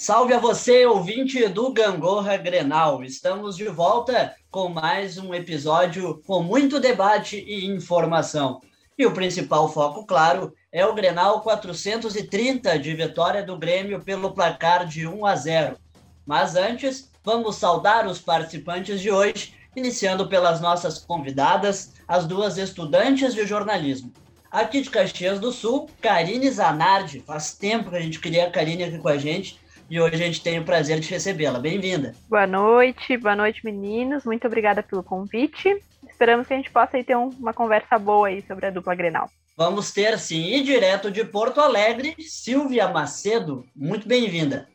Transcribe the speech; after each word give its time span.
Salve 0.00 0.32
a 0.32 0.38
você, 0.38 0.86
ouvinte 0.86 1.48
do 1.48 1.72
Gangorra 1.72 2.36
Grenal. 2.36 3.02
Estamos 3.02 3.56
de 3.56 3.64
volta 3.64 4.32
com 4.48 4.68
mais 4.68 5.18
um 5.18 5.34
episódio 5.34 6.22
com 6.24 6.40
muito 6.40 6.78
debate 6.78 7.36
e 7.36 7.66
informação. 7.66 8.60
E 8.96 9.04
o 9.04 9.12
principal 9.12 9.68
foco, 9.68 10.06
claro, 10.06 10.54
é 10.70 10.86
o 10.86 10.94
Grenal 10.94 11.40
430 11.40 12.78
de 12.78 12.94
vitória 12.94 13.42
do 13.42 13.58
Grêmio 13.58 14.00
pelo 14.00 14.30
placar 14.30 14.86
de 14.86 15.04
1 15.04 15.26
a 15.26 15.34
0. 15.34 15.76
Mas 16.24 16.54
antes, 16.54 17.10
vamos 17.24 17.56
saudar 17.56 18.06
os 18.06 18.20
participantes 18.20 19.00
de 19.00 19.10
hoje, 19.10 19.52
iniciando 19.74 20.28
pelas 20.28 20.60
nossas 20.60 21.00
convidadas, 21.00 21.94
as 22.06 22.24
duas 22.24 22.56
estudantes 22.56 23.34
de 23.34 23.44
jornalismo. 23.44 24.12
Aqui 24.48 24.80
de 24.80 24.90
Caxias 24.90 25.40
do 25.40 25.50
Sul, 25.50 25.90
Karine 26.00 26.48
Zanardi. 26.48 27.18
Faz 27.18 27.52
tempo 27.52 27.90
que 27.90 27.96
a 27.96 28.00
gente 28.00 28.20
queria 28.20 28.46
a 28.46 28.50
Karine 28.50 28.84
aqui 28.84 28.98
com 28.98 29.08
a 29.08 29.18
gente 29.18 29.58
e 29.90 30.00
hoje 30.00 30.14
a 30.14 30.18
gente 30.18 30.42
tem 30.42 30.58
o 30.58 30.64
prazer 30.64 31.00
de 31.00 31.08
recebê-la. 31.08 31.58
Bem-vinda. 31.58 32.14
Boa 32.28 32.46
noite, 32.46 33.16
boa 33.16 33.34
noite, 33.34 33.64
meninos. 33.64 34.24
Muito 34.24 34.46
obrigada 34.46 34.82
pelo 34.82 35.02
convite. 35.02 35.82
Esperamos 36.08 36.46
que 36.46 36.54
a 36.54 36.56
gente 36.56 36.70
possa 36.70 37.02
ter 37.02 37.16
uma 37.16 37.54
conversa 37.54 37.98
boa 37.98 38.28
aí 38.28 38.44
sobre 38.46 38.66
a 38.66 38.70
dupla 38.70 38.94
Grenal. 38.94 39.30
Vamos 39.56 39.90
ter, 39.90 40.18
sim, 40.18 40.54
e 40.54 40.62
direto 40.62 41.10
de 41.10 41.24
Porto 41.24 41.60
Alegre, 41.60 42.14
Silvia 42.20 42.88
Macedo. 42.88 43.64
Muito 43.74 44.06
bem-vinda. 44.06 44.68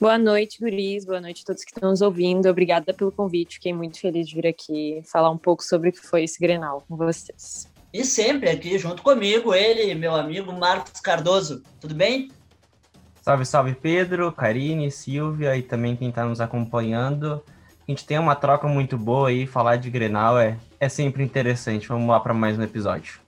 Boa 0.00 0.18
noite, 0.18 0.58
guris. 0.60 1.04
Boa 1.04 1.20
noite 1.20 1.42
a 1.42 1.46
todos 1.46 1.64
que 1.64 1.70
estão 1.70 1.90
nos 1.90 2.00
ouvindo. 2.00 2.48
Obrigada 2.48 2.94
pelo 2.94 3.12
convite. 3.12 3.54
Fiquei 3.54 3.72
muito 3.72 4.00
feliz 4.00 4.28
de 4.28 4.34
vir 4.34 4.46
aqui 4.46 5.02
falar 5.04 5.30
um 5.30 5.38
pouco 5.38 5.62
sobre 5.62 5.88
o 5.90 5.92
que 5.92 6.00
foi 6.00 6.24
esse 6.24 6.38
Grenal 6.38 6.84
com 6.88 6.96
vocês. 6.96 7.68
E 7.92 8.04
sempre 8.04 8.50
aqui 8.50 8.76
junto 8.78 9.02
comigo, 9.02 9.54
ele, 9.54 9.94
meu 9.94 10.14
amigo 10.14 10.52
Marcos 10.52 11.00
Cardoso. 11.00 11.62
Tudo 11.80 11.94
bem? 11.94 12.28
Salve, 13.24 13.46
salve 13.46 13.74
Pedro, 13.74 14.30
Karine, 14.30 14.90
Silvia 14.90 15.56
e 15.56 15.62
também 15.62 15.96
quem 15.96 16.10
está 16.10 16.26
nos 16.26 16.42
acompanhando. 16.42 17.42
A 17.88 17.90
gente 17.90 18.04
tem 18.04 18.18
uma 18.18 18.34
troca 18.34 18.68
muito 18.68 18.98
boa 18.98 19.30
aí, 19.30 19.46
falar 19.46 19.76
de 19.76 19.88
Grenal 19.88 20.38
é, 20.38 20.58
é 20.78 20.90
sempre 20.90 21.24
interessante. 21.24 21.88
Vamos 21.88 22.06
lá 22.06 22.20
para 22.20 22.34
mais 22.34 22.58
um 22.58 22.62
episódio. 22.62 23.20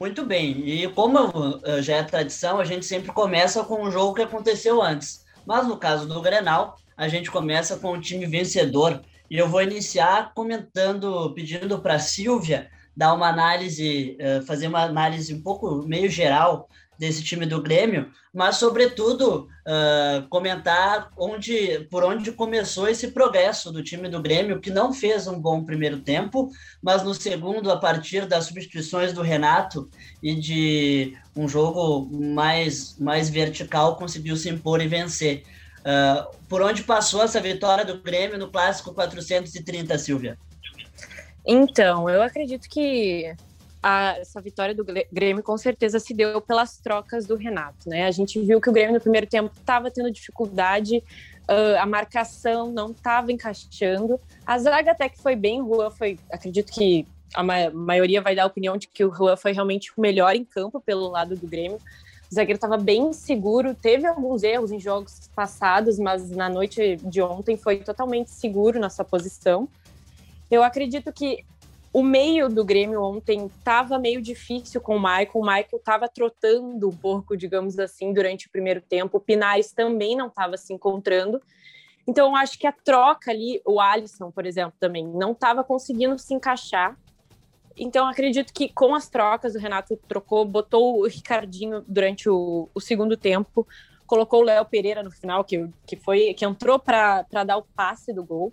Muito 0.00 0.24
bem, 0.24 0.66
e 0.66 0.88
como 0.88 1.60
já 1.82 1.96
é 1.96 2.02
tradição, 2.02 2.58
a 2.58 2.64
gente 2.64 2.86
sempre 2.86 3.12
começa 3.12 3.62
com 3.62 3.82
um 3.82 3.90
jogo 3.90 4.14
que 4.14 4.22
aconteceu 4.22 4.80
antes. 4.80 5.22
Mas 5.46 5.68
no 5.68 5.76
caso 5.76 6.08
do 6.08 6.22
Grenal, 6.22 6.78
a 6.96 7.06
gente 7.06 7.30
começa 7.30 7.76
com 7.76 7.92
o 7.92 8.00
time 8.00 8.24
vencedor. 8.24 9.02
E 9.30 9.36
eu 9.36 9.50
vou 9.50 9.60
iniciar 9.60 10.32
comentando, 10.34 11.30
pedindo 11.34 11.78
para 11.78 11.98
Silvia 11.98 12.70
dar 12.96 13.12
uma 13.12 13.28
análise, 13.28 14.16
eh, 14.18 14.40
fazer 14.46 14.68
uma 14.68 14.82
análise 14.82 15.34
um 15.34 15.42
pouco 15.42 15.82
meio 15.86 16.08
geral 16.08 16.68
desse 16.98 17.22
time 17.22 17.46
do 17.46 17.62
Grêmio, 17.62 18.10
mas 18.32 18.56
sobretudo 18.56 19.48
uh, 19.66 20.28
comentar 20.28 21.10
onde, 21.16 21.86
por 21.90 22.04
onde 22.04 22.32
começou 22.32 22.88
esse 22.88 23.08
progresso 23.08 23.72
do 23.72 23.82
time 23.82 24.08
do 24.08 24.20
Grêmio, 24.20 24.60
que 24.60 24.70
não 24.70 24.92
fez 24.92 25.26
um 25.26 25.38
bom 25.38 25.64
primeiro 25.64 26.00
tempo, 26.00 26.50
mas 26.82 27.02
no 27.02 27.14
segundo, 27.14 27.70
a 27.70 27.76
partir 27.76 28.26
das 28.26 28.46
substituições 28.46 29.12
do 29.12 29.22
Renato 29.22 29.88
e 30.22 30.34
de 30.34 31.16
um 31.36 31.48
jogo 31.48 32.08
mais, 32.12 32.98
mais 32.98 33.28
vertical, 33.28 33.96
conseguiu 33.96 34.36
se 34.36 34.48
impor 34.48 34.80
e 34.80 34.88
vencer. 34.88 35.42
Uh, 35.80 36.34
por 36.48 36.62
onde 36.62 36.82
passou 36.82 37.22
essa 37.22 37.40
vitória 37.40 37.84
do 37.84 38.00
Grêmio 38.00 38.38
no 38.38 38.50
clássico 38.50 38.94
430, 38.94 39.98
Silvia? 39.98 40.38
Então, 41.46 42.08
eu 42.08 42.22
acredito 42.22 42.68
que 42.70 43.34
a, 43.84 44.16
essa 44.18 44.40
vitória 44.40 44.74
do 44.74 44.82
Grêmio 45.12 45.42
com 45.42 45.58
certeza 45.58 46.00
se 46.00 46.14
deu 46.14 46.40
pelas 46.40 46.78
trocas 46.78 47.26
do 47.26 47.36
Renato, 47.36 47.86
né? 47.86 48.06
A 48.06 48.10
gente 48.10 48.40
viu 48.40 48.58
que 48.58 48.70
o 48.70 48.72
Grêmio 48.72 48.94
no 48.94 49.00
primeiro 49.00 49.26
tempo 49.26 49.52
estava 49.54 49.90
tendo 49.90 50.10
dificuldade, 50.10 51.04
uh, 51.46 51.78
a 51.78 51.84
marcação 51.84 52.72
não 52.72 52.92
estava 52.92 53.30
encaixando. 53.30 54.18
A 54.46 54.56
zaga 54.56 54.92
até 54.92 55.06
que 55.10 55.20
foi 55.20 55.36
bem, 55.36 55.60
Rua 55.60 55.90
foi, 55.90 56.18
acredito 56.32 56.72
que 56.72 57.06
a 57.34 57.42
ma 57.42 57.68
maioria 57.74 58.22
vai 58.22 58.34
dar 58.34 58.44
a 58.44 58.46
opinião 58.46 58.74
de 58.78 58.88
que 58.88 59.04
o 59.04 59.10
Rua 59.10 59.36
foi 59.36 59.52
realmente 59.52 59.92
o 59.94 60.00
melhor 60.00 60.34
em 60.34 60.46
campo 60.46 60.80
pelo 60.80 61.10
lado 61.10 61.36
do 61.36 61.46
Grêmio. 61.46 61.78
O 62.32 62.34
zagueiro 62.34 62.56
estava 62.56 62.78
bem 62.78 63.12
seguro, 63.12 63.74
teve 63.74 64.06
alguns 64.06 64.42
erros 64.42 64.72
em 64.72 64.80
jogos 64.80 65.30
passados, 65.36 65.98
mas 65.98 66.30
na 66.30 66.48
noite 66.48 66.96
de 66.96 67.20
ontem 67.20 67.58
foi 67.58 67.80
totalmente 67.80 68.30
seguro 68.30 68.80
nessa 68.80 69.04
posição. 69.04 69.68
Eu 70.50 70.62
acredito 70.62 71.12
que 71.12 71.44
o 71.94 72.02
meio 72.02 72.48
do 72.48 72.64
Grêmio 72.64 73.00
ontem 73.00 73.46
estava 73.46 74.00
meio 74.00 74.20
difícil 74.20 74.80
com 74.80 74.96
o 74.96 75.00
Michael. 75.00 75.30
O 75.32 75.42
Michael 75.42 75.68
estava 75.74 76.08
trotando 76.08 76.88
um 76.88 76.96
pouco, 76.96 77.36
digamos 77.36 77.78
assim, 77.78 78.12
durante 78.12 78.48
o 78.48 78.50
primeiro 78.50 78.80
tempo. 78.80 79.18
O 79.18 79.20
Pinares 79.20 79.70
também 79.70 80.16
não 80.16 80.26
estava 80.26 80.56
se 80.56 80.74
encontrando. 80.74 81.40
Então, 82.04 82.30
eu 82.30 82.34
acho 82.34 82.58
que 82.58 82.66
a 82.66 82.72
troca 82.72 83.30
ali, 83.30 83.62
o 83.64 83.80
Alisson, 83.80 84.32
por 84.32 84.44
exemplo, 84.44 84.74
também 84.80 85.06
não 85.06 85.30
estava 85.30 85.62
conseguindo 85.62 86.18
se 86.18 86.34
encaixar. 86.34 86.98
Então, 87.76 88.08
acredito 88.08 88.52
que 88.52 88.68
com 88.68 88.92
as 88.92 89.08
trocas, 89.08 89.54
o 89.54 89.58
Renato 89.60 89.96
trocou, 90.08 90.44
botou 90.44 90.98
o 90.98 91.06
Ricardinho 91.06 91.84
durante 91.86 92.28
o, 92.28 92.68
o 92.74 92.80
segundo 92.80 93.16
tempo, 93.16 93.64
colocou 94.04 94.40
o 94.40 94.44
Léo 94.44 94.64
Pereira 94.64 95.00
no 95.00 95.12
final, 95.12 95.44
que, 95.44 95.70
que 95.86 95.94
foi 95.94 96.34
que 96.34 96.44
entrou 96.44 96.76
para 96.76 97.24
dar 97.46 97.56
o 97.56 97.62
passe 97.62 98.12
do 98.12 98.24
gol. 98.24 98.52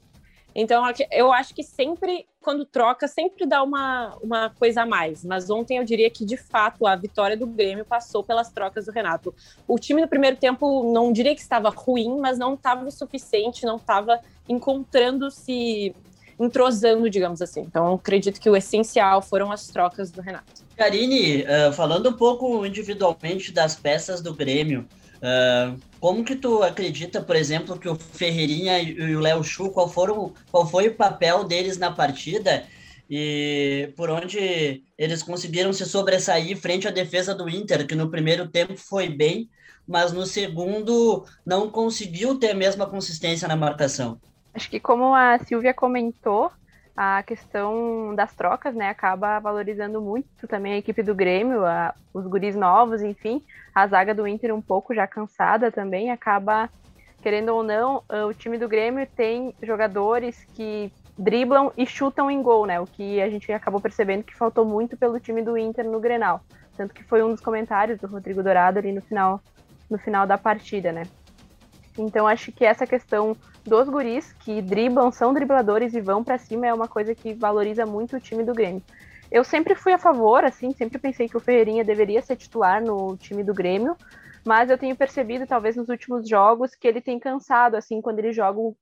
Então, 0.53 0.83
eu 1.11 1.31
acho 1.31 1.53
que 1.53 1.63
sempre, 1.63 2.25
quando 2.41 2.65
troca, 2.65 3.07
sempre 3.07 3.45
dá 3.45 3.63
uma, 3.63 4.17
uma 4.21 4.49
coisa 4.49 4.81
a 4.81 4.85
mais. 4.85 5.23
Mas 5.23 5.49
ontem 5.49 5.77
eu 5.77 5.83
diria 5.83 6.09
que, 6.09 6.25
de 6.25 6.37
fato, 6.37 6.85
a 6.85 6.95
vitória 6.95 7.37
do 7.37 7.47
Grêmio 7.47 7.85
passou 7.85 8.23
pelas 8.23 8.51
trocas 8.51 8.85
do 8.85 8.91
Renato. 8.91 9.33
O 9.67 9.79
time 9.79 10.01
no 10.01 10.07
primeiro 10.07 10.35
tempo, 10.37 10.91
não 10.91 11.11
diria 11.13 11.33
que 11.33 11.41
estava 11.41 11.69
ruim, 11.69 12.19
mas 12.19 12.37
não 12.37 12.55
estava 12.55 12.85
o 12.85 12.91
suficiente, 12.91 13.65
não 13.65 13.77
estava 13.77 14.19
encontrando-se, 14.49 15.95
entrosando, 16.39 17.09
digamos 17.09 17.41
assim. 17.41 17.61
Então, 17.61 17.93
acredito 17.93 18.39
que 18.39 18.49
o 18.49 18.55
essencial 18.55 19.21
foram 19.21 19.51
as 19.51 19.67
trocas 19.67 20.11
do 20.11 20.21
Renato. 20.21 20.65
Karine, 20.75 21.43
uh, 21.43 21.71
falando 21.73 22.09
um 22.09 22.13
pouco 22.13 22.65
individualmente 22.65 23.51
das 23.51 23.75
peças 23.75 24.21
do 24.21 24.33
Grêmio, 24.33 24.87
Uh, 25.21 25.79
como 26.01 26.25
que 26.25 26.35
tu 26.35 26.63
acredita, 26.63 27.21
por 27.21 27.35
exemplo, 27.35 27.77
que 27.77 27.87
o 27.87 27.95
Ferreirinha 27.95 28.79
e 28.79 29.15
o 29.15 29.19
Léo 29.19 29.43
Chu, 29.43 29.69
qual, 29.69 29.87
foram, 29.87 30.33
qual 30.51 30.65
foi 30.67 30.87
o 30.87 30.95
papel 30.95 31.43
deles 31.43 31.77
na 31.77 31.91
partida 31.91 32.65
e 33.07 33.93
por 33.95 34.09
onde 34.09 34.83
eles 34.97 35.21
conseguiram 35.21 35.71
se 35.71 35.85
sobressair 35.85 36.57
frente 36.57 36.87
à 36.87 36.91
defesa 36.91 37.35
do 37.35 37.47
Inter, 37.47 37.85
que 37.85 37.93
no 37.93 38.09
primeiro 38.09 38.47
tempo 38.47 38.75
foi 38.77 39.09
bem, 39.09 39.47
mas 39.87 40.11
no 40.11 40.25
segundo 40.25 41.23
não 41.45 41.69
conseguiu 41.69 42.33
ter 42.39 42.49
a 42.49 42.55
mesma 42.55 42.87
consistência 42.87 43.47
na 43.47 43.55
marcação? 43.55 44.19
Acho 44.55 44.71
que 44.71 44.79
como 44.79 45.13
a 45.13 45.37
Silvia 45.37 45.73
comentou, 45.73 46.51
a 46.95 47.23
questão 47.23 48.13
das 48.15 48.33
trocas, 48.35 48.75
né, 48.75 48.89
acaba 48.89 49.39
valorizando 49.39 50.01
muito 50.01 50.47
também 50.47 50.73
a 50.73 50.77
equipe 50.77 51.01
do 51.01 51.15
Grêmio, 51.15 51.65
a, 51.65 51.93
os 52.13 52.27
guris 52.27 52.55
novos, 52.55 53.01
enfim, 53.01 53.43
a 53.73 53.87
zaga 53.87 54.13
do 54.13 54.27
Inter 54.27 54.53
um 54.53 54.61
pouco 54.61 54.93
já 54.93 55.07
cansada 55.07 55.71
também, 55.71 56.11
acaba, 56.11 56.69
querendo 57.21 57.49
ou 57.49 57.63
não, 57.63 58.03
o 58.27 58.33
time 58.33 58.57
do 58.57 58.67
Grêmio 58.67 59.07
tem 59.15 59.55
jogadores 59.63 60.43
que 60.53 60.91
driblam 61.17 61.71
e 61.77 61.85
chutam 61.85 62.29
em 62.29 62.41
gol, 62.41 62.65
né, 62.65 62.79
o 62.79 62.85
que 62.85 63.21
a 63.21 63.29
gente 63.29 63.51
acabou 63.51 63.79
percebendo 63.79 64.23
que 64.23 64.35
faltou 64.35 64.65
muito 64.65 64.97
pelo 64.97 65.19
time 65.19 65.41
do 65.41 65.57
Inter 65.57 65.85
no 65.85 65.99
Grenal, 65.99 66.41
tanto 66.75 66.93
que 66.93 67.03
foi 67.03 67.23
um 67.23 67.31
dos 67.31 67.41
comentários 67.41 67.99
do 67.99 68.07
Rodrigo 68.07 68.43
Dourado 68.43 68.79
ali 68.79 68.91
no 68.91 69.01
final, 69.01 69.39
no 69.89 69.97
final 69.97 70.27
da 70.27 70.37
partida, 70.37 70.91
né. 70.91 71.03
Então 72.03 72.27
acho 72.27 72.51
que 72.51 72.65
essa 72.65 72.85
questão 72.85 73.35
dos 73.63 73.87
guris 73.87 74.33
que 74.39 74.61
driblam, 74.61 75.11
são 75.11 75.33
dribladores 75.33 75.93
e 75.93 76.01
vão 76.01 76.23
para 76.23 76.37
cima 76.37 76.67
é 76.67 76.73
uma 76.73 76.87
coisa 76.87 77.13
que 77.13 77.33
valoriza 77.33 77.85
muito 77.85 78.15
o 78.15 78.19
time 78.19 78.43
do 78.43 78.53
Grêmio. 78.53 78.81
Eu 79.31 79.43
sempre 79.43 79.75
fui 79.75 79.93
a 79.93 79.97
favor, 79.97 80.43
assim, 80.43 80.73
sempre 80.73 80.99
pensei 80.99 81.29
que 81.29 81.37
o 81.37 81.39
Ferreirinha 81.39 81.83
deveria 81.83 82.21
ser 82.21 82.35
titular 82.35 82.83
no 82.83 83.15
time 83.15 83.43
do 83.43 83.53
Grêmio, 83.53 83.95
mas 84.45 84.69
eu 84.69 84.77
tenho 84.77 84.95
percebido, 84.95 85.47
talvez 85.47 85.75
nos 85.75 85.87
últimos 85.87 86.27
jogos, 86.27 86.75
que 86.75 86.87
ele 86.87 86.99
tem 86.99 87.17
cansado, 87.17 87.75
assim, 87.75 88.01
quando 88.01 88.19
ele 88.19 88.33
joga 88.33 88.59
o, 88.59 88.75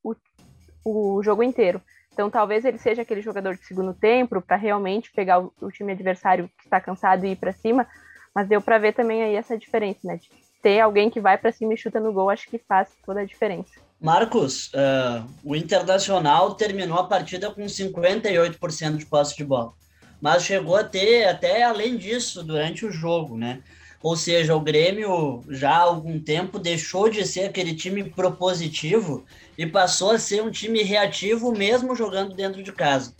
o 0.83 1.21
jogo 1.21 1.43
inteiro. 1.43 1.79
Então, 2.11 2.29
talvez 2.29 2.65
ele 2.65 2.77
seja 2.77 3.03
aquele 3.03 3.21
jogador 3.21 3.55
de 3.55 3.65
segundo 3.65 3.93
tempo 3.93 4.41
para 4.41 4.57
realmente 4.57 5.11
pegar 5.11 5.39
o, 5.39 5.53
o, 5.61 5.69
time 5.69 5.91
adversário 5.91 6.49
que 6.57 6.65
está 6.65 6.81
cansado 6.81 7.25
e 7.25 7.31
ir 7.31 7.35
para 7.35 7.53
cima, 7.53 7.87
mas 8.33 8.47
deu 8.47 8.61
para 8.61 8.77
ver 8.77 8.93
também 8.93 9.21
aí 9.21 9.35
essa 9.35 9.57
diferença, 9.57 9.99
né? 10.03 10.17
De 10.17 10.29
ter 10.61 10.79
alguém 10.79 11.09
que 11.09 11.19
vai 11.19 11.37
para 11.37 11.51
cima 11.51 11.73
e 11.73 11.77
chuta 11.77 11.99
no 11.99 12.13
gol, 12.13 12.29
acho 12.29 12.49
que 12.49 12.57
faz 12.57 12.89
toda 13.05 13.21
a 13.21 13.25
diferença. 13.25 13.71
Marcos, 14.01 14.71
uh, 14.73 15.25
o 15.43 15.55
Internacional 15.55 16.55
terminou 16.55 16.97
a 16.97 17.07
partida 17.07 17.51
com 17.51 17.63
58% 17.65 18.97
de 18.97 19.05
posse 19.05 19.35
de 19.35 19.43
bola, 19.43 19.73
mas 20.21 20.43
chegou 20.43 20.75
a 20.75 20.83
ter 20.83 21.25
até 21.25 21.63
além 21.63 21.97
disso 21.97 22.43
durante 22.43 22.85
o 22.85 22.91
jogo, 22.91 23.37
né? 23.37 23.61
Ou 24.01 24.15
seja, 24.15 24.55
o 24.55 24.61
Grêmio 24.61 25.43
já 25.49 25.71
há 25.71 25.81
algum 25.81 26.17
tempo 26.17 26.57
deixou 26.57 27.09
de 27.09 27.25
ser 27.25 27.45
aquele 27.45 27.75
time 27.75 28.05
propositivo 28.05 29.25
e 29.57 29.65
passou 29.65 30.11
a 30.11 30.19
ser 30.19 30.41
um 30.41 30.49
time 30.49 30.81
reativo 30.81 31.51
mesmo 31.51 31.93
jogando 31.93 32.33
dentro 32.33 32.63
de 32.63 32.71
casa. 32.71 33.13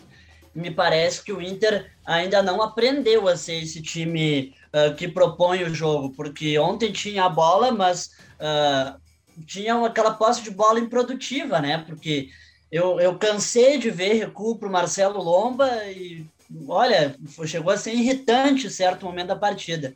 Me 0.54 0.72
parece 0.72 1.24
que 1.24 1.32
o 1.32 1.42
Inter 1.42 1.92
ainda 2.06 2.42
não 2.42 2.62
aprendeu 2.62 3.28
a 3.28 3.38
ser 3.38 3.62
esse 3.62 3.82
time 3.82 4.54
uh, 4.74 4.96
que 4.96 5.08
propõe 5.08 5.64
o 5.64 5.74
jogo, 5.74 6.12
porque 6.12 6.58
ontem 6.58 6.92
tinha 6.92 7.26
a 7.26 7.30
bola, 7.30 7.72
mas 7.72 8.12
uh, 8.40 9.00
tinham 9.46 9.86
aquela 9.86 10.14
posse 10.14 10.42
de 10.42 10.52
bola 10.52 10.80
improdutiva, 10.80 11.60
né? 11.60 11.84
Porque 11.86 12.30
eu, 12.72 13.00
eu 13.00 13.18
cansei 13.18 13.78
de 13.78 13.90
ver 13.90 14.14
recuo 14.14 14.58
para 14.58 14.70
o 14.70 14.72
Marcelo 14.72 15.22
Lomba 15.22 15.70
e, 15.86 16.26
olha, 16.68 17.16
chegou 17.46 17.72
a 17.72 17.78
ser 17.78 17.94
irritante 17.94 18.70
certo 18.70 19.06
momento 19.06 19.28
da 19.28 19.36
partida. 19.36 19.94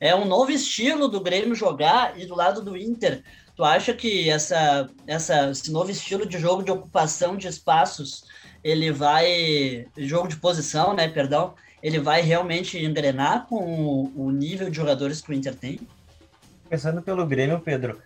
É 0.00 0.14
um 0.14 0.24
novo 0.24 0.50
estilo 0.50 1.08
do 1.08 1.20
Grêmio 1.20 1.54
jogar 1.54 2.18
e 2.18 2.26
do 2.26 2.34
lado 2.34 2.62
do 2.62 2.76
Inter. 2.76 3.22
Tu 3.54 3.62
acha 3.62 3.92
que 3.92 4.30
essa, 4.30 4.88
essa, 5.06 5.50
esse 5.50 5.70
novo 5.70 5.90
estilo 5.90 6.26
de 6.26 6.38
jogo 6.38 6.62
de 6.62 6.70
ocupação 6.70 7.36
de 7.36 7.46
espaços, 7.46 8.24
ele 8.62 8.92
vai. 8.92 9.86
jogo 9.96 10.28
de 10.28 10.36
posição, 10.36 10.94
né? 10.94 11.08
Perdão, 11.08 11.54
ele 11.82 11.98
vai 11.98 12.22
realmente 12.22 12.78
engrenar 12.78 13.46
com 13.46 14.10
o, 14.14 14.30
nível 14.30 14.70
de 14.70 14.76
jogadores 14.76 15.20
que 15.20 15.30
o 15.30 15.34
Inter 15.34 15.54
tem? 15.54 15.80
Pensando 16.68 17.02
pelo 17.02 17.26
Grêmio, 17.26 17.58
Pedro, 17.58 18.00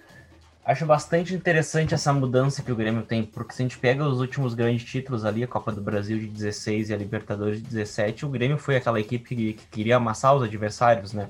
acho 0.65 0.87
bastante 0.87 1.35
interessante 1.35 1.95
essa 1.95 2.13
mudança 2.13 2.63
que 2.63 2.73
o 2.73 2.77
Grêmio 2.77 3.03
tem, 3.03 3.23
porque 3.23 3.55
se 3.55 3.63
a 3.63 3.65
gente 3.65 3.79
pega 3.79 4.09
os 4.09 4.19
últimos 4.19 4.55
grandes 4.55 4.85
títulos 4.85 5.25
ali, 5.25 5.45
a 5.45 5.47
Copa 5.47 5.71
do 5.71 5.81
Brasil 5.81 6.19
de 6.19 6.27
16 6.27 6.89
e 6.89 6.95
a 6.95 6.97
Libertadores 6.97 7.63
de 7.63 7.69
17, 7.69 8.25
o 8.25 8.31
Grêmio 8.31 8.59
foi 8.59 8.77
aquela 8.77 8.99
equipe 8.99 9.37
que, 9.37 9.53
que 9.53 9.67
queria 9.67 9.97
amassar 9.97 10.35
os 10.35 10.43
adversários, 10.43 11.13
né? 11.13 11.29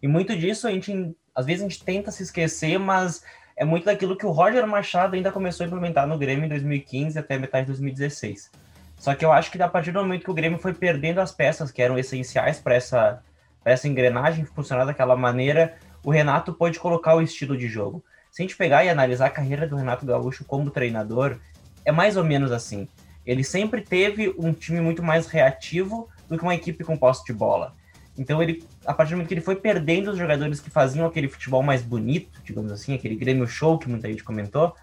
E 0.00 0.06
muito 0.06 0.36
disso 0.36 0.68
a 0.68 0.70
gente, 0.70 1.14
às 1.34 1.44
vezes 1.44 1.62
a 1.62 1.68
gente 1.68 1.84
tenta 1.84 2.12
se 2.12 2.22
esquecer, 2.22 2.78
mas 2.78 3.24
é 3.56 3.64
muito 3.64 3.86
daquilo 3.86 4.16
que 4.16 4.24
o 4.24 4.30
Roger 4.30 4.64
Machado 4.68 5.16
ainda 5.16 5.32
começou 5.32 5.64
a 5.64 5.66
implementar 5.66 6.06
no 6.06 6.16
Grêmio 6.16 6.44
em 6.44 6.48
2015 6.48 7.18
até 7.18 7.36
metade 7.36 7.66
de 7.66 7.72
2016. 7.72 8.50
Só 8.98 9.14
que 9.14 9.24
eu 9.24 9.32
acho 9.32 9.50
que 9.50 9.62
a 9.62 9.68
partir 9.68 9.92
do 9.92 10.00
momento 10.00 10.24
que 10.24 10.30
o 10.30 10.34
Grêmio 10.34 10.58
foi 10.58 10.74
perdendo 10.74 11.20
as 11.20 11.30
peças 11.30 11.70
que 11.70 11.80
eram 11.80 11.98
essenciais 11.98 12.58
para 12.58 12.74
essa, 12.74 13.22
essa 13.64 13.86
engrenagem 13.86 14.44
funcionar 14.44 14.84
daquela 14.84 15.16
maneira, 15.16 15.76
o 16.02 16.10
Renato 16.10 16.52
pôde 16.52 16.78
colocar 16.78 17.14
o 17.14 17.22
estilo 17.22 17.56
de 17.56 17.68
jogo. 17.68 18.02
Se 18.30 18.42
a 18.42 18.44
gente 18.44 18.56
pegar 18.56 18.84
e 18.84 18.88
analisar 18.88 19.26
a 19.26 19.30
carreira 19.30 19.66
do 19.66 19.76
Renato 19.76 20.04
Gaúcho 20.04 20.44
como 20.44 20.70
treinador, 20.70 21.38
é 21.84 21.92
mais 21.92 22.16
ou 22.16 22.24
menos 22.24 22.52
assim. 22.52 22.88
Ele 23.24 23.44
sempre 23.44 23.82
teve 23.82 24.34
um 24.38 24.52
time 24.52 24.80
muito 24.80 25.02
mais 25.02 25.26
reativo 25.26 26.08
do 26.28 26.36
que 26.36 26.42
uma 26.42 26.54
equipe 26.54 26.82
com 26.84 26.96
posse 26.96 27.24
de 27.24 27.32
bola. 27.32 27.74
Então 28.16 28.42
ele, 28.42 28.64
a 28.84 28.92
partir 28.92 29.10
do 29.10 29.16
momento 29.16 29.28
que 29.28 29.34
ele 29.34 29.40
foi 29.40 29.54
perdendo 29.54 30.10
os 30.10 30.18
jogadores 30.18 30.60
que 30.60 30.70
faziam 30.70 31.06
aquele 31.06 31.28
futebol 31.28 31.62
mais 31.62 31.82
bonito, 31.82 32.40
digamos 32.42 32.72
assim, 32.72 32.94
aquele 32.94 33.14
Grêmio 33.14 33.46
show 33.46 33.78
que 33.78 33.88
muita 33.88 34.08
gente 34.08 34.24
comentou, 34.24 34.74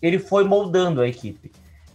ele 0.00 0.18
foi 0.18 0.44
moldando 0.44 1.00
a 1.00 1.08
equipe. 1.08 1.50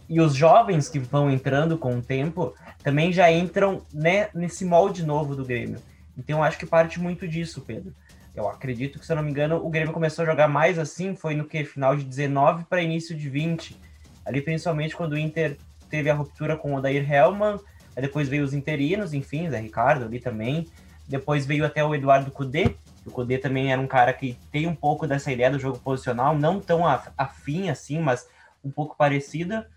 E 0.08 0.20
os 0.20 0.34
jovens 0.34 0.88
que 0.88 0.98
vão 0.98 1.30
entrando 1.30 1.76
com 1.76 1.98
o 1.98 2.02
tempo 2.02 2.54
também 2.82 3.12
já 3.12 3.30
entram 3.30 3.82
né, 3.92 4.28
nesse 4.34 4.64
molde 4.64 5.04
novo 5.04 5.36
do 5.36 5.44
Grêmio. 5.44 5.80
Então 6.16 6.42
acho 6.42 6.58
que 6.58 6.66
parte 6.66 6.98
muito 6.98 7.28
disso, 7.28 7.60
Pedro. 7.60 7.94
Eu 8.34 8.48
acredito 8.48 8.98
que, 8.98 9.06
se 9.06 9.12
eu 9.12 9.16
não 9.16 9.22
me 9.22 9.30
engano, 9.30 9.56
o 9.56 9.68
Grêmio 9.68 9.92
começou 9.92 10.22
a 10.22 10.26
jogar 10.26 10.48
mais 10.48 10.78
assim, 10.78 11.14
foi 11.14 11.34
no 11.34 11.44
que? 11.44 11.64
Final 11.64 11.96
de 11.96 12.04
19 12.04 12.64
para 12.64 12.80
início 12.80 13.16
de 13.16 13.28
20. 13.28 13.76
Ali, 14.24 14.40
principalmente, 14.40 14.96
quando 14.96 15.12
o 15.12 15.18
Inter 15.18 15.56
teve 15.90 16.08
a 16.08 16.14
ruptura 16.14 16.56
com 16.56 16.72
o 16.72 16.76
Odair 16.76 17.10
Hellman, 17.10 17.58
depois 17.96 18.28
veio 18.28 18.44
os 18.44 18.54
interinos, 18.54 19.12
enfim, 19.12 19.50
Zé 19.50 19.58
Ricardo 19.58 20.04
ali 20.04 20.20
também. 20.20 20.66
Depois 21.06 21.46
veio 21.46 21.64
até 21.64 21.84
o 21.84 21.94
Eduardo 21.94 22.30
Cudê. 22.30 22.76
O 23.04 23.10
Cudê 23.10 23.38
também 23.38 23.72
era 23.72 23.80
um 23.80 23.86
cara 23.86 24.12
que 24.12 24.38
tem 24.52 24.66
um 24.66 24.74
pouco 24.74 25.06
dessa 25.06 25.32
ideia 25.32 25.50
do 25.50 25.58
jogo 25.58 25.78
posicional, 25.78 26.36
não 26.36 26.60
tão 26.60 26.82
afim 27.16 27.70
assim, 27.70 27.98
mas 27.98 28.28
um 28.62 28.70
pouco 28.70 28.96
parecida. 28.96 29.68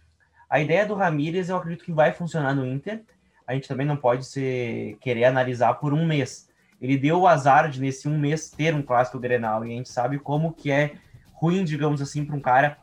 A 0.51 0.59
ideia 0.59 0.85
do 0.85 0.95
Ramírez 0.95 1.47
eu 1.47 1.55
acredito 1.55 1.85
que 1.85 1.93
vai 1.93 2.11
funcionar 2.11 2.53
no 2.53 2.67
Inter. 2.67 3.01
A 3.47 3.53
gente 3.53 3.69
também 3.69 3.87
não 3.87 3.95
pode 3.95 4.25
ser, 4.25 4.97
querer 4.99 5.23
analisar 5.23 5.75
por 5.75 5.93
um 5.93 6.05
mês. 6.05 6.49
Ele 6.81 6.97
deu 6.97 7.21
o 7.21 7.27
azar 7.27 7.69
de, 7.69 7.79
nesse 7.79 8.09
um 8.09 8.19
mês, 8.19 8.49
ter 8.49 8.75
um 8.75 8.81
clássico 8.81 9.17
Grenal. 9.17 9.65
E 9.65 9.71
a 9.71 9.77
gente 9.77 9.87
sabe 9.87 10.19
como 10.19 10.51
que 10.51 10.69
é 10.69 10.95
ruim, 11.31 11.63
digamos 11.63 12.01
assim, 12.01 12.25
para 12.25 12.35
um 12.35 12.41
cara 12.41 12.77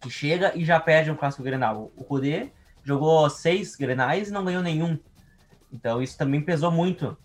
que 0.00 0.10
chega 0.10 0.50
e 0.56 0.64
já 0.64 0.80
perde 0.80 1.08
um 1.08 1.14
clássico 1.14 1.44
Grenal. 1.44 1.92
O 1.96 2.02
Cudê 2.02 2.48
jogou 2.82 3.30
seis 3.30 3.76
grenais 3.76 4.28
e 4.28 4.32
não 4.32 4.44
ganhou 4.44 4.62
nenhum. 4.62 4.98
Então 5.72 6.02
isso 6.02 6.18
também 6.18 6.40
pesou 6.40 6.72
muito, 6.72 7.16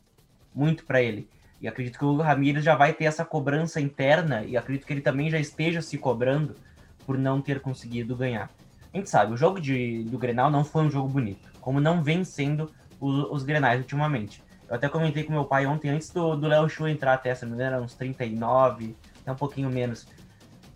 muito 0.53 0.85
para 0.85 1.01
ele. 1.01 1.27
E 1.59 1.67
acredito 1.67 1.97
que 1.97 2.05
o 2.05 2.17
Ramires 2.17 2.63
já 2.63 2.75
vai 2.75 2.93
ter 2.93 3.05
essa 3.05 3.25
cobrança 3.25 3.81
interna 3.81 4.43
e 4.43 4.55
acredito 4.55 4.85
que 4.85 4.93
ele 4.93 5.01
também 5.01 5.31
já 5.31 5.39
esteja 5.39 5.81
se 5.81 5.97
cobrando 5.97 6.55
por 7.07 7.17
não 7.17 7.41
ter 7.41 7.59
conseguido 7.59 8.15
ganhar. 8.15 8.51
A 8.93 8.97
gente 8.97 9.09
sabe, 9.09 9.33
o 9.33 9.37
jogo 9.37 9.59
de, 9.61 10.03
do 10.03 10.17
Grenal 10.17 10.49
não 10.49 10.63
foi 10.63 10.83
um 10.83 10.89
jogo 10.89 11.07
bonito, 11.07 11.47
como 11.61 11.79
não 11.79 12.01
vem 12.03 12.23
sendo 12.23 12.71
os, 12.99 13.43
Grenais 13.43 13.79
ultimamente. 13.79 14.43
Eu 14.67 14.75
até 14.75 14.89
comentei 14.89 15.23
com 15.23 15.31
meu 15.31 15.45
pai 15.45 15.65
ontem, 15.65 15.89
antes 15.89 16.09
do 16.09 16.47
Léo 16.47 16.69
Chu 16.69 16.87
entrar 16.87 17.13
até, 17.13 17.33
se 17.33 17.45
não 17.45 17.55
me 17.55 17.57
engano, 17.57 17.83
uns 17.83 17.93
39, 17.95 18.95
até 19.21 19.31
um 19.31 19.35
pouquinho 19.35 19.69
menos. 19.69 20.07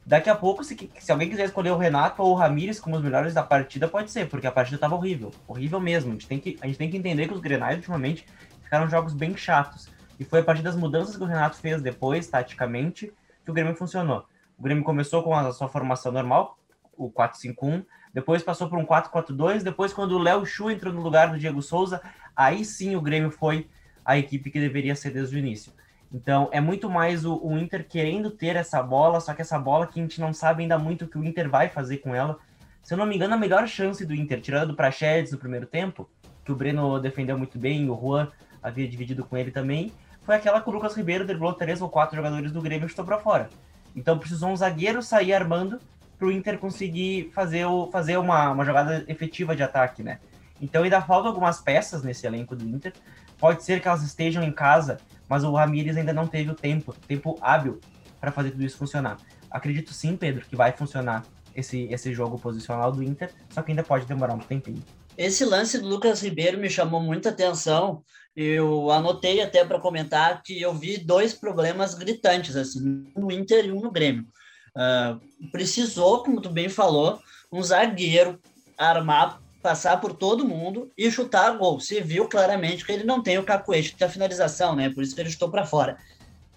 Daqui 0.06 0.30
a 0.30 0.36
pouco, 0.36 0.64
se, 0.64 0.92
se 1.00 1.12
alguém 1.12 1.30
quiser 1.30 1.46
escolher 1.46 1.72
o 1.72 1.78
Renato 1.78 2.22
ou 2.22 2.32
o 2.32 2.36
Ramires 2.36 2.80
como 2.80 2.96
os 2.96 3.02
melhores 3.02 3.34
da 3.34 3.42
partida, 3.42 3.88
pode 3.88 4.12
ser, 4.12 4.28
porque 4.28 4.46
a 4.46 4.52
partida 4.52 4.76
estava 4.76 4.96
horrível. 4.96 5.32
Horrível 5.48 5.80
mesmo. 5.80 6.10
A 6.10 6.14
gente, 6.14 6.28
tem 6.28 6.40
que, 6.40 6.58
a 6.62 6.68
gente 6.68 6.78
tem 6.78 6.90
que 6.90 6.98
entender 6.98 7.28
que 7.28 7.34
os 7.34 7.40
Grenais, 7.40 7.78
ultimamente, 7.78 8.26
ficaram 8.62 8.90
jogos 8.90 9.14
bem 9.14 9.36
chatos. 9.38 9.90
E 10.20 10.26
foi 10.26 10.42
a 10.42 10.44
partir 10.44 10.62
das 10.62 10.76
mudanças 10.76 11.16
que 11.16 11.24
o 11.24 11.26
Renato 11.26 11.58
fez 11.58 11.82
depois, 11.82 12.28
taticamente, 12.28 13.14
que 13.46 13.52
o 13.52 13.54
Grêmio 13.54 13.76
funcionou. 13.76 14.26
O 14.58 14.64
Grêmio 14.64 14.84
começou 14.84 15.24
com 15.24 15.34
a 15.34 15.52
sua 15.54 15.70
formação 15.70 16.12
normal, 16.12 16.58
o 16.98 17.10
4-5-1, 17.10 17.86
depois 18.14 18.44
passou 18.44 18.70
por 18.70 18.78
um 18.78 18.86
4-4-2, 18.86 19.64
depois 19.64 19.92
quando 19.92 20.12
o 20.12 20.20
Léo 20.20 20.46
Chu 20.46 20.70
entrou 20.70 20.94
no 20.94 21.02
lugar 21.02 21.32
do 21.32 21.40
Diego 21.40 21.62
Souza, 21.62 22.02
aí 22.36 22.64
sim 22.64 22.96
o 22.96 23.02
Grêmio 23.02 23.32
foi 23.32 23.68
a 24.06 24.18
equipe 24.18 24.52
que 24.52 24.60
deveria 24.60 24.96
ser 24.96 25.12
desde 25.12 25.36
o 25.36 25.40
início. 25.40 25.74
Então, 26.14 26.48
é 26.52 26.62
muito 26.62 26.90
mais 26.90 27.26
o, 27.26 27.40
o, 27.44 27.58
Inter 27.58 27.88
querendo 27.88 28.30
ter 28.30 28.56
essa 28.56 28.84
bola, 28.84 29.20
só 29.20 29.34
que 29.34 29.42
essa 29.42 29.58
bola 29.58 29.88
que 29.88 30.00
a 30.00 30.04
gente 30.04 30.22
não 30.22 30.32
sabe 30.32 30.62
ainda 30.62 30.78
muito 30.78 31.06
o 31.06 31.08
que 31.08 31.18
o 31.18 31.24
Inter 31.24 31.50
vai 31.50 31.70
fazer 31.70 31.98
com 31.98 32.14
ela. 32.14 32.38
Se 32.84 32.94
eu 32.94 32.98
não 33.00 33.06
me 33.08 33.16
engano, 33.16 33.34
a 33.34 33.38
melhor 33.38 33.68
chance 33.68 34.06
do 34.06 34.14
Inter, 34.14 34.40
tirando 34.40 34.68
do 34.68 34.76
Prachedes 34.76 35.32
no 35.32 35.40
primeiro 35.40 35.66
tempo, 35.66 36.08
que 36.46 36.52
o 36.52 36.56
Breno 36.56 37.00
defendeu 37.00 37.36
muito 37.36 37.58
bem, 37.58 37.90
o 37.90 38.00
Juan 38.00 38.28
havia 38.62 38.88
dividido 38.88 39.26
com 39.26 39.36
ele 39.36 39.50
também, 39.50 39.92
foi 40.22 40.36
aquela 40.36 40.62
que 40.62 40.70
o 40.70 40.72
Lucas 40.72 40.96
Ribeiro 40.96 41.26
driblou 41.26 41.54
três 41.54 41.82
ou 41.82 41.90
quatro 41.90 42.16
jogadores 42.16 42.52
do 42.52 42.62
Grêmio 42.62 42.86
e 42.86 42.90
chutou 42.90 43.06
para 43.06 43.18
fora. 43.18 43.50
Então 43.96 44.20
precisou 44.20 44.50
um 44.50 44.56
zagueiro 44.56 45.02
sair 45.02 45.34
armando 45.34 45.80
para 46.24 46.30
o 46.30 46.32
Inter 46.32 46.58
conseguir 46.58 47.32
fazer, 47.34 47.66
o, 47.66 47.90
fazer 47.92 48.18
uma, 48.18 48.52
uma 48.52 48.64
jogada 48.64 49.04
efetiva 49.08 49.56
de 49.56 49.64
ataque, 49.64 50.02
né? 50.02 50.20
Então 50.62 50.84
ainda 50.84 51.02
faltam 51.02 51.28
algumas 51.28 51.60
peças 51.60 52.02
nesse 52.02 52.26
elenco 52.26 52.56
do 52.56 52.66
Inter. 52.66 52.94
Pode 53.38 53.64
ser 53.64 53.82
que 53.82 53.88
elas 53.88 54.04
estejam 54.04 54.42
em 54.42 54.52
casa 54.52 54.98
mas 55.34 55.44
o 55.44 55.52
Ramires 55.52 55.98
ainda 55.98 56.14
não 56.14 56.28
teve 56.28 56.52
o 56.52 56.54
tempo, 56.56 56.94
tempo 57.08 57.38
hábil 57.42 57.80
para 58.20 58.32
fazer 58.32 58.52
tudo 58.52 58.64
isso 58.64 58.78
funcionar. 58.78 59.18
Acredito 59.50 59.94
sim, 59.94 60.16
Pedro, 60.16 60.46
que 60.46 60.56
vai 60.56 60.72
funcionar 60.72 61.26
esse, 61.56 61.86
esse 61.86 62.14
jogo 62.14 62.38
posicional 62.38 62.92
do 62.92 63.04
Inter, 63.04 63.32
só 63.50 63.64
que 63.64 63.72
ainda 63.72 63.84
pode 63.84 64.06
demorar 64.06 64.36
um 64.36 64.40
tempinho. 64.40 64.84
Esse 65.18 65.46
lance 65.46 65.80
do 65.80 65.88
Lucas 65.88 66.22
Ribeiro 66.22 66.60
me 66.60 66.70
chamou 66.70 67.02
muita 67.02 67.30
atenção. 67.30 68.04
Eu 68.36 68.90
anotei 68.90 69.42
até 69.42 69.64
para 69.64 69.80
comentar 69.80 70.42
que 70.44 70.62
eu 70.62 70.74
vi 70.74 70.98
dois 70.98 71.34
problemas 71.34 71.94
gritantes, 71.94 72.56
assim, 72.56 73.06
um 73.16 73.22
no 73.22 73.32
Inter 73.32 73.66
e 73.66 73.72
um 73.72 73.82
no 73.82 73.92
Grêmio. 73.92 74.28
Uh, 74.76 75.50
precisou, 75.52 76.24
como 76.24 76.42
tu 76.42 76.50
bem 76.50 76.70
falou, 76.70 77.20
um 77.52 77.62
zagueiro 77.62 78.40
armar 78.78 79.40
passar 79.62 80.02
por 80.02 80.14
todo 80.14 80.48
mundo 80.48 80.92
e 80.98 81.10
chutar 81.10 81.58
gol. 81.58 81.80
Se 81.80 82.02
viu 82.02 82.28
claramente 82.28 82.86
que 82.86 82.92
ele 82.92 83.06
não 83.06 83.24
tem 83.24 83.38
o 83.38 83.44
cacuete 83.44 83.96
da 83.98 84.10
finalização, 84.10 84.76
né? 84.76 84.90
Por 84.90 85.04
isso 85.04 85.16
que 85.16 85.22
ele 85.22 85.30
chutou 85.30 85.50
para 85.50 85.66
fora. 85.66 85.98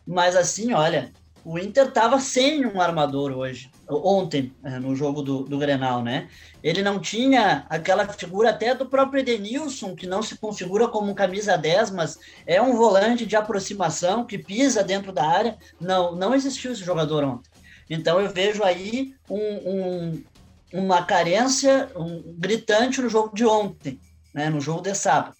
Mas 0.04 0.34
assim, 0.34 0.72
olha, 0.72 1.12
o 1.44 1.56
Inter 1.56 1.92
tava 1.92 2.18
sem 2.18 2.66
um 2.66 2.80
armador 2.80 3.30
hoje, 3.30 3.70
ontem, 3.88 4.52
é, 4.64 4.80
no 4.80 4.96
jogo 4.96 5.22
do, 5.22 5.44
do 5.44 5.56
Grenal, 5.56 6.02
né? 6.02 6.28
Ele 6.60 6.82
não 6.82 6.98
tinha 6.98 7.64
aquela 7.70 8.04
figura 8.08 8.50
até 8.50 8.74
do 8.74 8.86
próprio 8.86 9.20
Edenilson, 9.20 9.94
que 9.94 10.08
não 10.08 10.22
se 10.22 10.36
configura 10.36 10.88
como 10.88 11.08
um 11.08 11.14
camisa 11.14 11.56
10, 11.56 11.92
mas 11.92 12.18
é 12.44 12.60
um 12.60 12.74
volante 12.74 13.24
de 13.24 13.36
aproximação 13.36 14.26
que 14.26 14.36
pisa 14.36 14.82
dentro 14.82 15.12
da 15.12 15.24
área. 15.24 15.56
Não, 15.80 16.16
não 16.16 16.34
existiu 16.34 16.72
esse 16.72 16.82
jogador 16.82 17.22
ontem. 17.22 17.48
Então 17.88 18.20
eu 18.20 18.30
vejo 18.30 18.62
aí 18.62 19.14
um, 19.30 19.38
um, 19.38 20.24
uma 20.72 21.04
carência 21.04 21.88
um, 21.96 22.34
gritante 22.36 23.00
no 23.00 23.08
jogo 23.08 23.34
de 23.34 23.44
ontem, 23.44 24.00
né, 24.34 24.50
no 24.50 24.60
jogo 24.60 24.82
de 24.82 24.94
sábado. 24.94 25.36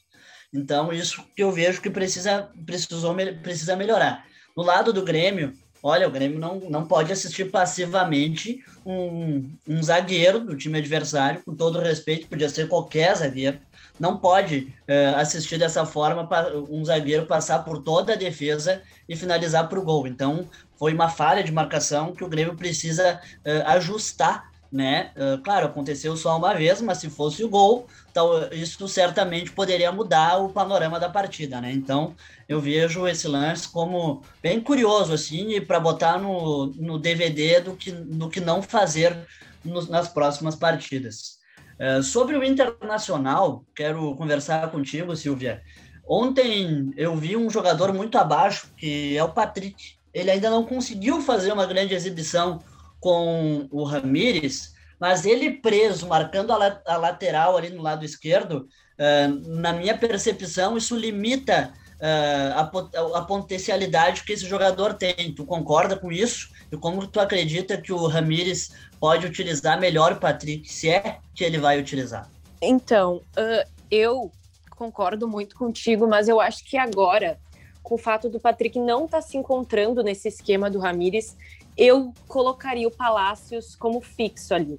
Então, 0.52 0.92
isso 0.92 1.22
que 1.34 1.42
eu 1.42 1.52
vejo 1.52 1.82
que 1.82 1.90
precisa, 1.90 2.48
precisou, 2.64 3.14
precisa 3.42 3.76
melhorar. 3.76 4.24
No 4.56 4.62
lado 4.62 4.92
do 4.92 5.04
Grêmio, 5.04 5.52
olha, 5.82 6.08
o 6.08 6.10
Grêmio 6.10 6.38
não, 6.38 6.60
não 6.70 6.86
pode 6.86 7.12
assistir 7.12 7.50
passivamente 7.50 8.64
um, 8.84 9.50
um 9.68 9.82
zagueiro 9.82 10.40
do 10.40 10.56
time 10.56 10.78
adversário, 10.78 11.42
com 11.44 11.54
todo 11.54 11.78
respeito, 11.78 12.28
podia 12.28 12.48
ser 12.48 12.68
qualquer 12.68 13.14
zagueiro, 13.16 13.58
não 13.98 14.18
pode 14.18 14.72
uh, 14.88 15.16
assistir 15.16 15.58
dessa 15.58 15.84
forma 15.84 16.28
um 16.70 16.84
zagueiro 16.84 17.26
passar 17.26 17.64
por 17.64 17.82
toda 17.82 18.12
a 18.12 18.16
defesa 18.16 18.82
e 19.08 19.16
finalizar 19.16 19.68
para 19.68 19.78
o 19.78 19.84
gol. 19.84 20.06
Então, 20.06 20.48
foi 20.78 20.92
uma 20.92 21.08
falha 21.08 21.42
de 21.42 21.52
marcação 21.52 22.12
que 22.12 22.24
o 22.24 22.28
Grêmio 22.28 22.56
precisa 22.56 23.20
uh, 23.44 23.68
ajustar 23.68 24.50
né? 24.70 25.12
Uh, 25.16 25.40
claro, 25.42 25.66
aconteceu 25.66 26.16
só 26.16 26.36
uma 26.36 26.54
vez, 26.54 26.80
mas 26.80 26.98
se 26.98 27.08
fosse 27.08 27.44
o 27.44 27.48
gol, 27.48 27.86
então, 28.10 28.48
isso 28.52 28.86
certamente 28.88 29.50
poderia 29.52 29.92
mudar 29.92 30.38
o 30.38 30.48
panorama 30.48 30.98
da 30.98 31.08
partida, 31.08 31.60
né? 31.60 31.72
Então, 31.72 32.14
eu 32.48 32.60
vejo 32.60 33.06
esse 33.06 33.28
lance 33.28 33.68
como 33.68 34.22
bem 34.42 34.60
curioso, 34.60 35.12
assim, 35.12 35.60
para 35.60 35.80
botar 35.80 36.18
no, 36.18 36.66
no 36.76 36.98
DVD 36.98 37.60
do 37.60 37.76
que, 37.76 37.90
do 37.90 38.28
que 38.28 38.40
não 38.40 38.60
fazer 38.62 39.16
no, 39.64 39.86
nas 39.86 40.08
próximas 40.08 40.56
partidas. 40.56 41.38
Uh, 41.80 42.02
sobre 42.02 42.36
o 42.36 42.44
Internacional, 42.44 43.64
quero 43.74 44.14
conversar 44.16 44.70
contigo, 44.70 45.14
Silvia. 45.14 45.62
Ontem 46.08 46.92
eu 46.96 47.16
vi 47.16 47.36
um 47.36 47.50
jogador 47.50 47.92
muito 47.92 48.16
abaixo, 48.16 48.68
que 48.76 49.16
é 49.16 49.24
o 49.24 49.32
Patrick. 49.32 49.96
Ele 50.16 50.30
ainda 50.30 50.48
não 50.48 50.64
conseguiu 50.64 51.20
fazer 51.20 51.52
uma 51.52 51.66
grande 51.66 51.94
exibição 51.94 52.60
com 52.98 53.68
o 53.70 53.84
Ramires, 53.84 54.74
mas 54.98 55.26
ele 55.26 55.50
preso, 55.50 56.06
marcando 56.06 56.52
a, 56.52 56.56
la 56.56 56.80
a 56.86 56.96
lateral 56.96 57.54
ali 57.54 57.68
no 57.68 57.82
lado 57.82 58.02
esquerdo, 58.02 58.66
uh, 58.98 59.50
na 59.60 59.74
minha 59.74 59.94
percepção, 59.94 60.74
isso 60.74 60.96
limita 60.96 61.70
uh, 62.00 63.12
a, 63.12 63.18
a, 63.18 63.22
potencialidade 63.26 64.24
que 64.24 64.32
esse 64.32 64.46
jogador 64.46 64.94
tem. 64.94 65.34
Tu 65.34 65.44
concorda 65.44 65.98
com 65.98 66.10
isso? 66.10 66.48
E 66.72 66.78
como 66.78 67.06
tu 67.06 67.20
acredita 67.20 67.76
que 67.76 67.92
o 67.92 68.06
Ramires 68.06 68.72
pode 68.98 69.26
utilizar 69.26 69.78
melhor 69.78 70.12
o 70.12 70.16
Patrick, 70.16 70.72
se 70.72 70.88
é 70.88 71.18
que 71.34 71.44
ele 71.44 71.58
vai 71.58 71.78
utilizar? 71.78 72.26
Então, 72.62 73.16
uh, 73.36 73.70
eu 73.90 74.32
concordo 74.70 75.28
muito 75.28 75.54
contigo, 75.56 76.08
mas 76.08 76.26
eu 76.26 76.40
acho 76.40 76.64
que 76.64 76.78
agora, 76.78 77.38
com 77.86 77.94
o 77.94 77.98
fato 77.98 78.28
do 78.28 78.40
Patrick 78.40 78.80
não 78.80 79.04
estar 79.04 79.18
tá 79.18 79.22
se 79.22 79.36
encontrando 79.36 80.02
nesse 80.02 80.26
esquema 80.26 80.68
do 80.68 80.80
Ramires, 80.80 81.36
eu 81.76 82.12
colocaria 82.26 82.88
o 82.88 82.90
Palácios 82.90 83.76
como 83.76 84.00
fixo 84.00 84.52
ali. 84.52 84.76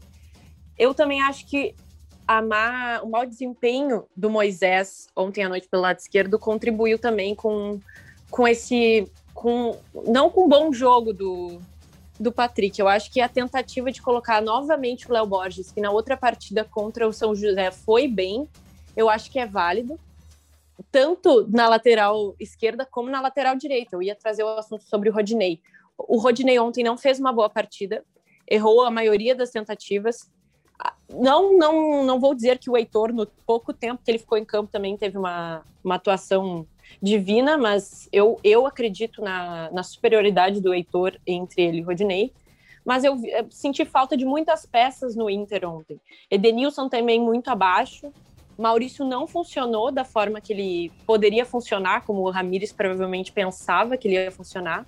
Eu 0.77 0.93
também 0.93 1.21
acho 1.21 1.47
que 1.47 1.73
má, 2.27 2.99
o 3.01 3.09
mau 3.09 3.25
desempenho 3.25 4.03
do 4.13 4.29
Moisés 4.29 5.07
ontem 5.15 5.41
à 5.41 5.47
noite 5.47 5.69
pelo 5.69 5.83
lado 5.83 5.99
esquerdo 5.99 6.37
contribuiu 6.37 6.99
também 6.99 7.33
com, 7.33 7.79
com 8.29 8.45
esse. 8.45 9.09
Com, 9.33 9.79
não 10.05 10.29
com 10.29 10.43
um 10.43 10.49
bom 10.49 10.73
jogo 10.73 11.13
do, 11.13 11.61
do 12.19 12.29
Patrick. 12.29 12.77
Eu 12.77 12.89
acho 12.89 13.09
que 13.09 13.21
a 13.21 13.29
tentativa 13.29 13.89
de 13.89 14.01
colocar 14.01 14.41
novamente 14.41 15.09
o 15.09 15.13
Léo 15.13 15.25
Borges, 15.25 15.71
que 15.71 15.79
na 15.79 15.91
outra 15.91 16.17
partida 16.17 16.65
contra 16.65 17.07
o 17.07 17.13
São 17.13 17.33
José 17.33 17.71
foi 17.71 18.05
bem, 18.05 18.49
eu 18.97 19.09
acho 19.09 19.31
que 19.31 19.39
é 19.39 19.45
válido. 19.45 19.97
Tanto 20.91 21.47
na 21.49 21.67
lateral 21.67 22.35
esquerda 22.39 22.85
como 22.85 23.09
na 23.09 23.21
lateral 23.21 23.55
direita. 23.55 23.95
Eu 23.95 24.01
ia 24.01 24.15
trazer 24.15 24.43
o 24.43 24.49
assunto 24.49 24.83
sobre 24.83 25.09
o 25.09 25.13
Rodinei. 25.13 25.59
O 25.97 26.17
Rodinei 26.17 26.59
ontem 26.59 26.83
não 26.83 26.97
fez 26.97 27.19
uma 27.19 27.33
boa 27.33 27.49
partida, 27.49 28.03
errou 28.47 28.83
a 28.83 28.91
maioria 28.91 29.35
das 29.35 29.49
tentativas. 29.49 30.29
Não, 31.09 31.57
não, 31.57 32.03
não 32.03 32.19
vou 32.19 32.35
dizer 32.35 32.59
que 32.59 32.69
o 32.69 32.77
Heitor, 32.77 33.11
no 33.11 33.25
pouco 33.25 33.73
tempo 33.73 34.03
que 34.03 34.11
ele 34.11 34.19
ficou 34.19 34.37
em 34.37 34.45
campo, 34.45 34.71
também 34.71 34.95
teve 34.95 35.17
uma, 35.17 35.63
uma 35.83 35.95
atuação 35.95 36.67
divina, 37.01 37.57
mas 37.57 38.07
eu, 38.11 38.39
eu 38.43 38.65
acredito 38.65 39.21
na, 39.21 39.71
na 39.71 39.83
superioridade 39.83 40.61
do 40.61 40.73
Heitor 40.73 41.17
entre 41.25 41.63
ele 41.63 41.79
e 41.79 41.81
Rodinei. 41.81 42.31
Mas 42.85 43.03
eu, 43.03 43.19
eu 43.25 43.47
senti 43.49 43.83
falta 43.83 44.15
de 44.15 44.23
muitas 44.23 44.65
peças 44.65 45.15
no 45.15 45.29
Inter 45.29 45.67
ontem. 45.67 45.99
Edenilson 46.31 46.87
também 46.87 47.19
muito 47.19 47.49
abaixo. 47.49 48.13
Maurício 48.57 49.05
não 49.05 49.27
funcionou 49.27 49.91
da 49.91 50.03
forma 50.03 50.41
que 50.41 50.53
ele 50.53 50.91
poderia 51.05 51.45
funcionar, 51.45 52.05
como 52.05 52.21
o 52.21 52.29
Ramires 52.29 52.71
provavelmente 52.71 53.31
pensava 53.31 53.97
que 53.97 54.07
ele 54.07 54.15
ia 54.15 54.31
funcionar 54.31 54.85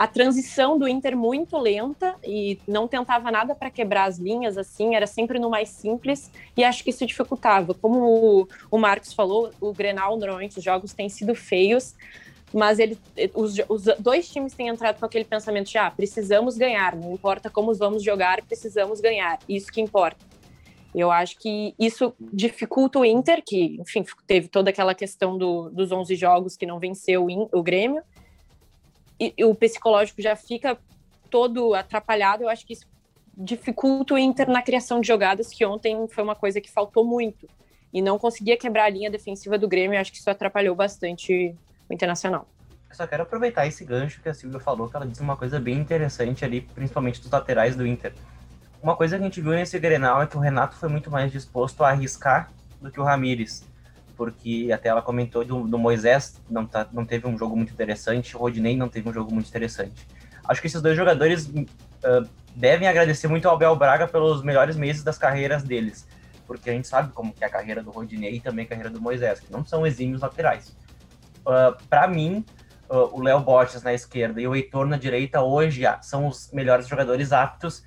a 0.00 0.06
transição 0.06 0.78
do 0.78 0.88
Inter 0.88 1.14
muito 1.14 1.58
lenta 1.58 2.16
e 2.24 2.58
não 2.66 2.88
tentava 2.88 3.30
nada 3.30 3.54
para 3.54 3.70
quebrar 3.70 4.04
as 4.04 4.16
linhas, 4.16 4.56
assim, 4.56 4.94
era 4.94 5.06
sempre 5.06 5.38
no 5.38 5.50
mais 5.50 5.68
simples 5.68 6.30
e 6.56 6.64
acho 6.64 6.82
que 6.82 6.88
isso 6.88 7.04
dificultava. 7.04 7.74
Como 7.74 8.00
o, 8.00 8.48
o 8.70 8.78
Marcos 8.78 9.12
falou, 9.12 9.50
o 9.60 9.74
Grenal, 9.74 10.16
normalmente 10.16 10.56
os 10.56 10.64
jogos 10.64 10.94
têm 10.94 11.10
sido 11.10 11.34
feios, 11.34 11.94
mas 12.50 12.78
ele, 12.78 12.98
os, 13.34 13.56
os, 13.68 13.84
dois 13.98 14.26
times 14.26 14.54
têm 14.54 14.68
entrado 14.68 14.98
com 14.98 15.04
aquele 15.04 15.26
pensamento 15.26 15.68
de 15.68 15.76
ah, 15.76 15.90
precisamos 15.90 16.56
ganhar, 16.56 16.96
não 16.96 17.12
importa 17.12 17.50
como 17.50 17.74
vamos 17.74 18.02
jogar, 18.02 18.40
precisamos 18.40 19.02
ganhar, 19.02 19.38
isso 19.46 19.70
que 19.70 19.82
importa. 19.82 20.24
Eu 20.94 21.10
acho 21.10 21.38
que 21.38 21.74
isso 21.78 22.12
dificulta 22.20 22.98
o 22.98 23.04
Inter, 23.04 23.42
que, 23.44 23.76
enfim, 23.80 24.04
teve 24.26 24.48
toda 24.48 24.70
aquela 24.70 24.94
questão 24.94 25.38
do, 25.38 25.70
dos 25.70 25.92
11 25.92 26.16
jogos 26.16 26.56
que 26.56 26.66
não 26.66 26.80
venceu 26.80 27.26
o, 27.52 27.62
Grêmio, 27.62 28.02
e, 29.18 29.32
o 29.44 29.54
psicológico 29.54 30.20
já 30.20 30.34
fica 30.34 30.76
todo 31.28 31.74
atrapalhado, 31.74 32.42
eu 32.42 32.48
acho 32.48 32.66
que 32.66 32.72
isso 32.72 32.86
dificulta 33.36 34.14
o 34.14 34.18
Inter 34.18 34.50
na 34.50 34.62
criação 34.62 35.00
de 35.00 35.06
jogadas, 35.06 35.48
que 35.48 35.64
ontem 35.64 36.08
foi 36.08 36.24
uma 36.24 36.34
coisa 36.34 36.60
que 36.60 36.70
faltou 36.70 37.04
muito. 37.04 37.48
E 37.92 38.02
não 38.02 38.18
conseguia 38.18 38.56
quebrar 38.56 38.84
a 38.84 38.90
linha 38.90 39.10
defensiva 39.10 39.56
do 39.56 39.68
Grêmio, 39.68 39.96
eu 39.96 40.00
acho 40.00 40.10
que 40.10 40.18
isso 40.18 40.28
atrapalhou 40.28 40.74
bastante 40.74 41.54
o 41.88 41.94
Internacional. 41.94 42.46
Eu 42.88 42.96
só 42.96 43.06
quero 43.06 43.22
aproveitar 43.22 43.66
esse 43.68 43.84
gancho 43.84 44.20
que 44.20 44.28
a 44.28 44.34
Silvia 44.34 44.58
falou, 44.58 44.88
que 44.88 44.96
ela 44.96 45.06
disse 45.06 45.22
uma 45.22 45.36
coisa 45.36 45.60
bem 45.60 45.76
interessante 45.78 46.44
ali, 46.44 46.60
principalmente 46.60 47.20
dos 47.20 47.30
laterais 47.30 47.76
do 47.76 47.86
Inter. 47.86 48.12
Uma 48.82 48.96
coisa 48.96 49.16
que 49.16 49.22
a 49.22 49.26
gente 49.26 49.40
viu 49.40 49.52
nesse 49.52 49.78
Grenal 49.78 50.22
é 50.22 50.26
que 50.26 50.36
o 50.36 50.40
Renato 50.40 50.76
foi 50.76 50.88
muito 50.88 51.10
mais 51.10 51.30
disposto 51.30 51.84
a 51.84 51.90
arriscar 51.90 52.50
do 52.80 52.90
que 52.90 53.00
o 53.00 53.04
Ramires 53.04 53.68
porque 54.20 54.68
até 54.70 54.90
ela 54.90 55.00
comentou 55.00 55.42
do, 55.46 55.66
do 55.66 55.78
Moisés, 55.78 56.38
não, 56.50 56.66
tá, 56.66 56.86
não 56.92 57.06
teve 57.06 57.26
um 57.26 57.38
jogo 57.38 57.56
muito 57.56 57.72
interessante, 57.72 58.36
o 58.36 58.38
Rodinei 58.38 58.76
não 58.76 58.86
teve 58.86 59.08
um 59.08 59.14
jogo 59.14 59.32
muito 59.32 59.48
interessante. 59.48 60.06
Acho 60.46 60.60
que 60.60 60.66
esses 60.66 60.82
dois 60.82 60.94
jogadores 60.94 61.46
uh, 61.46 62.28
devem 62.54 62.86
agradecer 62.86 63.28
muito 63.28 63.48
ao 63.48 63.54
Abel 63.54 63.74
Braga 63.76 64.06
pelos 64.06 64.42
melhores 64.42 64.76
meses 64.76 65.02
das 65.02 65.16
carreiras 65.16 65.62
deles, 65.62 66.06
porque 66.46 66.68
a 66.68 66.74
gente 66.74 66.86
sabe 66.86 67.14
como 67.14 67.32
que 67.32 67.42
é 67.42 67.46
a 67.46 67.50
carreira 67.50 67.82
do 67.82 67.90
Rodinei 67.90 68.34
e 68.34 68.40
também 68.40 68.66
a 68.66 68.68
carreira 68.68 68.90
do 68.90 69.00
Moisés, 69.00 69.40
que 69.40 69.50
não 69.50 69.64
são 69.64 69.86
exímios 69.86 70.20
laterais. 70.20 70.76
Uh, 71.38 71.82
Para 71.88 72.06
mim, 72.06 72.44
uh, 72.90 73.16
o 73.18 73.22
Léo 73.22 73.40
Borges 73.40 73.82
na 73.82 73.94
esquerda 73.94 74.38
e 74.38 74.46
o 74.46 74.54
Heitor 74.54 74.86
na 74.86 74.98
direita 74.98 75.40
hoje 75.40 75.84
são 76.02 76.26
os 76.26 76.52
melhores 76.52 76.86
jogadores 76.86 77.32
aptos 77.32 77.82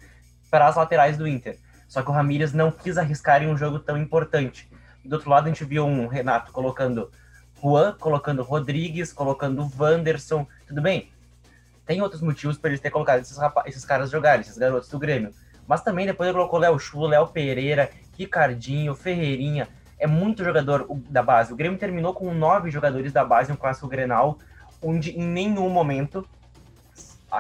para 0.54 0.68
as 0.68 0.76
laterais 0.76 1.18
do 1.18 1.28
Inter. 1.28 1.58
Só 1.88 2.04
que 2.04 2.12
o 2.12 2.14
Ramírez 2.14 2.54
não 2.54 2.70
quis 2.70 2.96
arriscar 3.00 3.42
em 3.42 3.48
um 3.48 3.58
jogo 3.58 3.80
tão 3.80 3.98
importante 3.98 4.70
do 5.04 5.14
outro 5.16 5.32
lado, 5.32 5.46
a 5.46 5.50
gente 5.50 5.66
viu 5.66 5.84
um 5.84 6.06
Renato 6.06 6.52
colocando 6.52 7.12
Juan, 7.60 7.96
colocando 8.00 8.44
Rodrigues, 8.44 9.12
colocando 9.12 9.68
Wanderson. 9.78 10.48
Tudo 10.68 10.80
bem, 10.80 11.10
tem 11.88 12.02
outros 12.02 12.22
motivos 12.22 12.56
para 12.56 12.70
eles 12.70 12.80
ter 12.80 12.90
colocado 12.90 13.22
esses, 13.22 13.38
esses 13.66 13.84
caras 13.84 14.12
jogarem, 14.12 14.42
esses 14.42 14.58
garotos 14.58 14.90
do 14.90 15.00
Grêmio. 15.00 15.34
Mas 15.68 15.82
também 15.82 16.06
depois 16.06 16.28
ele 16.30 16.38
colocou 16.38 16.60
Léo 16.60 16.80
Chu, 16.80 17.02
Léo 17.06 17.28
Pereira, 17.28 17.90
Ricardinho, 18.18 18.96
Ferreirinha. 18.96 19.68
É 19.98 20.06
muito 20.06 20.44
jogador 20.44 20.86
da 21.10 21.24
base. 21.24 21.52
O 21.52 21.56
Grêmio 21.56 21.80
terminou 21.80 22.14
com 22.14 22.32
nove 22.32 22.70
jogadores 22.70 23.12
da 23.12 23.26
base 23.26 23.50
no 23.52 23.58
Clássico 23.58 23.88
Grenal, 23.88 24.38
onde 24.82 25.12
em 25.12 25.24
nenhum 25.24 25.70
momento, 25.70 26.28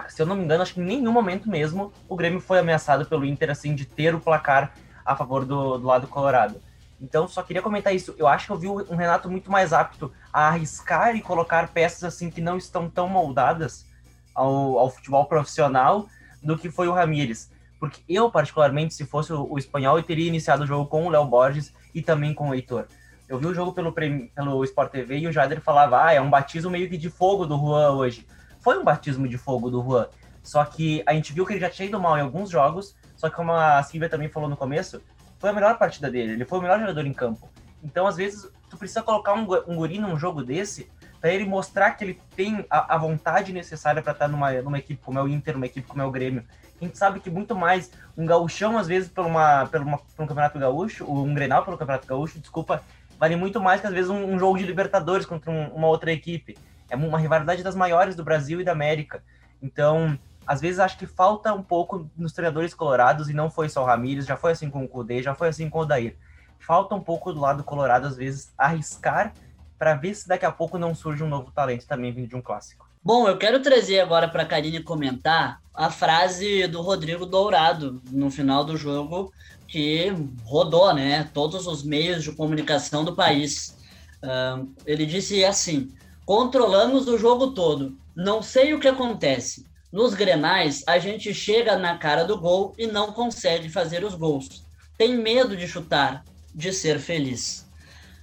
se 0.07 0.21
eu 0.21 0.25
não 0.25 0.35
me 0.35 0.43
engano, 0.43 0.63
acho 0.63 0.73
que 0.73 0.81
em 0.81 0.85
nenhum 0.85 1.11
momento 1.11 1.49
mesmo, 1.49 1.91
o 2.07 2.15
Grêmio 2.15 2.39
foi 2.39 2.59
ameaçado 2.59 3.05
pelo 3.05 3.25
Inter, 3.25 3.51
assim, 3.51 3.75
de 3.75 3.85
ter 3.85 4.15
o 4.15 4.19
placar 4.19 4.73
a 5.05 5.15
favor 5.15 5.45
do, 5.45 5.77
do 5.77 5.87
lado 5.87 6.07
colorado. 6.07 6.59
Então, 7.01 7.27
só 7.27 7.43
queria 7.43 7.61
comentar 7.61 7.93
isso. 7.93 8.15
Eu 8.17 8.27
acho 8.27 8.45
que 8.45 8.51
eu 8.53 8.57
vi 8.57 8.67
um 8.67 8.95
Renato 8.95 9.29
muito 9.29 9.51
mais 9.51 9.73
apto 9.73 10.11
a 10.31 10.47
arriscar 10.47 11.15
e 11.15 11.21
colocar 11.21 11.67
peças 11.67 12.03
assim 12.03 12.29
que 12.29 12.39
não 12.39 12.57
estão 12.57 12.89
tão 12.89 13.09
moldadas 13.09 13.85
ao, 14.33 14.79
ao 14.79 14.89
futebol 14.89 15.25
profissional 15.25 16.07
do 16.41 16.57
que 16.57 16.71
foi 16.71 16.87
o 16.87 16.93
Ramires. 16.93 17.51
Porque 17.79 18.01
eu, 18.07 18.31
particularmente, 18.31 18.93
se 18.93 19.05
fosse 19.05 19.33
o, 19.33 19.51
o 19.51 19.57
espanhol, 19.57 19.97
eu 19.97 20.03
teria 20.03 20.27
iniciado 20.27 20.63
o 20.63 20.67
jogo 20.67 20.85
com 20.85 21.05
o 21.05 21.09
Léo 21.09 21.25
Borges 21.25 21.73
e 21.93 22.01
também 22.01 22.33
com 22.33 22.49
o 22.49 22.55
Heitor. 22.55 22.85
Eu 23.27 23.37
vi 23.37 23.47
o 23.47 23.53
jogo 23.53 23.73
pelo, 23.73 23.91
pelo 23.91 24.63
Sport 24.63 24.91
TV 24.91 25.19
e 25.19 25.27
o 25.27 25.31
Jader 25.31 25.59
falava: 25.59 26.05
ah, 26.05 26.13
é 26.13 26.21
um 26.21 26.29
batismo 26.29 26.71
meio 26.71 26.89
que 26.89 26.97
de 26.97 27.09
fogo 27.09 27.45
do 27.45 27.57
Juan 27.57 27.91
hoje. 27.91 28.25
Foi 28.63 28.79
um 28.79 28.83
batismo 28.83 29.27
de 29.27 29.37
fogo 29.37 29.69
do 29.69 29.83
Juan. 29.83 30.07
Só 30.41 30.63
que 30.63 31.03
a 31.05 31.13
gente 31.13 31.33
viu 31.33 31.45
que 31.45 31.53
ele 31.53 31.59
já 31.59 31.69
tinha 31.69 31.87
ido 31.87 31.99
mal 31.99 32.17
em 32.17 32.21
alguns 32.21 32.49
jogos. 32.49 32.95
Só 33.15 33.29
que, 33.29 33.35
como 33.35 33.51
a 33.51 33.83
Silvia 33.83 34.09
também 34.09 34.29
falou 34.29 34.49
no 34.49 34.57
começo, 34.57 35.01
foi 35.37 35.49
a 35.49 35.53
melhor 35.53 35.77
partida 35.77 36.09
dele, 36.09 36.31
ele 36.31 36.45
foi 36.45 36.59
o 36.59 36.61
melhor 36.61 36.79
jogador 36.79 37.05
em 37.05 37.13
campo. 37.13 37.49
Então, 37.83 38.07
às 38.07 38.15
vezes, 38.15 38.49
tu 38.69 38.77
precisa 38.77 39.03
colocar 39.03 39.33
um, 39.33 39.45
um 39.67 39.75
guri 39.75 39.99
num 39.99 40.17
jogo 40.17 40.41
desse 40.41 40.89
para 41.19 41.33
ele 41.33 41.45
mostrar 41.45 41.91
que 41.91 42.03
ele 42.05 42.19
tem 42.35 42.65
a, 42.69 42.95
a 42.95 42.97
vontade 42.97 43.51
necessária 43.51 44.01
para 44.01 44.13
estar 44.13 44.27
numa, 44.29 44.51
numa 44.61 44.79
equipe 44.79 45.01
como 45.03 45.19
é 45.19 45.21
o 45.21 45.27
Inter, 45.27 45.53
numa 45.53 45.65
equipe 45.65 45.87
como 45.87 46.01
é 46.01 46.05
o 46.05 46.11
Grêmio. 46.11 46.45
A 46.81 46.85
gente 46.85 46.97
sabe 46.97 47.19
que 47.19 47.29
muito 47.29 47.55
mais 47.55 47.91
um 48.17 48.25
gauchão, 48.25 48.77
às 48.77 48.87
vezes, 48.87 49.09
por, 49.09 49.25
uma, 49.25 49.65
por, 49.65 49.81
uma, 49.81 49.97
por 49.97 50.23
um 50.23 50.27
campeonato 50.27 50.59
gaúcho, 50.59 51.05
um 51.09 51.33
Grenal 51.33 51.63
pelo 51.63 51.77
campeonato 51.77 52.07
gaúcho, 52.07 52.39
desculpa, 52.39 52.81
vale 53.19 53.35
muito 53.35 53.61
mais 53.61 53.79
que, 53.79 53.87
às 53.87 53.93
vezes, 53.93 54.09
um, 54.09 54.33
um 54.33 54.39
jogo 54.39 54.57
de 54.57 54.65
Libertadores 54.65 55.25
contra 55.25 55.51
um, 55.51 55.67
uma 55.69 55.87
outra 55.87 56.11
equipe. 56.11 56.57
É 56.93 56.95
uma 56.95 57.17
rivalidade 57.17 57.63
das 57.63 57.75
maiores 57.75 58.15
do 58.15 58.23
Brasil 58.23 58.61
e 58.61 58.63
da 58.63 58.71
América. 58.71 59.23
Então, 59.59 60.17
às 60.45 60.61
vezes 60.61 60.79
acho 60.79 60.95
que 60.95 61.07
falta 61.07 61.51
um 61.51 61.63
pouco 61.63 62.07
nos 62.15 62.33
treinadores 62.33 62.75
colorados, 62.75 63.29
e 63.29 63.33
não 63.33 63.49
foi 63.49 63.67
só 63.67 63.81
o 63.81 63.85
Ramires, 63.85 64.27
já 64.27 64.37
foi 64.37 64.51
assim 64.51 64.69
com 64.69 64.83
o 64.83 64.87
Kudê, 64.87 65.23
já 65.23 65.33
foi 65.33 65.47
assim 65.47 65.69
com 65.71 65.79
o 65.79 65.85
Dair. 65.85 66.15
Falta 66.59 66.93
um 66.93 67.01
pouco 67.01 67.33
do 67.33 67.39
lado 67.39 67.63
colorado, 67.63 68.05
às 68.05 68.15
vezes, 68.15 68.53
arriscar 68.55 69.33
para 69.79 69.95
ver 69.95 70.13
se 70.13 70.27
daqui 70.27 70.45
a 70.45 70.51
pouco 70.51 70.77
não 70.77 70.93
surge 70.93 71.23
um 71.23 71.27
novo 71.27 71.51
talento 71.51 71.87
também 71.87 72.13
vindo 72.13 72.27
de 72.27 72.35
um 72.35 72.41
clássico. 72.41 72.87
Bom, 73.03 73.27
eu 73.27 73.37
quero 73.37 73.59
trazer 73.59 73.99
agora 73.99 74.27
para 74.27 74.43
a 74.43 74.45
Karine 74.45 74.83
comentar 74.83 75.59
a 75.73 75.89
frase 75.89 76.67
do 76.67 76.81
Rodrigo 76.81 77.25
Dourado 77.25 78.01
no 78.11 78.29
final 78.29 78.63
do 78.63 78.77
jogo, 78.77 79.33
que 79.67 80.13
rodou 80.45 80.93
né, 80.93 81.27
todos 81.33 81.65
os 81.65 81.83
meios 81.83 82.23
de 82.23 82.31
comunicação 82.31 83.03
do 83.03 83.15
país. 83.15 83.75
Uh, 84.23 84.71
ele 84.85 85.05
disse 85.05 85.43
assim: 85.43 85.91
controlamos 86.25 87.07
o 87.07 87.17
jogo 87.17 87.51
todo, 87.51 87.97
não 88.15 88.41
sei 88.41 88.73
o 88.73 88.79
que 88.79 88.87
acontece. 88.87 89.65
Nos 89.91 90.13
grenais, 90.13 90.83
a 90.87 90.97
gente 90.97 91.33
chega 91.33 91.77
na 91.77 91.97
cara 91.97 92.23
do 92.23 92.39
gol 92.39 92.73
e 92.77 92.87
não 92.87 93.11
consegue 93.11 93.69
fazer 93.69 94.03
os 94.03 94.15
gols. 94.15 94.65
Tem 94.97 95.15
medo 95.15 95.55
de 95.55 95.67
chutar, 95.67 96.23
de 96.53 96.73
ser 96.73 96.99
feliz. 96.99 97.67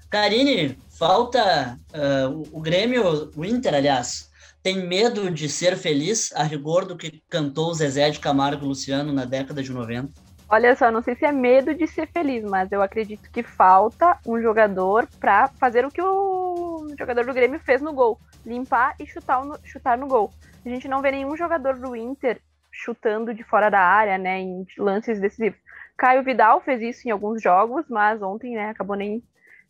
Karine, 0.09 0.77
falta 0.99 1.79
uh, 1.95 2.49
o 2.53 2.61
Grêmio, 2.61 3.31
o 3.37 3.45
Inter, 3.45 3.75
aliás, 3.75 4.29
tem 4.63 4.87
medo 4.87 5.31
de 5.31 5.49
ser 5.49 5.77
feliz, 5.77 6.33
a 6.35 6.43
rigor 6.43 6.85
do 6.85 6.97
que 6.97 7.23
cantou 7.31 7.73
Zezé 7.73 8.11
de 8.11 8.19
Camargo 8.19 8.67
Luciano 8.67 9.13
na 9.13 9.25
década 9.25 9.63
de 9.63 9.73
90? 9.73 10.13
Olha 10.53 10.75
só, 10.75 10.91
não 10.91 11.01
sei 11.01 11.15
se 11.15 11.25
é 11.25 11.31
medo 11.31 11.73
de 11.73 11.87
ser 11.87 12.09
feliz, 12.09 12.43
mas 12.43 12.73
eu 12.73 12.83
acredito 12.83 13.31
que 13.31 13.41
falta 13.41 14.19
um 14.27 14.43
jogador 14.43 15.09
para 15.21 15.47
fazer 15.47 15.87
o 15.87 15.91
que 15.91 16.03
o 16.03 16.60
jogador 16.97 17.25
do 17.25 17.35
Grêmio 17.35 17.61
fez 17.61 17.81
no 17.81 17.93
gol: 17.93 18.19
limpar 18.45 18.95
e 18.99 19.07
chutar 19.07 19.45
no, 19.45 19.59
chutar 19.65 19.99
no 19.99 20.07
gol. 20.07 20.31
A 20.65 20.69
gente 20.69 20.89
não 20.89 21.01
vê 21.01 21.11
nenhum 21.11 21.37
jogador 21.37 21.79
do 21.79 21.97
Inter 21.97 22.41
chutando 22.71 23.35
de 23.35 23.43
fora 23.43 23.71
da 23.71 23.81
área, 23.81 24.17
né, 24.17 24.41
em 24.41 24.67
lances 24.79 25.21
decisivos. 25.21 25.59
Caio 25.97 26.23
Vidal 26.23 26.61
fez 26.61 26.81
isso 26.81 27.07
em 27.07 27.11
alguns 27.11 27.43
jogos, 27.43 27.87
mas 27.89 28.23
ontem, 28.23 28.55
né, 28.55 28.71
acabou 28.71 28.97
nem, 28.97 29.23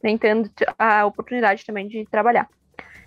nem 0.03 0.17
tendo 0.17 0.51
a 0.79 1.07
oportunidade 1.07 1.65
também 1.65 1.89
de 1.89 2.05
trabalhar. 2.07 2.49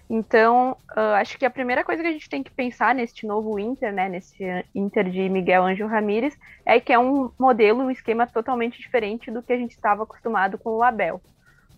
Então, 0.09 0.77
uh, 0.91 1.15
acho 1.15 1.37
que 1.37 1.45
a 1.45 1.49
primeira 1.49 1.83
coisa 1.83 2.01
que 2.01 2.07
a 2.09 2.11
gente 2.11 2.29
tem 2.29 2.43
que 2.43 2.51
pensar 2.51 2.93
neste 2.93 3.25
novo 3.25 3.57
Inter, 3.57 3.93
né, 3.93 4.09
nesse 4.09 4.43
Inter 4.75 5.09
de 5.09 5.29
Miguel 5.29 5.63
Ângelo 5.63 5.89
Ramírez, 5.89 6.37
é 6.65 6.79
que 6.79 6.91
é 6.91 6.99
um 6.99 7.31
modelo, 7.39 7.83
um 7.83 7.91
esquema 7.91 8.27
totalmente 8.27 8.79
diferente 8.79 9.31
do 9.31 9.41
que 9.41 9.53
a 9.53 9.57
gente 9.57 9.71
estava 9.71 10.03
acostumado 10.03 10.57
com 10.57 10.71
o 10.71 10.83
Abel. 10.83 11.21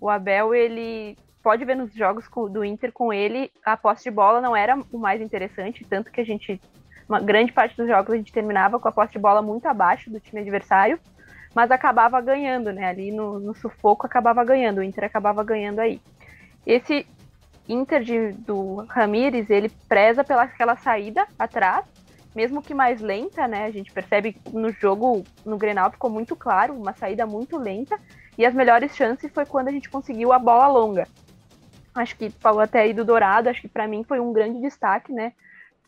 O 0.01 0.09
Abel, 0.09 0.53
ele 0.53 1.17
pode 1.45 1.63
ver 1.63 1.75
nos 1.75 1.93
jogos 1.93 2.25
do 2.49 2.65
Inter 2.65 2.91
com 2.91 3.13
ele, 3.13 3.51
a 3.63 3.77
posse 3.77 4.05
de 4.05 4.09
bola 4.09 4.41
não 4.41 4.55
era 4.55 4.75
o 4.91 4.97
mais 4.97 5.21
interessante, 5.21 5.85
tanto 5.87 6.11
que 6.11 6.19
a 6.19 6.25
gente, 6.25 6.59
uma 7.07 7.19
grande 7.19 7.51
parte 7.51 7.77
dos 7.77 7.87
jogos 7.87 8.15
a 8.15 8.17
gente 8.17 8.33
terminava 8.33 8.79
com 8.79 8.87
a 8.87 8.91
posse 8.91 9.13
de 9.13 9.19
bola 9.19 9.43
muito 9.43 9.67
abaixo 9.67 10.09
do 10.09 10.19
time 10.19 10.41
adversário, 10.41 10.99
mas 11.53 11.69
acabava 11.69 12.19
ganhando, 12.19 12.73
né? 12.73 12.89
Ali 12.89 13.11
no, 13.11 13.39
no 13.39 13.53
sufoco 13.53 14.07
acabava 14.07 14.43
ganhando, 14.43 14.79
o 14.79 14.83
Inter 14.83 15.03
acabava 15.03 15.43
ganhando 15.43 15.81
aí. 15.81 16.01
Esse 16.65 17.05
Inter 17.69 18.01
de, 18.01 18.31
do 18.31 18.83
Ramires, 18.89 19.47
ele 19.47 19.69
preza 19.87 20.23
pela 20.23 20.41
aquela 20.41 20.75
saída 20.75 21.27
atrás, 21.37 21.85
mesmo 22.35 22.59
que 22.59 22.73
mais 22.73 22.99
lenta, 23.01 23.47
né? 23.47 23.65
A 23.65 23.71
gente 23.71 23.91
percebe 23.91 24.35
no 24.51 24.71
jogo, 24.71 25.23
no 25.45 25.59
Grenal 25.59 25.91
ficou 25.91 26.09
muito 26.09 26.35
claro, 26.35 26.73
uma 26.73 26.93
saída 26.93 27.23
muito 27.27 27.55
lenta, 27.55 27.99
e 28.35 28.47
as 28.47 28.55
melhores 28.55 28.95
chances 28.95 29.31
foi 29.31 29.45
quando 29.45 29.67
a 29.67 29.71
gente 29.71 29.91
conseguiu 29.91 30.33
a 30.33 30.39
bola 30.39 30.65
longa. 30.67 31.07
Acho 31.95 32.15
que 32.17 32.29
falou 32.29 32.59
até 32.59 32.81
aí 32.81 32.93
do 32.93 33.05
Dourado, 33.05 33.49
acho 33.49 33.61
que 33.61 33.69
para 33.69 33.87
mim 33.87 34.03
foi 34.03 34.19
um 34.19 34.33
grande 34.33 34.59
destaque, 34.59 35.13
né? 35.13 35.31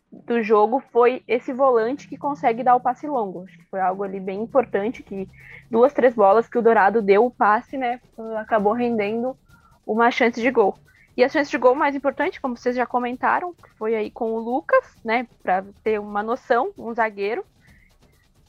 Do 0.09 0.41
jogo 0.41 0.81
foi 0.91 1.21
esse 1.27 1.51
volante 1.51 2.07
que 2.07 2.17
consegue 2.17 2.63
dar 2.63 2.75
o 2.75 2.79
passe 2.79 3.05
longo. 3.05 3.43
Acho 3.43 3.57
que 3.57 3.65
foi 3.65 3.81
algo 3.81 4.03
ali 4.03 4.19
bem 4.19 4.41
importante, 4.41 5.03
que 5.03 5.27
duas, 5.69 5.91
três 5.91 6.15
bolas 6.15 6.47
que 6.47 6.57
o 6.57 6.61
Dourado 6.61 7.01
deu 7.01 7.25
o 7.25 7.31
passe, 7.31 7.77
né? 7.77 7.99
Acabou 8.37 8.71
rendendo 8.71 9.37
uma 9.85 10.09
chance 10.09 10.41
de 10.41 10.49
gol. 10.49 10.77
E 11.17 11.23
a 11.23 11.29
chance 11.29 11.49
de 11.49 11.57
gol 11.57 11.73
mais 11.73 11.95
importante, 11.95 12.39
como 12.39 12.55
vocês 12.55 12.75
já 12.75 12.85
comentaram, 12.85 13.55
foi 13.77 13.95
aí 13.95 14.11
com 14.11 14.33
o 14.33 14.39
Lucas, 14.39 14.85
né, 15.03 15.27
para 15.41 15.65
ter 15.83 15.99
uma 15.99 16.21
noção, 16.21 16.71
um 16.77 16.93
zagueiro. 16.93 17.43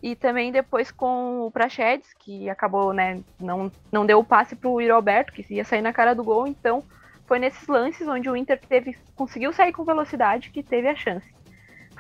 E 0.02 0.14
também 0.14 0.52
depois 0.52 0.90
com 0.90 1.46
o 1.46 1.50
Prachedes, 1.50 2.12
que 2.18 2.48
acabou, 2.50 2.92
né, 2.92 3.20
não, 3.40 3.72
não 3.90 4.04
deu 4.04 4.18
o 4.18 4.24
passe 4.24 4.54
para 4.54 4.68
o 4.68 4.86
Roberto, 4.86 5.32
que 5.32 5.44
ia 5.52 5.64
sair 5.64 5.80
na 5.80 5.94
cara 5.94 6.14
do 6.14 6.22
gol. 6.22 6.46
Então, 6.46 6.84
foi 7.28 7.38
nesses 7.38 7.68
lances 7.68 8.08
onde 8.08 8.28
o 8.28 8.34
Inter 8.34 8.58
teve, 8.58 8.96
conseguiu 9.14 9.52
sair 9.52 9.70
com 9.70 9.84
velocidade 9.84 10.50
que 10.50 10.62
teve 10.62 10.88
a 10.88 10.96
chance. 10.96 11.28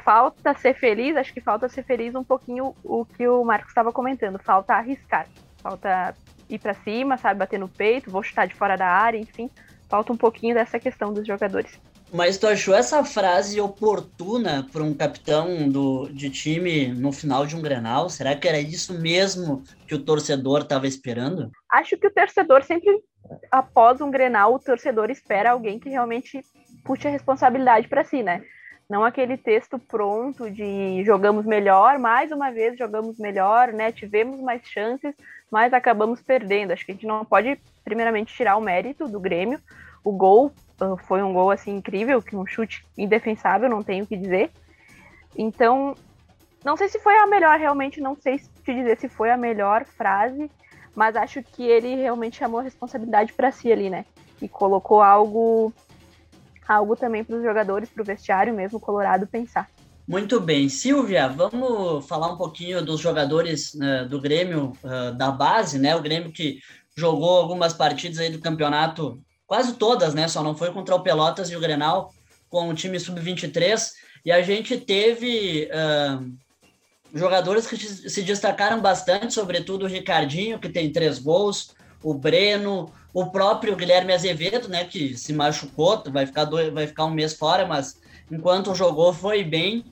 Falta 0.02 0.54
ser 0.54 0.74
feliz, 0.74 1.14
acho 1.16 1.34
que 1.34 1.40
falta 1.40 1.68
ser 1.68 1.84
feliz 1.84 2.14
um 2.14 2.24
pouquinho 2.24 2.74
o 2.82 3.04
que 3.04 3.28
o 3.28 3.44
Marcos 3.44 3.68
estava 3.68 3.92
comentando, 3.92 4.38
falta 4.38 4.72
arriscar, 4.72 5.28
falta 5.62 6.14
ir 6.48 6.58
para 6.58 6.72
cima, 6.72 7.18
sabe, 7.18 7.40
bater 7.40 7.60
no 7.60 7.68
peito, 7.68 8.10
vou 8.10 8.22
chutar 8.22 8.48
de 8.48 8.54
fora 8.54 8.74
da 8.74 8.86
área, 8.86 9.18
enfim, 9.18 9.50
falta 9.86 10.10
um 10.10 10.16
pouquinho 10.16 10.54
dessa 10.54 10.78
questão 10.80 11.12
dos 11.12 11.26
jogadores. 11.26 11.78
Mas 12.10 12.38
tu 12.38 12.46
achou 12.46 12.74
essa 12.74 13.04
frase 13.04 13.60
oportuna 13.60 14.66
para 14.72 14.82
um 14.82 14.94
capitão 14.94 15.68
do, 15.68 16.08
de 16.08 16.30
time 16.30 16.88
no 16.88 17.12
final 17.12 17.44
de 17.44 17.54
um 17.54 17.60
Grenal? 17.60 18.08
Será 18.08 18.34
que 18.34 18.48
era 18.48 18.58
isso 18.58 18.98
mesmo 18.98 19.62
que 19.86 19.94
o 19.94 19.98
torcedor 19.98 20.62
estava 20.62 20.86
esperando? 20.86 21.50
Acho 21.70 21.98
que 21.98 22.06
o 22.06 22.10
torcedor 22.10 22.62
sempre, 22.62 22.98
após 23.50 24.00
um 24.00 24.10
Grenal, 24.10 24.54
o 24.54 24.58
torcedor 24.58 25.10
espera 25.10 25.52
alguém 25.52 25.78
que 25.78 25.88
realmente 25.88 26.44
puxe 26.84 27.08
a 27.08 27.10
responsabilidade 27.10 27.88
para 27.88 28.04
si, 28.04 28.22
né? 28.22 28.42
Não 28.88 29.04
aquele 29.04 29.36
texto 29.36 29.78
pronto 29.78 30.50
de 30.50 31.04
jogamos 31.04 31.44
melhor, 31.44 31.98
mais 31.98 32.32
uma 32.32 32.50
vez 32.50 32.78
jogamos 32.78 33.18
melhor, 33.18 33.72
né? 33.72 33.92
Tivemos 33.92 34.40
mais 34.40 34.62
chances, 34.66 35.14
mas 35.50 35.74
acabamos 35.74 36.22
perdendo. 36.22 36.72
Acho 36.72 36.86
que 36.86 36.92
a 36.92 36.94
gente 36.94 37.06
não 37.06 37.24
pode, 37.24 37.60
primeiramente, 37.84 38.34
tirar 38.34 38.56
o 38.56 38.62
mérito 38.62 39.06
do 39.06 39.20
Grêmio. 39.20 39.60
O 40.02 40.12
gol 40.12 40.52
uh, 40.80 40.96
foi 41.06 41.22
um 41.22 41.34
gol 41.34 41.50
assim 41.50 41.76
incrível, 41.76 42.22
que 42.22 42.34
um 42.34 42.46
chute 42.46 42.82
indefensável, 42.96 43.68
não 43.68 43.82
tenho 43.82 44.04
o 44.04 44.06
que 44.06 44.16
dizer. 44.16 44.50
Então, 45.36 45.94
não 46.64 46.76
sei 46.76 46.88
se 46.88 46.98
foi 46.98 47.16
a 47.18 47.26
melhor, 47.26 47.58
realmente 47.58 48.00
não 48.00 48.16
sei 48.16 48.38
te 48.38 48.74
dizer 48.74 48.98
se 48.98 49.08
foi 49.08 49.30
a 49.30 49.36
melhor 49.36 49.84
frase, 49.84 50.50
mas 50.98 51.14
acho 51.14 51.40
que 51.44 51.62
ele 51.62 51.94
realmente 51.94 52.38
chamou 52.38 52.58
a 52.58 52.62
responsabilidade 52.64 53.32
para 53.32 53.52
si 53.52 53.70
ali, 53.70 53.88
né? 53.88 54.04
E 54.42 54.48
colocou 54.48 55.00
algo 55.00 55.72
algo 56.66 56.96
também 56.96 57.22
para 57.22 57.36
os 57.36 57.42
jogadores, 57.42 57.88
para 57.88 58.02
o 58.02 58.04
vestiário 58.04 58.52
mesmo 58.52 58.80
colorado 58.80 59.24
pensar. 59.24 59.70
Muito 60.08 60.40
bem. 60.40 60.68
Silvia, 60.68 61.28
vamos 61.28 62.04
falar 62.08 62.32
um 62.32 62.36
pouquinho 62.36 62.84
dos 62.84 62.98
jogadores 63.00 63.74
uh, 63.74 64.08
do 64.08 64.20
Grêmio 64.20 64.72
uh, 64.82 65.16
da 65.16 65.30
base, 65.30 65.78
né? 65.78 65.94
O 65.94 66.02
Grêmio 66.02 66.32
que 66.32 66.58
jogou 66.96 67.38
algumas 67.38 67.72
partidas 67.72 68.18
aí 68.18 68.28
do 68.28 68.40
campeonato, 68.40 69.22
quase 69.46 69.74
todas, 69.74 70.14
né? 70.14 70.26
Só 70.26 70.42
não 70.42 70.56
foi 70.56 70.72
contra 70.72 70.96
o 70.96 71.02
Pelotas 71.02 71.48
e 71.48 71.54
o 71.54 71.60
Grenal 71.60 72.12
com 72.48 72.68
o 72.68 72.74
time 72.74 72.98
sub-23. 72.98 73.92
E 74.24 74.32
a 74.32 74.42
gente 74.42 74.76
teve 74.76 75.70
uh, 75.70 76.28
jogadores 77.14 77.66
que 77.66 77.76
se 77.76 78.22
destacaram 78.22 78.80
bastante, 78.80 79.34
sobretudo 79.34 79.84
o 79.84 79.88
Ricardinho, 79.88 80.58
que 80.58 80.68
tem 80.68 80.92
três 80.92 81.18
gols, 81.18 81.74
o 82.02 82.14
Breno, 82.14 82.92
o 83.12 83.30
próprio 83.30 83.76
Guilherme 83.76 84.12
Azevedo, 84.12 84.68
né, 84.68 84.84
que 84.84 85.16
se 85.16 85.32
machucou, 85.32 86.02
vai 86.10 86.26
ficar, 86.26 86.44
dois, 86.44 86.72
vai 86.72 86.86
ficar 86.86 87.04
um 87.06 87.10
mês 87.10 87.34
fora, 87.34 87.66
mas 87.66 88.00
enquanto 88.30 88.74
jogou 88.74 89.12
foi 89.12 89.42
bem. 89.42 89.84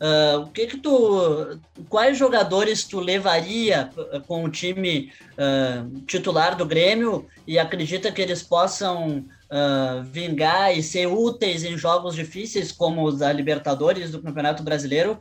Uh, 0.00 0.42
o 0.42 0.46
que 0.50 0.68
que 0.68 0.76
tu, 0.76 1.58
quais 1.88 2.16
jogadores 2.16 2.84
tu 2.84 3.00
levaria 3.00 3.90
com 4.28 4.44
o 4.44 4.48
time 4.48 5.12
uh, 5.32 6.00
titular 6.02 6.56
do 6.56 6.64
Grêmio 6.64 7.26
e 7.44 7.58
acredita 7.58 8.12
que 8.12 8.22
eles 8.22 8.40
possam 8.40 9.24
uh, 9.50 10.02
vingar 10.04 10.72
e 10.76 10.84
ser 10.84 11.06
úteis 11.06 11.64
em 11.64 11.76
jogos 11.76 12.14
difíceis 12.14 12.70
como 12.70 13.02
os 13.04 13.18
da 13.18 13.32
Libertadores 13.32 14.12
do 14.12 14.22
Campeonato 14.22 14.62
Brasileiro 14.62 15.18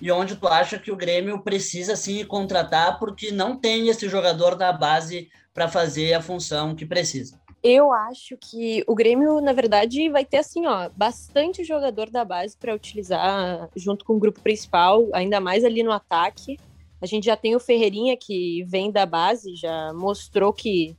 e 0.00 0.10
onde 0.12 0.36
tu 0.36 0.46
acha 0.46 0.78
que 0.78 0.92
o 0.92 0.96
Grêmio 0.96 1.40
precisa 1.40 1.96
sim 1.96 2.24
contratar 2.24 2.98
porque 2.98 3.32
não 3.32 3.56
tem 3.56 3.88
esse 3.88 4.08
jogador 4.08 4.54
da 4.54 4.72
base 4.72 5.28
para 5.52 5.68
fazer 5.68 6.14
a 6.14 6.22
função 6.22 6.74
que 6.74 6.86
precisa. 6.86 7.38
Eu 7.62 7.92
acho 7.92 8.36
que 8.36 8.84
o 8.86 8.94
Grêmio, 8.94 9.40
na 9.40 9.52
verdade, 9.52 10.08
vai 10.08 10.24
ter 10.24 10.38
assim, 10.38 10.64
ó, 10.66 10.88
bastante 10.96 11.64
jogador 11.64 12.08
da 12.08 12.24
base 12.24 12.56
para 12.56 12.74
utilizar 12.74 13.68
junto 13.74 14.04
com 14.04 14.14
o 14.14 14.18
grupo 14.18 14.40
principal, 14.40 15.08
ainda 15.12 15.40
mais 15.40 15.64
ali 15.64 15.82
no 15.82 15.90
ataque. 15.90 16.56
A 17.00 17.06
gente 17.06 17.24
já 17.24 17.36
tem 17.36 17.56
o 17.56 17.60
Ferreirinha 17.60 18.16
que 18.16 18.62
vem 18.64 18.92
da 18.92 19.04
base, 19.04 19.56
já 19.56 19.92
mostrou 19.92 20.52
que 20.52 20.96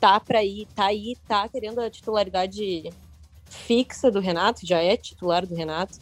tá 0.00 0.18
para 0.18 0.42
ir, 0.42 0.66
tá 0.74 0.86
aí, 0.86 1.14
tá 1.26 1.46
querendo 1.48 1.80
a 1.80 1.90
titularidade 1.90 2.90
fixa 3.44 4.10
do 4.10 4.20
Renato, 4.20 4.66
já 4.66 4.82
é 4.82 4.96
titular 4.96 5.46
do 5.46 5.54
Renato. 5.54 5.98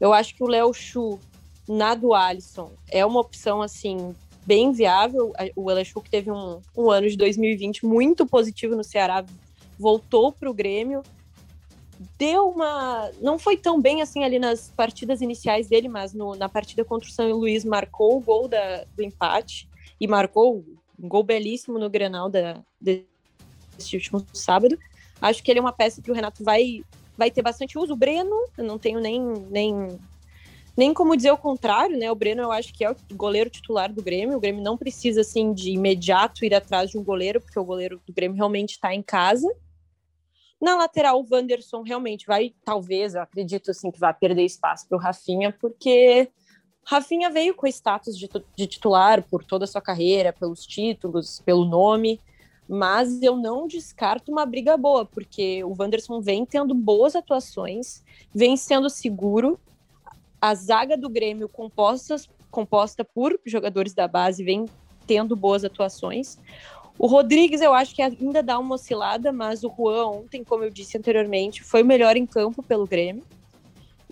Eu 0.00 0.12
acho 0.12 0.34
que 0.34 0.42
o 0.42 0.48
Léo 0.48 0.72
Chu 0.74 1.20
na 1.68 1.94
do 1.94 2.14
Alisson 2.14 2.72
é 2.90 3.04
uma 3.04 3.20
opção 3.20 3.62
assim 3.62 4.14
bem 4.46 4.72
viável. 4.72 5.32
O 5.56 5.70
Elachuk 5.70 6.08
teve 6.10 6.30
um, 6.30 6.60
um 6.76 6.90
ano 6.90 7.08
de 7.08 7.16
2020 7.16 7.86
muito 7.86 8.26
positivo 8.26 8.76
no 8.76 8.84
Ceará, 8.84 9.24
voltou 9.78 10.32
para 10.32 10.50
o 10.50 10.54
Grêmio, 10.54 11.02
deu 12.18 12.48
uma. 12.48 13.10
Não 13.20 13.38
foi 13.38 13.56
tão 13.56 13.80
bem 13.80 14.02
assim 14.02 14.24
ali 14.24 14.38
nas 14.38 14.70
partidas 14.70 15.20
iniciais 15.20 15.68
dele, 15.68 15.88
mas 15.88 16.12
no, 16.12 16.34
na 16.34 16.48
partida 16.48 16.84
contra 16.84 17.08
o 17.08 17.12
São 17.12 17.30
Luís 17.32 17.64
marcou 17.64 18.16
o 18.16 18.20
gol 18.20 18.48
da, 18.48 18.84
do 18.96 19.02
empate 19.02 19.68
e 20.00 20.06
marcou 20.06 20.64
um 20.98 21.08
gol 21.08 21.22
belíssimo 21.22 21.78
no 21.78 21.90
Grenal 21.90 22.28
da, 22.28 22.62
desse 22.80 23.96
último 23.96 24.24
sábado. 24.32 24.78
Acho 25.20 25.42
que 25.42 25.50
ele 25.50 25.58
é 25.58 25.62
uma 25.62 25.72
peça 25.72 26.02
que 26.02 26.10
o 26.10 26.14
Renato 26.14 26.44
vai 26.44 26.82
vai 27.16 27.30
ter 27.30 27.42
bastante 27.42 27.78
uso. 27.78 27.92
O 27.92 27.96
Breno, 27.96 28.34
eu 28.58 28.64
não 28.64 28.78
tenho 28.78 29.00
nem, 29.00 29.20
nem, 29.50 29.98
nem 30.76 30.92
como 30.92 31.16
dizer 31.16 31.30
o 31.30 31.38
contrário, 31.38 31.98
né? 31.98 32.10
O 32.10 32.14
Breno 32.14 32.42
eu 32.42 32.52
acho 32.52 32.72
que 32.72 32.84
é 32.84 32.90
o 32.90 32.96
goleiro 33.12 33.50
titular 33.50 33.92
do 33.92 34.02
Grêmio. 34.02 34.36
O 34.36 34.40
Grêmio 34.40 34.62
não 34.62 34.76
precisa, 34.76 35.20
assim, 35.20 35.52
de 35.52 35.70
imediato 35.70 36.44
ir 36.44 36.54
atrás 36.54 36.90
de 36.90 36.98
um 36.98 37.04
goleiro, 37.04 37.40
porque 37.40 37.58
o 37.58 37.64
goleiro 37.64 38.00
do 38.06 38.12
Grêmio 38.12 38.36
realmente 38.36 38.72
está 38.72 38.94
em 38.94 39.02
casa. 39.02 39.48
Na 40.60 40.76
lateral, 40.76 41.20
o 41.20 41.26
Wanderson 41.30 41.82
realmente 41.82 42.26
vai, 42.26 42.54
talvez, 42.64 43.14
eu 43.14 43.22
acredito, 43.22 43.70
assim, 43.70 43.90
que 43.90 44.00
vai 44.00 44.14
perder 44.14 44.44
espaço 44.44 44.88
para 44.88 44.96
o 44.96 45.00
Rafinha, 45.00 45.52
porque 45.60 46.30
Rafinha 46.84 47.30
veio 47.30 47.54
com 47.54 47.66
status 47.66 48.16
de, 48.16 48.28
de 48.56 48.66
titular 48.66 49.22
por 49.22 49.44
toda 49.44 49.64
a 49.64 49.68
sua 49.68 49.80
carreira, 49.80 50.32
pelos 50.32 50.66
títulos, 50.66 51.40
pelo 51.44 51.64
nome 51.64 52.20
mas 52.68 53.22
eu 53.22 53.36
não 53.36 53.66
descarto 53.66 54.32
uma 54.32 54.46
briga 54.46 54.76
boa, 54.76 55.04
porque 55.04 55.62
o 55.64 55.74
Wanderson 55.78 56.20
vem 56.20 56.44
tendo 56.46 56.74
boas 56.74 57.14
atuações, 57.14 58.02
vem 58.34 58.56
sendo 58.56 58.88
seguro. 58.88 59.58
A 60.44 60.54
zaga 60.54 60.94
do 60.94 61.08
Grêmio 61.08 61.48
compostas, 61.48 62.28
composta 62.50 63.02
por 63.02 63.40
jogadores 63.46 63.94
da 63.94 64.06
base 64.06 64.44
vem 64.44 64.66
tendo 65.06 65.34
boas 65.34 65.64
atuações. 65.64 66.36
O 66.98 67.06
Rodrigues, 67.06 67.62
eu 67.62 67.72
acho 67.72 67.94
que 67.94 68.02
ainda 68.02 68.42
dá 68.42 68.58
uma 68.58 68.74
oscilada, 68.74 69.32
mas 69.32 69.64
o 69.64 69.72
Juan 69.74 70.06
ontem, 70.08 70.44
como 70.44 70.62
eu 70.62 70.68
disse 70.68 70.98
anteriormente, 70.98 71.64
foi 71.64 71.82
o 71.82 71.86
melhor 71.86 72.14
em 72.14 72.26
campo 72.26 72.62
pelo 72.62 72.86
Grêmio. 72.86 73.24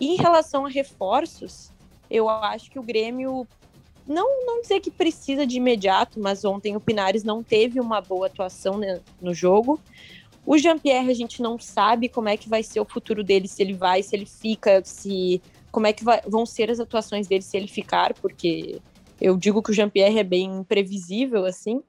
E 0.01 0.15
em 0.15 0.17
relação 0.17 0.65
a 0.65 0.71
reforços, 0.71 1.71
eu 2.11 2.31
acho 2.31 2.71
que 2.71 2.79
o 2.79 2.83
Grêmio 2.83 3.47
não, 4.09 4.47
não 4.47 4.63
dizer 4.63 4.81
que 4.81 4.91
precisa 4.91 5.47
de 5.47 5.59
imediato, 5.59 6.19
mas 6.19 6.47
ontem 6.47 6.75
o 6.75 6.81
Pinares 6.81 7.23
não 7.23 7.43
teve 7.43 7.79
uma 7.79 8.01
boa 8.01 8.29
atuação 8.29 8.79
né, 8.79 9.03
no 9.21 9.35
jogo. 9.35 9.79
O 10.47 10.57
Jean-Pierre, 10.57 11.11
a 11.11 11.15
gente 11.15 11.43
não 11.43 11.59
sabe 11.59 12.09
como 12.09 12.31
é 12.31 12.39
que 12.39 12.49
vai 12.49 12.63
ser 12.63 12.81
o 12.81 12.87
futuro 12.87 13.23
dele, 13.23 13.47
se 13.47 13.63
ele 13.63 13.75
vai, 13.75 14.03
se 14.03 14.17
ele 14.17 14.25
fica, 14.25 14.83
se 14.83 15.43
como 15.73 15.87
é 15.87 15.93
que 15.93 16.05
vai, 16.05 16.21
vão 16.29 16.47
ser 16.47 16.71
as 16.71 16.79
atuações 16.79 17.27
dele 17.27 17.43
se 17.43 17.57
ele 17.57 17.67
ficar, 17.67 18.15
porque 18.15 18.81
eu 19.21 19.37
digo 19.37 19.63
que 19.63 19.71
o 19.71 19.75
Jean-Pierre 19.75 20.19
é 20.19 20.25
bem 20.25 20.59
imprevisível, 20.59 21.45
assim. 21.45 21.83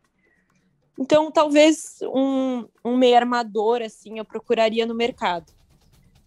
Então, 0.97 1.29
talvez 1.29 1.99
um, 2.03 2.65
um 2.83 2.95
meio 2.97 3.15
armador, 3.15 3.81
assim, 3.81 4.17
eu 4.17 4.25
procuraria 4.25 4.85
no 4.85 4.95
mercado. 4.95 5.51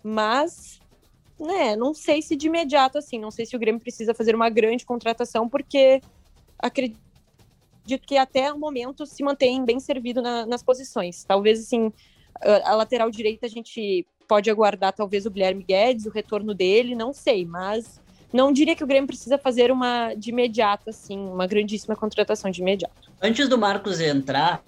Mas 0.05 0.81
né, 1.39 1.77
não 1.77 1.93
sei 1.93 2.23
se 2.23 2.35
de 2.35 2.47
imediato 2.47 2.99
assim, 2.99 3.19
não 3.19 3.31
sei 3.31 3.45
se 3.45 3.55
o 3.55 3.59
Grêmio 3.59 3.81
precisa 3.81 4.15
fazer 4.15 4.35
uma 4.35 4.49
grande 4.49 4.87
contratação, 4.87 5.49
porque 5.49 6.01
acredito 6.59 6.99
que 8.07 8.17
até 8.17 8.53
o 8.53 8.59
momento 8.59 9.07
se 9.07 9.23
mantém 9.23 9.65
bem 9.65 9.79
servido 9.79 10.23
na, 10.23 10.47
nas 10.47 10.63
posições. 10.63 11.25
Talvez 11.25 11.61
assim, 11.61 11.93
a, 12.41 12.71
a 12.71 12.75
lateral 12.75 13.11
direita 13.11 13.47
a 13.47 13.49
gente 13.49 14.07
pode 14.27 14.51
aguardar 14.51 14.93
talvez 14.93 15.27
o 15.27 15.31
Guilherme 15.31 15.65
Guedes, 15.67 16.07
o 16.07 16.11
retorno 16.11 16.55
dele, 16.55 16.95
não 16.95 17.13
sei, 17.13 17.45
mas 17.45 18.01
não 18.33 18.53
diria 18.53 18.75
que 18.75 18.85
o 18.85 18.87
Grêmio 18.87 19.07
precisa 19.07 19.39
fazer 19.39 19.71
uma 19.71 20.15
de 20.15 20.31
imediato, 20.31 20.91
assim, 20.91 21.19
uma 21.19 21.47
grandíssima 21.47 21.97
contratação 21.97 22.51
de 22.51 22.61
imediato. 22.61 23.11
Antes 23.23 23.49
do 23.49 23.57
Marcos 23.57 24.01
entrar, 24.01 24.63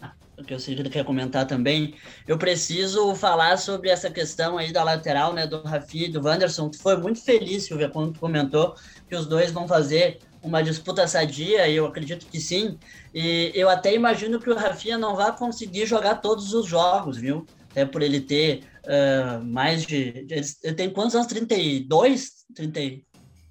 que 0.47 0.55
eu 0.55 0.61
sei 0.61 0.75
que 0.75 0.83
ele 0.83 0.91
quer 0.91 1.05
comentar 1.05 1.47
também, 1.47 1.95
eu 2.27 2.39
preciso 2.39 3.15
falar 3.15 3.59
sobre 3.59 3.91
essa 3.91 4.11
questão 4.11 4.57
aí 4.57 4.73
da 4.73 4.85
lateral, 4.85 5.33
né, 5.33 5.47
do 5.47 5.61
Rafi 5.63 6.05
e 6.05 6.09
do 6.09 6.25
Wanderson. 6.25 6.69
Tu 6.69 6.79
foi 6.79 6.97
muito 6.97 7.21
feliz, 7.21 7.65
Silvia, 7.65 7.89
quando 7.89 8.13
tu 8.13 8.21
comentou 8.21 8.75
que 9.09 9.17
os 9.17 9.27
dois 9.27 9.51
vão 9.51 9.67
fazer 9.67 10.19
uma 10.41 10.63
disputa 10.63 11.07
sadia, 11.09 11.67
e 11.67 11.75
eu 11.77 11.87
acredito 11.87 12.27
que 12.27 12.41
sim. 12.41 12.79
E 13.13 13.51
eu 13.55 13.69
até 13.69 13.93
imagino 13.93 14.39
que 14.39 14.49
o 14.49 14.55
Rafinha 14.55 14.97
não 14.97 15.17
vai 15.17 15.37
conseguir 15.37 15.85
jogar 15.85 16.17
todos 16.17 16.55
os 16.55 16.67
jogos, 16.67 17.17
viu? 17.17 17.45
Até 17.71 17.85
por 17.85 18.01
ele 18.01 18.21
ter 18.21 18.63
uh, 18.89 19.45
mais 19.45 19.85
de. 19.85 20.27
Ele 20.63 20.75
tem 20.75 20.91
quantos 20.91 21.15
anos? 21.15 21.29
32? 21.29 22.31
30... 22.55 22.81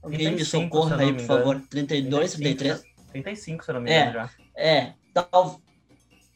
Alguém 0.01 0.31
me 0.31 0.43
socorra 0.43 0.97
aí, 0.97 1.13
por 1.13 1.25
favor. 1.25 1.61
32, 1.69 2.33
33? 2.33 2.83
35, 3.11 3.63
se 3.63 3.69
eu 3.69 3.73
não 3.75 3.81
me 3.81 3.91
engano, 3.91 4.09
é, 4.09 4.13
já. 4.13 4.29
É, 4.55 4.93
tal, 5.13 5.61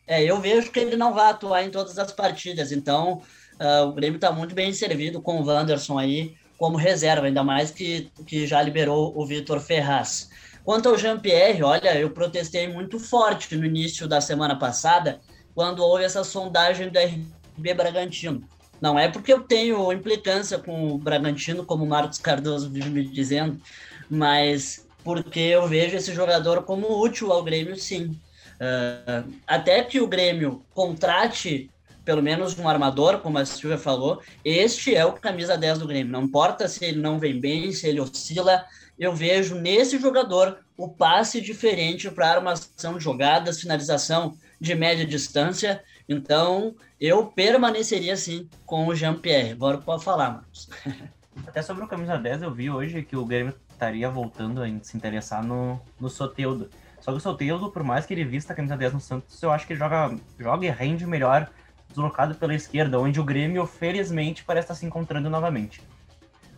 é, 0.07 0.23
eu 0.23 0.39
vejo 0.39 0.71
que 0.71 0.79
ele 0.79 0.95
não 0.95 1.13
vai 1.13 1.29
atuar 1.29 1.63
em 1.63 1.69
todas 1.69 1.97
as 1.97 2.11
partidas, 2.11 2.71
então 2.71 3.21
uh, 3.59 3.87
o 3.87 3.93
Grêmio 3.93 4.17
está 4.17 4.31
muito 4.31 4.55
bem 4.55 4.73
servido 4.73 5.21
com 5.21 5.39
o 5.39 5.45
Wanderson 5.45 5.97
aí 5.97 6.35
como 6.57 6.77
reserva, 6.77 7.27
ainda 7.27 7.43
mais 7.43 7.71
que, 7.71 8.11
que 8.27 8.45
já 8.45 8.61
liberou 8.61 9.17
o 9.17 9.25
Vitor 9.25 9.59
Ferraz. 9.59 10.29
Quanto 10.63 10.89
ao 10.89 10.97
Jean-Pierre, 10.97 11.63
olha, 11.63 11.97
eu 11.97 12.11
protestei 12.11 12.67
muito 12.67 12.99
forte 12.99 13.55
no 13.55 13.65
início 13.65 14.07
da 14.07 14.21
semana 14.21 14.55
passada, 14.55 15.19
quando 15.55 15.83
houve 15.83 16.03
essa 16.03 16.23
sondagem 16.23 16.89
do 16.89 16.99
RB 16.99 17.73
Bragantino. 17.73 18.47
Não 18.81 18.97
é 18.97 19.07
porque 19.07 19.31
eu 19.31 19.41
tenho 19.41 19.93
implicância 19.93 20.57
com 20.57 20.91
o 20.91 20.97
Bragantino, 20.97 21.63
como 21.63 21.83
o 21.83 21.87
Marcos 21.87 22.17
Cardoso 22.17 22.69
vive 22.69 22.89
me 22.89 23.05
dizendo, 23.05 23.61
mas 24.09 24.85
porque 25.03 25.39
eu 25.39 25.67
vejo 25.67 25.95
esse 25.95 26.13
jogador 26.13 26.63
como 26.63 26.99
útil 26.99 27.31
ao 27.31 27.43
Grêmio, 27.43 27.75
sim. 27.77 28.19
Uh, 28.59 29.31
até 29.47 29.83
que 29.83 29.99
o 29.99 30.07
Grêmio 30.07 30.63
contrate 30.73 31.69
pelo 32.03 32.21
menos 32.21 32.57
um 32.57 32.67
armador, 32.67 33.19
como 33.19 33.37
a 33.37 33.45
Silvia 33.45 33.77
falou, 33.77 34.21
este 34.43 34.95
é 34.95 35.05
o 35.05 35.13
camisa 35.13 35.57
10 35.57 35.79
do 35.79 35.87
Grêmio. 35.87 36.11
Não 36.11 36.23
importa 36.23 36.67
se 36.67 36.83
ele 36.83 36.99
não 36.99 37.19
vem 37.19 37.39
bem, 37.39 37.71
se 37.71 37.87
ele 37.87 38.01
oscila, 38.01 38.65
eu 38.97 39.13
vejo 39.13 39.55
nesse 39.55 39.99
jogador 39.99 40.59
o 40.75 40.87
passe 40.87 41.39
diferente 41.39 42.09
para 42.09 42.31
armação 42.31 42.97
de 42.97 43.03
jogadas, 43.03 43.61
finalização 43.61 44.35
de 44.59 44.73
média 44.73 45.05
distância. 45.05 45.83
Então, 46.11 46.75
eu 46.99 47.27
permaneceria 47.27 48.11
assim 48.11 48.49
com 48.65 48.85
o 48.85 48.93
Jean-Pierre. 48.93 49.51
Agora 49.51 49.77
pode 49.77 50.03
falar, 50.03 50.29
Marcos. 50.29 50.69
Até 51.47 51.61
sobre 51.61 51.85
o 51.85 51.87
camisa 51.87 52.17
10, 52.17 52.41
eu 52.41 52.53
vi 52.53 52.69
hoje 52.69 53.01
que 53.01 53.15
o 53.15 53.25
Grêmio 53.25 53.55
estaria 53.71 54.09
voltando 54.09 54.61
a 54.61 54.67
se 54.81 54.97
interessar 54.97 55.41
no, 55.41 55.79
no 55.97 56.09
Soteudo. 56.09 56.69
Só 56.99 57.11
que 57.11 57.17
o 57.17 57.21
Soteldo, 57.21 57.71
por 57.71 57.81
mais 57.81 58.05
que 58.05 58.13
ele 58.13 58.25
vista 58.25 58.51
a 58.51 58.55
camisa 58.55 58.75
10 58.75 58.93
no 58.93 58.99
Santos, 58.99 59.41
eu 59.41 59.51
acho 59.51 59.65
que 59.65 59.73
joga, 59.73 60.13
joga 60.37 60.65
e 60.65 60.69
rende 60.69 61.07
melhor 61.07 61.49
deslocado 61.87 62.35
pela 62.35 62.53
esquerda, 62.53 62.99
onde 62.99 63.19
o 63.19 63.23
Grêmio, 63.23 63.65
felizmente, 63.65 64.43
parece 64.43 64.65
estar 64.65 64.75
se 64.75 64.85
encontrando 64.85 65.29
novamente. 65.29 65.81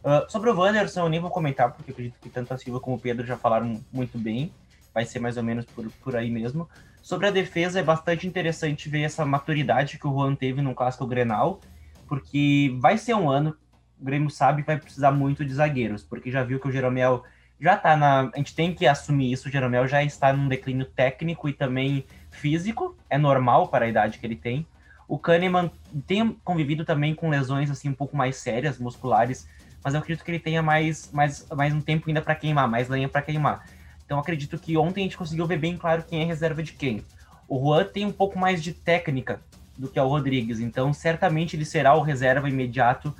Uh, 0.03 0.29
sobre 0.29 0.49
o 0.49 0.57
Wanderson, 0.57 1.01
eu 1.01 1.09
nem 1.09 1.19
vou 1.19 1.29
comentar, 1.29 1.71
porque 1.71 1.91
acredito 1.91 2.17
que 2.19 2.27
tanto 2.27 2.51
a 2.55 2.57
Silva 2.57 2.79
como 2.79 2.97
o 2.97 2.99
Pedro 2.99 3.23
já 3.23 3.37
falaram 3.37 3.79
muito 3.91 4.17
bem. 4.17 4.51
Vai 4.91 5.05
ser 5.05 5.19
mais 5.19 5.37
ou 5.37 5.43
menos 5.43 5.63
por, 5.65 5.89
por 6.03 6.15
aí 6.15 6.31
mesmo. 6.31 6.67
Sobre 7.03 7.27
a 7.27 7.31
defesa, 7.31 7.81
é 7.81 7.83
bastante 7.83 8.25
interessante 8.25 8.87
ver 8.87 9.01
essa 9.01 9.25
maturidade 9.25 9.99
que 9.99 10.07
o 10.07 10.13
Juan 10.13 10.35
teve 10.35 10.61
no 10.61 10.73
clássico 10.73 11.05
Grenal, 11.05 11.59
porque 12.07 12.73
vai 12.79 12.97
ser 12.97 13.13
um 13.13 13.29
ano, 13.29 13.57
o 13.99 14.05
Grêmio 14.05 14.29
sabe 14.29 14.61
que 14.61 14.67
vai 14.67 14.77
precisar 14.77 15.11
muito 15.11 15.43
de 15.43 15.53
zagueiros, 15.53 16.01
porque 16.01 16.31
já 16.31 16.43
viu 16.43 16.61
que 16.61 16.67
o 16.69 16.71
Jeromel 16.71 17.25
já 17.59 17.75
tá 17.75 17.97
na. 17.97 18.31
A 18.33 18.37
gente 18.37 18.55
tem 18.55 18.73
que 18.73 18.87
assumir 18.87 19.33
isso. 19.33 19.49
O 19.49 19.51
Jeromel 19.51 19.85
já 19.85 20.01
está 20.01 20.31
num 20.31 20.47
declínio 20.47 20.85
técnico 20.85 21.49
e 21.49 21.53
também 21.53 22.05
físico. 22.31 22.97
É 23.09 23.17
normal 23.17 23.67
para 23.67 23.83
a 23.83 23.87
idade 23.89 24.17
que 24.17 24.25
ele 24.25 24.37
tem. 24.37 24.65
O 25.05 25.19
Kahneman 25.19 25.69
tem 26.07 26.37
convivido 26.41 26.85
também 26.85 27.13
com 27.13 27.29
lesões 27.29 27.69
assim 27.69 27.89
um 27.89 27.93
pouco 27.93 28.15
mais 28.15 28.37
sérias, 28.37 28.79
musculares, 28.79 29.45
mas 29.83 29.93
eu 29.93 29.99
acredito 29.99 30.23
que 30.23 30.31
ele 30.31 30.39
tenha 30.39 30.61
mais, 30.61 31.11
mais, 31.11 31.45
mais 31.49 31.73
um 31.73 31.81
tempo 31.81 32.07
ainda 32.07 32.21
para 32.21 32.33
queimar, 32.33 32.65
mais 32.69 32.87
lenha 32.87 33.09
para 33.09 33.21
queimar. 33.21 33.65
Então 34.05 34.19
acredito 34.19 34.57
que 34.57 34.77
ontem 34.77 35.01
a 35.01 35.03
gente 35.03 35.17
conseguiu 35.17 35.45
ver 35.45 35.57
bem 35.57 35.77
claro 35.77 36.03
quem 36.03 36.21
é 36.21 36.25
reserva 36.25 36.61
de 36.61 36.73
quem. 36.73 37.03
O 37.47 37.59
Juan 37.59 37.85
tem 37.85 38.05
um 38.05 38.11
pouco 38.11 38.37
mais 38.37 38.61
de 38.63 38.73
técnica 38.73 39.41
do 39.77 39.87
que 39.87 39.99
o 39.99 40.07
Rodrigues, 40.07 40.59
então 40.59 40.93
certamente 40.93 41.55
ele 41.55 41.65
será 41.65 41.95
o 41.95 42.01
reserva 42.01 42.47
imediato 42.47 43.13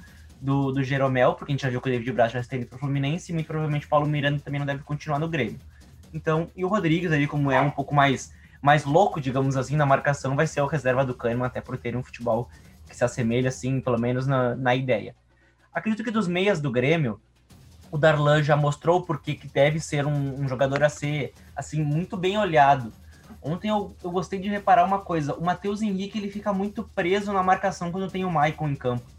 do, 0.43 0.71
do 0.71 0.83
Jeromel, 0.83 1.33
porque 1.33 1.51
a 1.51 1.53
gente 1.53 1.63
já 1.63 1.69
viu 1.69 1.79
que 1.79 1.87
o 1.87 1.91
David 1.91 2.11
Braz 2.11 2.31
já 2.31 2.41
está 2.41 2.57
indo 2.57 2.65
para 2.65 2.75
o 2.75 2.79
Fluminense, 2.79 3.31
e 3.31 3.33
muito 3.33 3.47
provavelmente 3.47 3.85
o 3.85 3.89
Paulo 3.89 4.05
Miranda 4.05 4.39
também 4.39 4.59
não 4.59 4.65
deve 4.65 4.83
continuar 4.83 5.17
no 5.17 5.29
Grêmio. 5.29 5.57
Então, 6.13 6.49
e 6.55 6.65
o 6.65 6.67
Rodrigues 6.67 7.11
ali, 7.11 7.25
como 7.27 7.49
é 7.49 7.59
um 7.61 7.71
pouco 7.71 7.95
mais, 7.95 8.33
mais 8.61 8.83
louco, 8.83 9.21
digamos 9.21 9.55
assim, 9.55 9.75
na 9.75 9.85
marcação, 9.85 10.35
vai 10.35 10.45
ser 10.45 10.61
o 10.61 10.67
reserva 10.67 11.05
do 11.05 11.15
Kahneman, 11.15 11.47
até 11.47 11.61
por 11.61 11.77
ter 11.77 11.95
um 11.95 12.03
futebol 12.03 12.49
que 12.87 12.95
se 12.95 13.03
assemelha, 13.03 13.49
assim, 13.49 13.79
pelo 13.79 13.97
menos 13.97 14.27
na, 14.27 14.53
na 14.55 14.75
ideia. 14.75 15.15
Acredito 15.73 16.03
que 16.03 16.11
dos 16.11 16.27
meias 16.27 16.59
do 16.59 16.69
Grêmio, 16.69 17.19
o 17.93 17.97
Darlan 17.97 18.41
já 18.41 18.55
mostrou 18.55 19.03
porque 19.03 19.35
que 19.35 19.47
deve 19.47 19.79
ser 19.79 20.05
um, 20.05 20.41
um, 20.41 20.47
jogador 20.47 20.83
a 20.83 20.89
ser, 20.89 21.33
assim, 21.55 21.83
muito 21.83 22.17
bem 22.17 22.37
olhado. 22.37 22.91
Ontem 23.41 23.69
eu, 23.69 23.95
eu 24.03 24.11
gostei 24.11 24.39
de 24.39 24.49
reparar 24.49 24.85
uma 24.85 24.99
coisa, 24.99 25.33
o 25.35 25.43
Matheus 25.43 25.81
Henrique, 25.81 26.17
ele 26.17 26.29
fica 26.29 26.51
muito 26.51 26.83
preso 26.95 27.31
na 27.31 27.43
marcação 27.43 27.91
quando 27.91 28.09
tem 28.09 28.25
o 28.25 28.31
Maicon 28.31 28.69
em 28.69 28.75
campo 28.75 29.13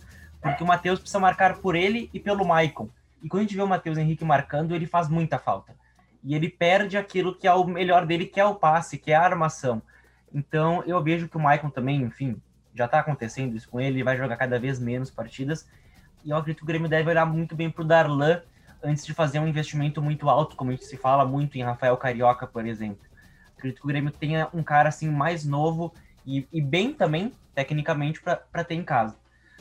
porque 0.45 0.63
o 0.63 0.67
Matheus 0.67 1.01
precisa 1.01 1.19
marcar 1.19 1.57
por 1.57 1.75
ele 1.75 2.11
e 2.13 2.21
pelo 2.21 2.47
Maicon. 2.47 2.91
E 3.23 3.29
quando 3.29 3.41
a 3.41 3.43
gente 3.45 3.57
vê 3.57 3.63
o 3.63 3.67
Matheus 3.67 3.97
Henrique 3.97 4.27
marcando, 4.27 4.75
ele 4.75 4.87
faz 4.87 5.09
muita 5.09 5.39
falta. 5.39 5.75
E 6.23 6.35
ele 6.35 6.51
perde 6.51 6.99
aquilo 6.99 7.35
que 7.35 7.49
é 7.49 7.55
o 7.55 7.65
melhor 7.65 8.05
dele, 8.05 8.27
que 8.27 8.39
é 8.39 8.45
o 8.45 8.55
passe, 8.55 8.99
que 8.99 9.11
é 9.11 9.15
a 9.15 9.23
armação. 9.23 9.81
Então 10.35 10.85
eu 10.87 11.03
vejo 11.03 11.29
que 11.29 11.37
o 11.39 11.41
Maicon 11.41 11.71
também, 11.71 12.03
enfim, 12.03 12.37
já 12.75 12.85
está 12.85 12.99
acontecendo 12.99 13.57
isso 13.57 13.71
com 13.71 13.81
ele, 13.81 13.97
ele 13.97 14.05
vai 14.05 14.19
jogar 14.19 14.37
cada 14.37 14.59
vez 14.59 14.79
menos 14.79 15.11
partidas. 15.11 15.67
E 16.23 16.29
eu 16.29 16.37
acredito 16.37 16.59
que 16.59 16.65
o 16.65 16.67
Grêmio 16.67 16.91
deve 16.91 17.09
olhar 17.09 17.25
muito 17.25 17.57
bem 17.57 17.71
para 17.71 17.83
o 17.83 17.87
Darlan 17.87 18.43
antes 18.85 19.05
de 19.05 19.15
fazer 19.15 19.39
um 19.39 19.49
investimento 19.49 20.01
muito 20.03 20.29
alto, 20.29 20.55
como 20.55 20.71
a 20.71 20.75
gente 20.75 20.85
se 20.85 20.97
fala 20.97 21.25
muito 21.25 21.57
em 21.57 21.63
Rafael 21.63 21.97
Carioca, 21.97 22.47
por 22.47 22.67
exemplo. 22.67 23.05
Acredito 23.57 23.81
que 23.81 23.85
o 23.85 23.89
Grêmio 23.89 24.11
tenha 24.11 24.49
um 24.53 24.63
cara 24.63 24.91
assim 24.91 25.09
mais 25.09 25.45
novo 25.45 25.93
e, 26.27 26.47
e 26.53 26.61
bem 26.61 26.93
também, 26.93 27.33
tecnicamente, 27.55 28.21
para 28.21 28.65
ter 28.65 28.75
em 28.75 28.85
casa. 28.85 29.17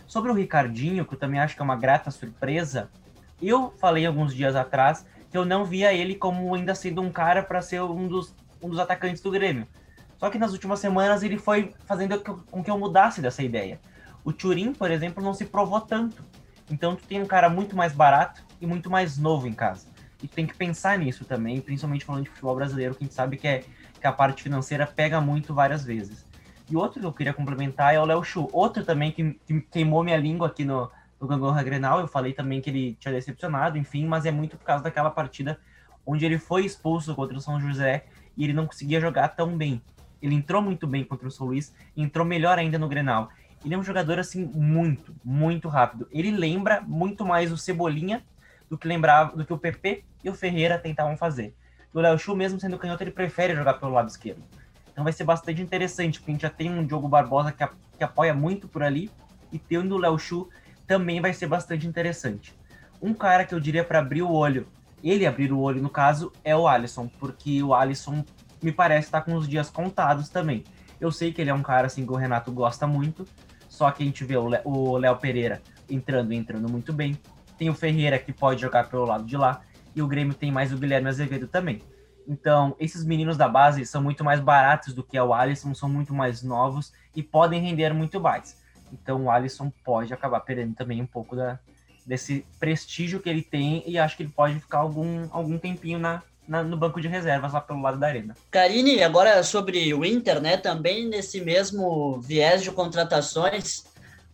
Sobre 0.06 0.30
o 0.30 0.34
Ricardinho, 0.34 1.06
que 1.06 1.14
eu 1.14 1.18
também 1.18 1.40
acho 1.40 1.56
que 1.56 1.62
é 1.62 1.64
uma 1.64 1.76
grata 1.76 2.12
surpresa, 2.12 2.90
eu 3.42 3.74
falei 3.80 4.06
alguns 4.06 4.34
dias 4.34 4.56
atrás 4.56 5.06
que 5.30 5.38
eu 5.38 5.46
não 5.46 5.66
via 5.66 5.94
ele 5.94 6.16
como 6.16 6.54
ainda 6.54 6.76
sendo 6.76 7.02
um 7.02 7.12
cara 7.12 7.42
para 7.42 7.62
ser 7.62 7.82
um 7.82 8.08
dos, 8.08 8.36
um 8.62 8.70
dos 8.70 8.80
atacantes 8.80 9.22
do 9.22 9.32
Grêmio. 9.32 9.68
Só 10.18 10.30
que 10.30 10.38
nas 10.38 10.52
últimas 10.54 10.80
semanas 10.80 11.24
ele 11.24 11.38
foi 11.38 11.74
fazendo 11.86 12.20
com 12.20 12.64
que 12.64 12.70
eu 12.70 12.78
mudasse 12.78 13.22
dessa 13.22 13.42
ideia. 13.42 13.80
O 14.24 14.32
Turin, 14.32 14.74
por 14.74 14.92
exemplo, 14.92 15.24
não 15.24 15.34
se 15.34 15.46
provou 15.46 15.82
tanto. 15.82 16.24
Então 16.70 16.96
tu 16.96 17.04
tem 17.06 17.22
um 17.22 17.26
cara 17.26 17.50
muito 17.50 17.76
mais 17.76 17.94
barato 17.94 18.44
e 18.64 18.66
muito 18.66 18.90
mais 18.90 19.18
novo 19.18 19.46
em 19.46 19.54
casa. 19.54 19.88
E 20.24 20.28
tem 20.28 20.48
que 20.48 20.56
pensar 20.56 20.98
nisso 20.98 21.26
também, 21.26 21.60
principalmente 21.60 22.06
falando 22.06 22.24
de 22.24 22.30
futebol 22.30 22.56
brasileiro, 22.56 22.96
que 22.96 23.04
a 23.04 23.06
gente 23.06 23.14
sabe 23.14 23.36
que, 23.36 23.46
é, 23.46 23.66
que 24.00 24.08
a 24.08 24.12
parte 24.14 24.42
financeira 24.42 24.88
pega 24.88 25.20
muito 25.20 25.54
várias 25.54 25.84
vezes. 25.84 26.26
E 26.72 26.78
outro 26.78 27.02
que 27.02 27.06
eu 27.06 27.12
queria 27.12 27.34
complementar 27.34 27.94
é 27.94 28.00
o 28.00 28.06
Léo 28.06 28.24
Chu. 28.24 28.48
Outro 28.54 28.86
também 28.86 29.12
que, 29.12 29.34
que 29.46 29.60
queimou 29.60 30.02
minha 30.02 30.16
língua 30.16 30.48
aqui 30.48 30.64
no, 30.64 30.90
no 31.20 31.28
Gangorra 31.28 31.62
Grenal. 31.62 32.00
Eu 32.00 32.08
falei 32.08 32.32
também 32.32 32.62
que 32.62 32.70
ele 32.70 32.98
tinha 32.98 33.14
decepcionado, 33.14 33.78
enfim, 33.78 34.08
mas 34.08 34.26
é 34.26 34.32
muito 34.32 34.58
por 34.58 34.64
causa 34.64 34.82
daquela 34.82 35.12
partida 35.12 35.60
onde 36.06 36.26
ele 36.26 36.38
foi 36.38 36.66
expulso 36.66 37.14
contra 37.14 37.38
o 37.38 37.42
São 37.42 37.60
José 37.60 38.06
e 38.38 38.46
ele 38.46 38.54
não 38.54 38.66
conseguia 38.66 39.02
jogar 39.02 39.28
tão 39.30 39.58
bem. 39.58 39.82
Ele 40.22 40.36
entrou 40.36 40.62
muito 40.62 40.88
bem 40.88 41.04
contra 41.04 41.28
o 41.28 41.32
São 41.32 41.48
Luís 41.48 41.76
entrou 41.98 42.26
melhor 42.26 42.58
ainda 42.58 42.80
no 42.80 42.88
Grenal. 42.88 43.30
Ele 43.64 43.74
é 43.74 43.78
um 43.78 43.84
jogador, 43.84 44.20
assim, 44.20 44.46
muito, 44.46 45.14
muito 45.24 45.68
rápido. 45.68 46.08
Ele 46.12 46.32
lembra 46.32 46.82
muito 46.82 47.26
mais 47.26 47.52
o 47.52 47.58
Cebolinha 47.58 48.24
do 48.74 48.78
que 48.78 48.88
lembrava 48.88 49.38
do 49.38 49.46
que 49.46 49.54
o 49.54 49.58
PP 49.58 50.04
e 50.24 50.30
o 50.32 50.34
Ferreira 50.34 50.80
tentavam 50.80 51.16
fazer. 51.16 51.56
O 51.94 52.00
Léo 52.00 52.18
Chu, 52.18 52.36
mesmo 52.36 52.60
sendo 52.60 52.76
canhoto, 52.80 53.04
ele 53.04 53.12
prefere 53.12 53.54
jogar 53.54 53.76
pelo 53.76 53.92
lado 53.92 54.10
esquerdo. 54.10 54.42
Então 54.92 55.04
vai 55.04 55.14
ser 55.14 55.26
bastante 55.26 55.62
interessante, 55.62 56.20
porque 56.20 56.32
a 56.32 56.34
gente 56.34 56.42
já 56.42 56.50
tem 56.50 56.72
um 56.72 56.84
Diogo 56.84 57.08
Barbosa 57.08 57.52
que, 57.52 57.64
a, 57.64 57.70
que 57.96 58.04
apoia 58.04 58.34
muito 58.34 58.68
por 58.68 58.82
ali, 58.82 59.12
e 59.52 59.60
tendo 59.60 59.94
o 59.94 60.00
Léo 60.00 60.18
Chu 60.18 60.50
também 60.88 61.22
vai 61.22 61.34
ser 61.34 61.46
bastante 61.46 61.86
interessante. 61.86 62.52
Um 63.00 63.14
cara 63.14 63.46
que 63.46 63.54
eu 63.54 63.60
diria 63.60 63.84
para 63.84 64.00
abrir 64.00 64.24
o 64.24 64.32
olho, 64.32 64.68
ele 65.04 65.28
abrir 65.28 65.52
o 65.52 65.60
olho 65.60 65.80
no 65.80 65.90
caso, 65.90 66.34
é 66.44 66.56
o 66.56 66.68
Alisson, 66.68 67.08
porque 67.20 67.62
o 67.62 67.76
Alisson 67.76 68.26
me 68.60 68.72
parece 68.72 69.10
estar 69.10 69.22
tá 69.22 69.26
com 69.26 69.36
os 69.36 69.48
dias 69.48 69.70
contados 69.70 70.30
também. 70.30 70.64
Eu 71.00 71.12
sei 71.12 71.32
que 71.32 71.40
ele 71.40 71.52
é 71.52 71.54
um 71.54 71.62
cara 71.62 71.86
assim 71.86 72.08
que 72.08 72.12
o 72.12 72.16
Renato 72.16 72.52
gosta 72.52 72.88
muito, 72.88 73.28
só 73.70 73.92
que 73.92 74.02
a 74.02 74.06
gente 74.06 74.24
vê 74.24 74.36
o 74.36 74.98
Léo 74.98 75.18
Pereira 75.18 75.62
entrando 75.88 76.34
e 76.34 76.38
entrando 76.38 76.68
muito 76.68 76.92
bem. 76.92 77.16
Tem 77.58 77.70
o 77.70 77.74
Ferreira 77.74 78.20
que 78.20 78.34
pode 78.34 78.62
jogar 78.62 78.90
pelo 78.90 79.06
lado 79.06 79.26
de 79.26 79.38
lá, 79.38 79.62
e 79.96 80.02
o 80.02 80.08
Grêmio 80.08 80.34
tem 80.34 80.52
mais 80.52 80.74
o 80.74 80.78
Guilherme 80.78 81.10
Azevedo 81.10 81.48
também. 81.48 81.82
Então, 82.28 82.76
esses 82.80 83.04
meninos 83.04 83.38
da 83.38 83.48
base 83.48 83.86
são 83.86 84.02
muito 84.02 84.24
mais 84.24 84.40
baratos 84.40 84.94
do 84.94 85.04
que 85.04 85.20
o 85.20 85.34
Alisson, 85.34 85.74
são 85.76 85.90
muito 85.90 86.14
mais 86.14 86.42
novos 86.42 86.94
e 87.16 87.22
podem 87.22 87.62
render 87.62 87.94
muito 87.94 88.20
mais. 88.20 88.58
Então, 88.92 89.26
o 89.26 89.32
Alisson 89.32 89.72
pode 89.84 90.14
acabar 90.14 90.40
perdendo 90.40 90.74
também 90.74 91.02
um 91.02 91.06
pouco 91.06 91.36
da, 91.36 91.60
desse 92.06 92.46
prestígio 92.60 93.20
que 93.20 93.30
ele 93.30 93.42
tem 93.42 93.84
e 93.86 93.98
acho 93.98 94.16
que 94.16 94.24
ele 94.24 94.34
pode 94.34 94.60
ficar 94.60 94.80
algum, 94.80 95.28
algum 95.32 95.58
tempinho 95.58 96.00
na, 96.00 96.22
na, 96.48 96.64
no 96.64 96.78
banco 96.78 97.02
de 97.02 97.08
reservas 97.08 97.54
lá 97.54 97.62
pelo 97.62 97.82
lado 97.82 97.98
da 97.98 98.08
arena. 98.08 98.36
Karine, 98.52 99.02
agora 99.04 99.42
sobre 99.44 99.94
o 99.94 100.06
Inter, 100.06 100.42
né? 100.42 100.58
Também 100.58 101.08
nesse 101.08 101.42
mesmo 101.42 102.22
viés 102.22 102.64
de 102.64 102.72
contratações, 102.72 103.86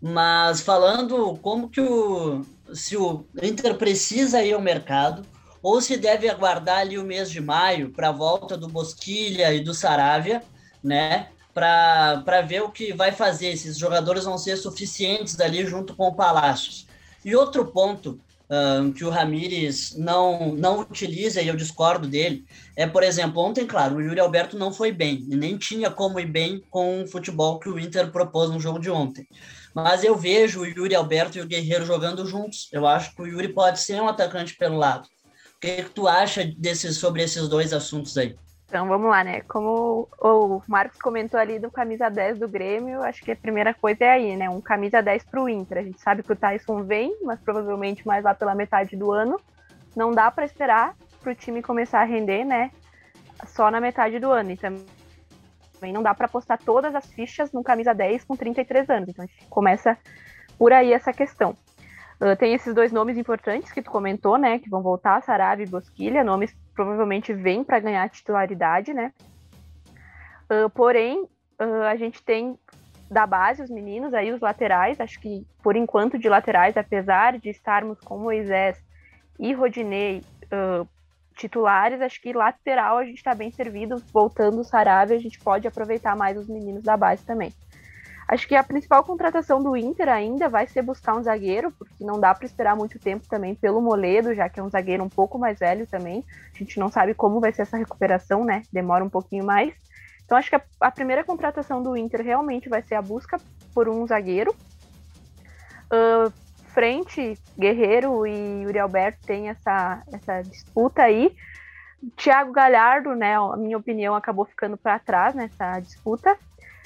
mas 0.01 0.61
falando 0.61 1.37
como 1.41 1.69
que 1.69 1.81
o 1.81 2.45
se 2.73 2.97
o 2.97 3.25
Inter 3.41 3.75
precisa 3.75 4.43
ir 4.43 4.53
ao 4.53 4.61
mercado 4.61 5.25
ou 5.61 5.81
se 5.81 5.97
deve 5.97 6.29
aguardar 6.29 6.79
ali 6.79 6.97
o 6.97 7.03
mês 7.03 7.29
de 7.29 7.41
maio 7.41 7.91
para 7.91 8.09
a 8.09 8.13
volta 8.13 8.55
do 8.57 8.67
Bosquilha 8.67 9.53
e 9.53 9.59
do 9.59 9.73
Saravia, 9.73 10.41
né? 10.83 11.29
Para 11.53 12.41
ver 12.47 12.61
o 12.61 12.71
que 12.71 12.93
vai 12.93 13.11
fazer. 13.11 13.47
Esses 13.47 13.77
jogadores 13.77 14.23
vão 14.23 14.37
ser 14.37 14.55
suficientes 14.57 15.39
ali 15.39 15.65
junto 15.65 15.95
com 15.95 16.07
o 16.07 16.15
Palácios. 16.15 16.87
E 17.25 17.35
outro 17.35 17.65
ponto 17.65 18.19
um, 18.49 18.91
que 18.91 19.05
o 19.05 19.09
Ramires 19.09 19.95
não, 19.95 20.55
não 20.55 20.79
utiliza, 20.79 21.41
e 21.41 21.47
eu 21.47 21.55
discordo 21.55 22.07
dele, 22.07 22.45
é, 22.75 22.87
por 22.87 23.03
exemplo, 23.03 23.41
ontem, 23.41 23.65
claro, 23.65 23.97
o 23.97 24.01
Yuri 24.01 24.19
Alberto 24.19 24.57
não 24.57 24.73
foi 24.73 24.91
bem, 24.91 25.23
e 25.29 25.35
nem 25.35 25.57
tinha 25.57 25.91
como 25.91 26.19
ir 26.19 26.25
bem 26.25 26.63
com 26.69 27.03
o 27.03 27.07
futebol 27.07 27.59
que 27.59 27.69
o 27.69 27.77
Inter 27.77 28.11
propôs 28.11 28.49
no 28.49 28.59
jogo 28.59 28.79
de 28.79 28.89
ontem. 28.89 29.27
Mas 29.83 30.03
eu 30.03 30.15
vejo 30.15 30.61
o 30.61 30.65
Yuri 30.65 30.95
Alberto 30.95 31.37
e 31.37 31.41
o 31.41 31.47
Guerreiro 31.47 31.85
jogando 31.85 32.25
juntos. 32.25 32.69
Eu 32.71 32.87
acho 32.87 33.15
que 33.15 33.21
o 33.21 33.27
Yuri 33.27 33.49
pode 33.49 33.79
ser 33.79 34.01
um 34.01 34.07
atacante 34.07 34.55
pelo 34.55 34.77
lado. 34.77 35.07
O 35.55 35.59
que, 35.59 35.83
que 35.83 35.89
tu 35.89 36.07
acha 36.07 36.41
sobre 36.93 37.23
esses 37.23 37.47
dois 37.49 37.73
assuntos 37.73 38.17
aí? 38.17 38.35
Então 38.69 38.87
vamos 38.87 39.09
lá, 39.09 39.23
né? 39.23 39.41
Como 39.41 40.07
o 40.21 40.61
Marcos 40.67 41.01
comentou 41.01 41.39
ali 41.39 41.57
do 41.57 41.71
camisa 41.71 42.07
10 42.07 42.37
do 42.37 42.47
Grêmio, 42.47 43.01
acho 43.01 43.21
que 43.23 43.31
a 43.31 43.35
primeira 43.35 43.73
coisa 43.73 44.05
é 44.05 44.09
aí, 44.11 44.37
né? 44.37 44.47
Um 44.47 44.61
camisa 44.61 45.01
10 45.01 45.23
para 45.23 45.41
o 45.41 45.49
Inter. 45.49 45.79
A 45.79 45.83
gente 45.83 45.99
sabe 45.99 46.21
que 46.21 46.31
o 46.31 46.35
Tyson 46.35 46.83
vem, 46.83 47.17
mas 47.23 47.39
provavelmente 47.39 48.05
mais 48.05 48.23
lá 48.23 48.33
pela 48.35 48.53
metade 48.53 48.95
do 48.95 49.11
ano. 49.11 49.39
Não 49.95 50.11
dá 50.11 50.29
para 50.29 50.45
esperar 50.45 50.95
para 51.19 51.31
o 51.31 51.35
time 51.35 51.63
começar 51.63 52.01
a 52.01 52.05
render, 52.05 52.45
né? 52.45 52.71
Só 53.47 53.71
na 53.71 53.81
metade 53.81 54.19
do 54.19 54.29
ano. 54.29 54.51
E 54.51 54.57
também 54.57 54.85
não 55.93 56.03
dá 56.03 56.13
para 56.13 56.25
apostar 56.25 56.59
todas 56.63 56.93
as 56.93 57.05
fichas 57.07 57.51
no 57.51 57.63
camisa 57.63 57.93
10 57.93 58.23
com 58.25 58.35
33 58.35 58.89
anos. 58.89 59.09
Então 59.09 59.23
a 59.23 59.27
gente 59.27 59.45
começa 59.47 59.97
por 60.57 60.73
aí 60.73 60.93
essa 60.93 61.13
questão. 61.13 61.55
Uh, 62.21 62.35
tem 62.37 62.53
esses 62.53 62.73
dois 62.73 62.91
nomes 62.91 63.17
importantes 63.17 63.71
que 63.71 63.81
tu 63.81 63.89
comentou, 63.89 64.37
né? 64.37 64.59
Que 64.59 64.69
vão 64.69 64.81
voltar, 64.81 65.21
Sarave 65.23 65.63
e 65.63 65.69
Bosquilha, 65.69 66.23
nomes 66.23 66.53
provavelmente 66.75 67.33
vêm 67.33 67.63
para 67.63 67.79
ganhar 67.79 68.09
titularidade, 68.09 68.93
né? 68.93 69.13
Uh, 70.51 70.69
porém, 70.69 71.23
uh, 71.23 71.83
a 71.89 71.95
gente 71.95 72.21
tem 72.21 72.59
da 73.09 73.25
base 73.25 73.63
os 73.63 73.69
meninos, 73.69 74.13
aí 74.13 74.31
os 74.31 74.41
laterais, 74.41 74.99
acho 74.99 75.19
que 75.19 75.47
por 75.63 75.75
enquanto 75.75 76.19
de 76.19 76.29
laterais, 76.29 76.77
apesar 76.77 77.39
de 77.39 77.49
estarmos 77.49 77.99
com 78.01 78.19
Moisés 78.19 78.77
e 79.39 79.53
Rodinei 79.53 80.21
titulares, 81.39 82.01
acho 82.01 82.21
que 82.21 82.33
lateral 82.33 82.97
a 82.97 83.05
gente 83.05 83.17
está 83.17 83.33
bem 83.33 83.49
servido, 83.51 84.03
voltando 84.13 84.59
o 84.59 84.63
Sarave, 84.63 85.13
a 85.13 85.19
gente 85.19 85.39
pode 85.39 85.67
aproveitar 85.67 86.15
mais 86.15 86.37
os 86.37 86.47
meninos 86.47 86.83
da 86.83 86.97
base 86.97 87.25
também. 87.25 87.53
Acho 88.27 88.47
que 88.47 88.55
a 88.55 88.63
principal 88.63 89.03
contratação 89.03 89.63
do 89.63 89.75
Inter 89.75 90.07
ainda 90.07 90.47
vai 90.47 90.67
ser 90.67 90.83
buscar 90.83 91.15
um 91.15 91.23
zagueiro, 91.23 91.71
porque 91.71 92.03
não 92.03 92.19
dá 92.19 92.35
para 92.35 92.45
esperar 92.45 92.75
muito 92.75 92.99
tempo 92.99 93.27
também 93.27 93.55
pelo 93.55 93.81
Moledo, 93.81 94.35
já 94.35 94.47
que 94.47 94.59
é 94.59 94.63
um 94.63 94.69
zagueiro 94.69 95.03
um 95.03 95.09
pouco 95.09 95.39
mais 95.39 95.57
velho 95.57 95.87
também. 95.87 96.23
A 96.53 96.57
gente 96.57 96.79
não 96.79 96.91
sabe 96.91 97.15
como 97.15 97.39
vai 97.39 97.51
ser 97.51 97.63
essa 97.63 97.77
recuperação, 97.77 98.45
né? 98.45 98.61
Demora 98.71 99.03
um 99.03 99.09
pouquinho 99.09 99.43
mais. 99.43 99.73
Então 100.23 100.37
acho 100.37 100.47
que 100.47 100.55
a, 100.55 100.61
a 100.81 100.91
primeira 100.91 101.23
contratação 101.23 101.81
do 101.81 101.97
Inter 101.97 102.21
realmente 102.21 102.69
vai 102.69 102.83
ser 102.83 102.93
a 102.93 103.01
busca 103.01 103.39
por 103.73 103.89
um 103.89 104.05
zagueiro. 104.05 104.55
Uh, 105.91 106.31
frente, 106.69 107.37
Guerreiro 107.57 108.25
e 108.25 108.63
Yuri 108.63 108.79
Alberto 108.79 109.19
tem 109.25 109.49
essa, 109.49 110.01
essa 110.11 110.41
disputa 110.41 111.03
aí. 111.03 111.35
Thiago 112.15 112.51
Galhardo, 112.51 113.13
né, 113.13 113.35
a 113.35 113.57
minha 113.57 113.77
opinião, 113.77 114.15
acabou 114.15 114.45
ficando 114.45 114.77
para 114.77 114.97
trás 114.99 115.35
nessa 115.35 115.79
disputa. 115.79 116.37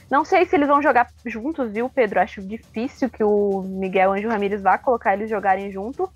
Não 0.10 0.26
sei 0.26 0.46
se 0.46 0.56
eles 0.56 0.68
vão 0.68 0.82
jogar 0.82 1.08
juntos, 1.26 1.72
viu, 1.72 1.90
Pedro? 1.90 2.20
Acho 2.20 2.42
difícil 2.42 3.10
que 3.10 3.24
o 3.24 3.62
Miguel 3.62 4.12
Anjo 4.12 4.30
Ramírez 4.30 4.62
vá 4.62 4.78
colocar 4.78 5.14
eles 5.14 5.30
jogarem 5.30 5.72
junto. 5.72 6.10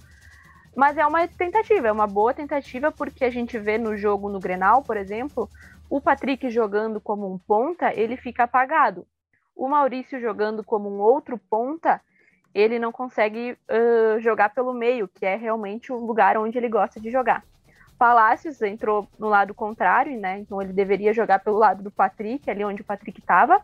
Mas 0.76 0.98
é 0.98 1.06
uma 1.06 1.28
tentativa, 1.28 1.88
é 1.88 1.92
uma 1.92 2.06
boa 2.06 2.34
tentativa, 2.34 2.92
porque 2.92 3.26
a 3.26 3.32
gente 3.32 3.58
vê 3.58 3.78
no 3.78 3.98
jogo 3.98 4.30
no 4.30 4.40
Grenal, 4.40 4.84
por 4.84 4.96
exemplo, 4.96 5.50
o 5.90 6.00
Patrick 6.00 6.50
jogando 6.50 7.02
como 7.02 7.32
um 7.32 7.38
ponta, 7.38 7.94
ele 7.94 8.16
fica 8.18 8.44
apagado. 8.44 9.08
O 9.56 9.68
Maurício 9.68 10.22
jogando 10.22 10.64
como 10.64 10.88
um 10.88 11.00
outro 11.00 11.40
ponta, 11.50 12.00
ele 12.54 12.80
não 12.80 12.92
consegue 12.92 13.58
uh, 13.70 14.20
jogar 14.20 14.50
pelo 14.50 14.74
meio, 14.74 15.08
que 15.08 15.26
é 15.26 15.36
realmente 15.36 15.92
o 15.92 15.98
lugar 15.98 16.38
onde 16.38 16.58
ele 16.58 16.70
gosta 16.70 17.00
de 17.00 17.12
jogar. 17.12 17.44
Palácios 17.98 18.62
entrou 18.62 19.08
no 19.18 19.28
lado 19.28 19.54
contrário, 19.54 20.20
né? 20.20 20.40
Então 20.40 20.62
ele 20.62 20.72
deveria 20.72 21.14
jogar 21.14 21.40
pelo 21.40 21.58
lado 21.58 21.84
do 21.84 21.92
Patrick, 21.92 22.50
ali 22.50 22.64
onde 22.64 22.82
o 22.82 22.86
Patrick 22.86 23.20
estava. 23.20 23.62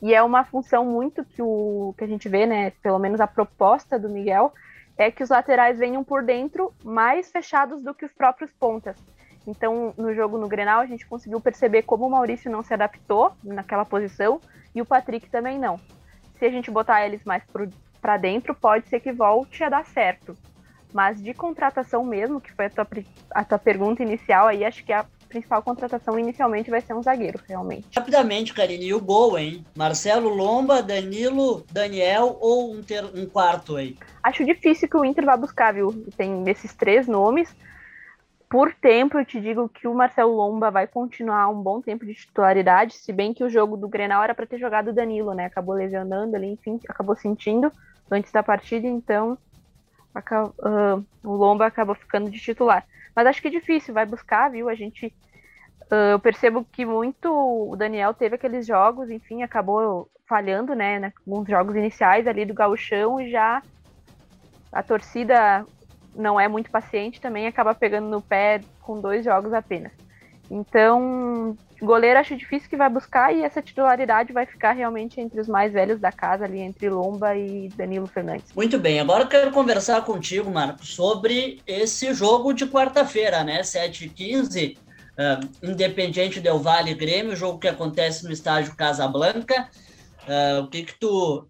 E 0.00 0.14
é 0.14 0.22
uma 0.22 0.44
função 0.44 0.84
muito 0.84 1.24
que, 1.24 1.42
o, 1.42 1.94
que 1.96 2.04
a 2.04 2.06
gente 2.06 2.28
vê, 2.28 2.46
né? 2.46 2.70
Pelo 2.82 2.98
menos 2.98 3.20
a 3.20 3.26
proposta 3.26 3.98
do 3.98 4.08
Miguel 4.08 4.52
é 4.96 5.10
que 5.10 5.22
os 5.22 5.30
laterais 5.30 5.78
venham 5.78 6.04
por 6.04 6.22
dentro 6.22 6.72
mais 6.84 7.30
fechados 7.30 7.82
do 7.82 7.94
que 7.94 8.04
os 8.04 8.12
próprios 8.12 8.52
pontas. 8.52 8.96
Então, 9.46 9.94
no 9.96 10.12
jogo 10.14 10.38
no 10.38 10.48
Grenal, 10.48 10.80
a 10.80 10.86
gente 10.86 11.06
conseguiu 11.06 11.40
perceber 11.40 11.82
como 11.82 12.06
o 12.06 12.10
Maurício 12.10 12.50
não 12.50 12.62
se 12.62 12.74
adaptou 12.74 13.32
naquela 13.44 13.84
posição 13.84 14.40
e 14.74 14.82
o 14.82 14.86
Patrick 14.86 15.30
também 15.30 15.58
não. 15.58 15.78
Se 16.38 16.44
a 16.44 16.50
gente 16.50 16.70
botar 16.70 17.06
eles 17.06 17.24
mais 17.24 17.42
para 18.00 18.16
dentro, 18.16 18.54
pode 18.54 18.88
ser 18.88 19.00
que 19.00 19.12
volte 19.12 19.62
a 19.64 19.68
dar 19.68 19.84
certo. 19.86 20.36
Mas 20.92 21.22
de 21.22 21.34
contratação 21.34 22.04
mesmo, 22.04 22.40
que 22.40 22.52
foi 22.52 22.66
a 22.66 22.70
tua, 22.70 22.86
a 23.30 23.44
tua 23.44 23.58
pergunta 23.58 24.02
inicial, 24.02 24.46
aí 24.46 24.64
acho 24.64 24.84
que 24.84 24.92
a 24.92 25.04
principal 25.28 25.62
contratação 25.62 26.18
inicialmente 26.18 26.70
vai 26.70 26.80
ser 26.80 26.94
um 26.94 27.02
zagueiro, 27.02 27.38
realmente. 27.46 27.88
Rapidamente, 27.94 28.54
Karine, 28.54 28.86
e 28.86 28.94
o 28.94 29.00
gol, 29.00 29.38
hein? 29.38 29.64
Marcelo 29.76 30.28
Lomba, 30.28 30.82
Danilo, 30.82 31.64
Daniel 31.70 32.38
ou 32.40 32.72
um, 32.72 32.82
ter, 32.82 33.04
um 33.04 33.26
quarto 33.26 33.76
aí? 33.76 33.96
Acho 34.22 34.44
difícil 34.44 34.88
que 34.88 34.96
o 34.96 35.04
Inter 35.04 35.24
vá 35.24 35.36
buscar, 35.36 35.74
viu? 35.74 35.92
Tem 36.16 36.48
esses 36.48 36.72
três 36.74 37.06
nomes. 37.06 37.54
Por 38.48 38.72
tempo, 38.74 39.18
eu 39.18 39.24
te 39.24 39.40
digo 39.40 39.68
que 39.68 39.88
o 39.88 39.94
Marcelo 39.94 40.34
Lomba 40.34 40.70
vai 40.70 40.86
continuar 40.86 41.48
um 41.48 41.60
bom 41.60 41.80
tempo 41.80 42.06
de 42.06 42.14
titularidade, 42.14 42.94
se 42.94 43.12
bem 43.12 43.34
que 43.34 43.42
o 43.42 43.50
jogo 43.50 43.76
do 43.76 43.88
Grenal 43.88 44.22
era 44.22 44.34
para 44.34 44.46
ter 44.46 44.58
jogado 44.58 44.88
o 44.88 44.92
Danilo, 44.92 45.34
né? 45.34 45.46
Acabou 45.46 45.74
lesionando 45.74 46.36
ali, 46.36 46.52
enfim, 46.52 46.80
acabou 46.88 47.16
sentindo 47.16 47.72
antes 48.10 48.30
da 48.30 48.42
partida, 48.42 48.86
então 48.86 49.36
uh, 50.14 51.04
o 51.24 51.34
Lomba 51.34 51.66
acabou 51.66 51.94
ficando 51.94 52.30
de 52.30 52.38
titular. 52.38 52.84
Mas 53.14 53.26
acho 53.26 53.42
que 53.42 53.48
é 53.48 53.50
difícil, 53.50 53.92
vai 53.92 54.06
buscar, 54.06 54.50
viu? 54.50 54.68
A 54.68 54.74
gente. 54.74 55.12
Uh, 55.90 56.12
eu 56.12 56.18
percebo 56.18 56.64
que 56.64 56.84
muito 56.84 57.28
o 57.32 57.76
Daniel 57.76 58.14
teve 58.14 58.36
aqueles 58.36 58.66
jogos, 58.66 59.10
enfim, 59.10 59.42
acabou 59.42 60.08
falhando, 60.28 60.74
né? 60.74 61.12
Nos 61.26 61.48
jogos 61.48 61.74
iniciais 61.74 62.26
ali 62.26 62.44
do 62.44 62.54
Gauchão 62.54 63.20
e 63.20 63.30
já 63.30 63.62
a 64.72 64.82
torcida 64.82 65.64
não 66.16 66.40
é 66.40 66.48
muito 66.48 66.70
paciente 66.70 67.20
também, 67.20 67.46
acaba 67.46 67.74
pegando 67.74 68.08
no 68.08 68.20
pé 68.20 68.60
com 68.80 69.00
dois 69.00 69.24
jogos 69.24 69.52
apenas. 69.52 69.92
Então, 70.50 71.56
goleiro 71.80 72.18
acho 72.18 72.36
difícil 72.36 72.68
que 72.68 72.76
vai 72.76 72.88
buscar 72.88 73.34
e 73.34 73.42
essa 73.42 73.60
titularidade 73.60 74.32
vai 74.32 74.46
ficar 74.46 74.72
realmente 74.72 75.20
entre 75.20 75.40
os 75.40 75.48
mais 75.48 75.72
velhos 75.72 76.00
da 76.00 76.12
casa, 76.12 76.44
ali 76.44 76.60
entre 76.60 76.88
Lomba 76.88 77.36
e 77.36 77.68
Danilo 77.70 78.06
Fernandes. 78.06 78.52
Muito 78.54 78.78
bem, 78.78 79.00
agora 79.00 79.24
eu 79.24 79.28
quero 79.28 79.50
conversar 79.50 80.02
contigo, 80.04 80.50
Marco, 80.50 80.84
sobre 80.84 81.60
esse 81.66 82.14
jogo 82.14 82.52
de 82.52 82.66
quarta-feira, 82.66 83.42
né? 83.42 83.60
7h15, 83.60 84.76
uh, 84.76 85.68
Independiente 85.68 86.40
Del 86.40 86.58
Vale 86.58 86.94
Grêmio, 86.94 87.36
jogo 87.36 87.58
que 87.58 87.68
acontece 87.68 88.24
no 88.24 88.32
estádio 88.32 88.76
Casablanca. 88.76 89.68
Uh, 90.26 90.62
o 90.62 90.68
que, 90.68 90.84
que 90.84 90.98
tu 90.98 91.48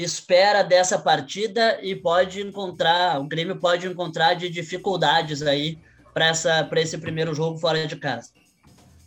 espera 0.00 0.62
dessa 0.62 0.96
partida 0.96 1.80
e 1.82 1.96
pode 1.96 2.40
encontrar, 2.40 3.20
o 3.20 3.24
Grêmio 3.24 3.56
pode 3.56 3.88
encontrar 3.88 4.34
de 4.34 4.48
dificuldades 4.48 5.42
aí 5.42 5.76
para 6.14 6.80
esse 6.80 6.96
primeiro 6.98 7.34
jogo 7.34 7.58
fora 7.58 7.84
de 7.84 7.96
casa. 7.96 8.30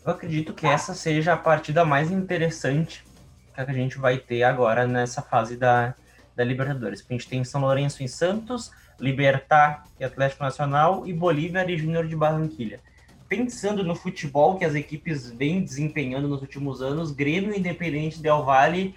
Eu 0.05 0.11
acredito 0.11 0.53
que 0.53 0.67
essa 0.67 0.93
seja 0.93 1.31
a 1.31 1.37
partida 1.37 1.85
mais 1.85 2.11
interessante 2.11 3.05
que 3.53 3.61
a 3.61 3.73
gente 3.73 3.97
vai 3.97 4.17
ter 4.17 4.43
agora 4.43 4.85
nessa 4.85 5.21
fase 5.21 5.55
da, 5.55 5.95
da 6.35 6.43
Libertadores. 6.43 7.05
A 7.07 7.13
gente 7.13 7.27
tem 7.27 7.41
São 7.45 7.61
Lourenço 7.61 8.03
em 8.03 8.07
Santos, 8.07 8.71
Libertar 8.99 9.85
e 9.97 10.03
Atlético 10.03 10.43
Nacional 10.43 11.07
e 11.07 11.13
Bolívia 11.13 11.63
e 11.71 11.77
Júnior 11.77 12.05
de 12.05 12.17
Barranquilha. 12.17 12.81
Pensando 13.29 13.81
no 13.81 13.95
futebol 13.95 14.57
que 14.57 14.65
as 14.65 14.75
equipes 14.75 15.31
vêm 15.31 15.63
desempenhando 15.63 16.27
nos 16.27 16.41
últimos 16.41 16.81
anos, 16.81 17.11
Grêmio 17.11 17.55
Independente 17.55 18.21
Del 18.21 18.43
Valle, 18.43 18.93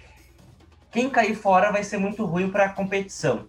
quem 0.95 1.09
cair 1.09 1.35
fora 1.35 1.73
vai 1.73 1.83
ser 1.83 1.97
muito 1.97 2.23
ruim 2.23 2.49
para 2.49 2.67
a 2.67 2.69
competição 2.69 3.45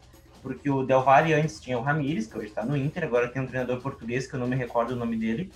porque 0.47 0.71
o 0.71 0.85
Del 0.85 1.03
Valle 1.03 1.35
antes 1.35 1.61
tinha 1.61 1.77
o 1.77 1.83
Ramires, 1.83 2.29
que 2.29 2.39
hoje 2.39 2.47
está 2.47 2.65
no 2.65 2.77
Inter, 2.77 3.03
agora 3.03 3.27
tem 3.27 3.43
um 3.43 3.49
treinador 3.49 3.81
português 3.81 4.29
que 4.29 4.35
eu 4.35 4.39
não 4.39 4.47
me 4.47 4.55
recordo 4.55 4.93
o 4.93 4.97
nome 4.97 5.17
dele. 5.17 5.53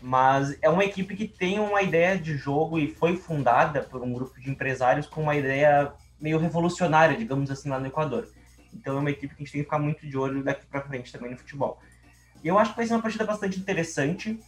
Mas 0.00 0.56
é 0.62 0.68
uma 0.68 0.84
equipe 0.84 1.16
que 1.16 1.26
tem 1.26 1.58
uma 1.58 1.82
ideia 1.82 2.16
de 2.16 2.36
jogo 2.36 2.78
e 2.78 2.88
foi 2.88 3.16
fundada 3.16 3.82
por 3.82 4.00
um 4.00 4.12
grupo 4.12 4.40
de 4.40 4.48
empresários 4.48 5.08
com 5.08 5.22
uma 5.22 5.34
ideia 5.34 5.92
meio 6.20 6.38
revolucionária, 6.38 7.16
digamos 7.16 7.50
assim, 7.50 7.68
lá 7.68 7.80
no 7.80 7.88
Equador. 7.88 8.28
Então 8.72 8.96
é 8.96 9.00
uma 9.00 9.10
equipe 9.10 9.34
que 9.34 9.42
a 9.42 9.44
gente 9.44 9.52
tem 9.52 9.60
que 9.60 9.64
ficar 9.64 9.80
muito 9.80 10.06
de 10.06 10.16
olho 10.16 10.44
daqui 10.44 10.66
para 10.66 10.82
frente 10.82 11.10
também 11.10 11.32
no 11.32 11.36
futebol. 11.36 11.80
E 12.44 12.46
eu 12.46 12.56
acho 12.60 12.70
que 12.70 12.76
vai 12.76 12.86
ser 12.86 12.94
uma 12.94 13.02
partida 13.02 13.24
bastante 13.24 13.58
interessante. 13.58 14.38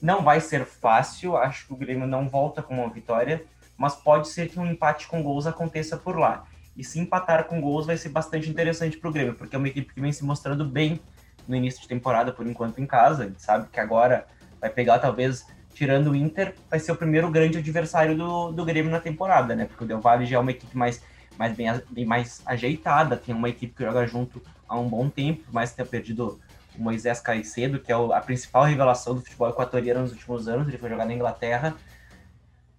Não 0.00 0.22
vai 0.22 0.40
ser 0.40 0.64
fácil, 0.64 1.36
acho 1.36 1.66
que 1.66 1.72
o 1.72 1.76
Grêmio 1.76 2.06
não 2.06 2.28
volta 2.28 2.62
com 2.62 2.74
uma 2.74 2.88
vitória, 2.88 3.44
mas 3.84 3.94
pode 3.94 4.28
ser 4.28 4.48
que 4.48 4.58
um 4.58 4.64
empate 4.64 5.06
com 5.06 5.22
gols 5.22 5.46
aconteça 5.46 5.94
por 5.94 6.18
lá. 6.18 6.46
E 6.74 6.82
se 6.82 6.98
empatar 6.98 7.44
com 7.44 7.60
gols 7.60 7.84
vai 7.84 7.98
ser 7.98 8.08
bastante 8.08 8.48
interessante 8.48 8.96
para 8.96 9.10
o 9.10 9.12
Grêmio, 9.12 9.34
porque 9.34 9.54
é 9.54 9.58
uma 9.58 9.68
equipe 9.68 9.92
que 9.92 10.00
vem 10.00 10.10
se 10.10 10.24
mostrando 10.24 10.64
bem 10.64 10.98
no 11.46 11.54
início 11.54 11.82
de 11.82 11.86
temporada, 11.86 12.32
por 12.32 12.46
enquanto 12.46 12.80
em 12.80 12.86
casa. 12.86 13.24
A 13.24 13.26
gente 13.26 13.42
sabe 13.42 13.68
que 13.70 13.78
agora 13.78 14.26
vai 14.58 14.70
pegar, 14.70 14.98
talvez, 15.00 15.46
tirando 15.74 16.12
o 16.12 16.16
Inter, 16.16 16.54
vai 16.70 16.80
ser 16.80 16.92
o 16.92 16.96
primeiro 16.96 17.30
grande 17.30 17.58
adversário 17.58 18.16
do, 18.16 18.52
do 18.52 18.64
Grêmio 18.64 18.90
na 18.90 19.00
temporada, 19.00 19.54
né? 19.54 19.66
Porque 19.66 19.84
o 19.84 19.86
Del 19.86 20.00
Valle 20.00 20.24
já 20.24 20.38
é 20.38 20.40
uma 20.40 20.50
equipe 20.50 20.74
mais, 20.74 21.02
mais 21.38 21.54
bem, 21.54 21.66
bem 21.90 22.06
mais 22.06 22.40
ajeitada, 22.46 23.18
tem 23.18 23.34
uma 23.34 23.50
equipe 23.50 23.74
que 23.74 23.84
joga 23.84 24.06
junto 24.06 24.40
há 24.66 24.78
um 24.78 24.88
bom 24.88 25.10
tempo, 25.10 25.44
mais 25.52 25.72
ter 25.72 25.86
perdido 25.86 26.40
o 26.74 26.82
Moisés 26.82 27.20
Caicedo, 27.20 27.78
que 27.78 27.92
é 27.92 27.94
a 27.94 28.20
principal 28.22 28.64
revelação 28.64 29.14
do 29.14 29.20
futebol 29.20 29.50
equatoriano 29.50 30.00
nos 30.00 30.12
últimos 30.12 30.48
anos, 30.48 30.68
ele 30.68 30.78
foi 30.78 30.88
jogar 30.88 31.04
na 31.04 31.12
Inglaterra. 31.12 31.76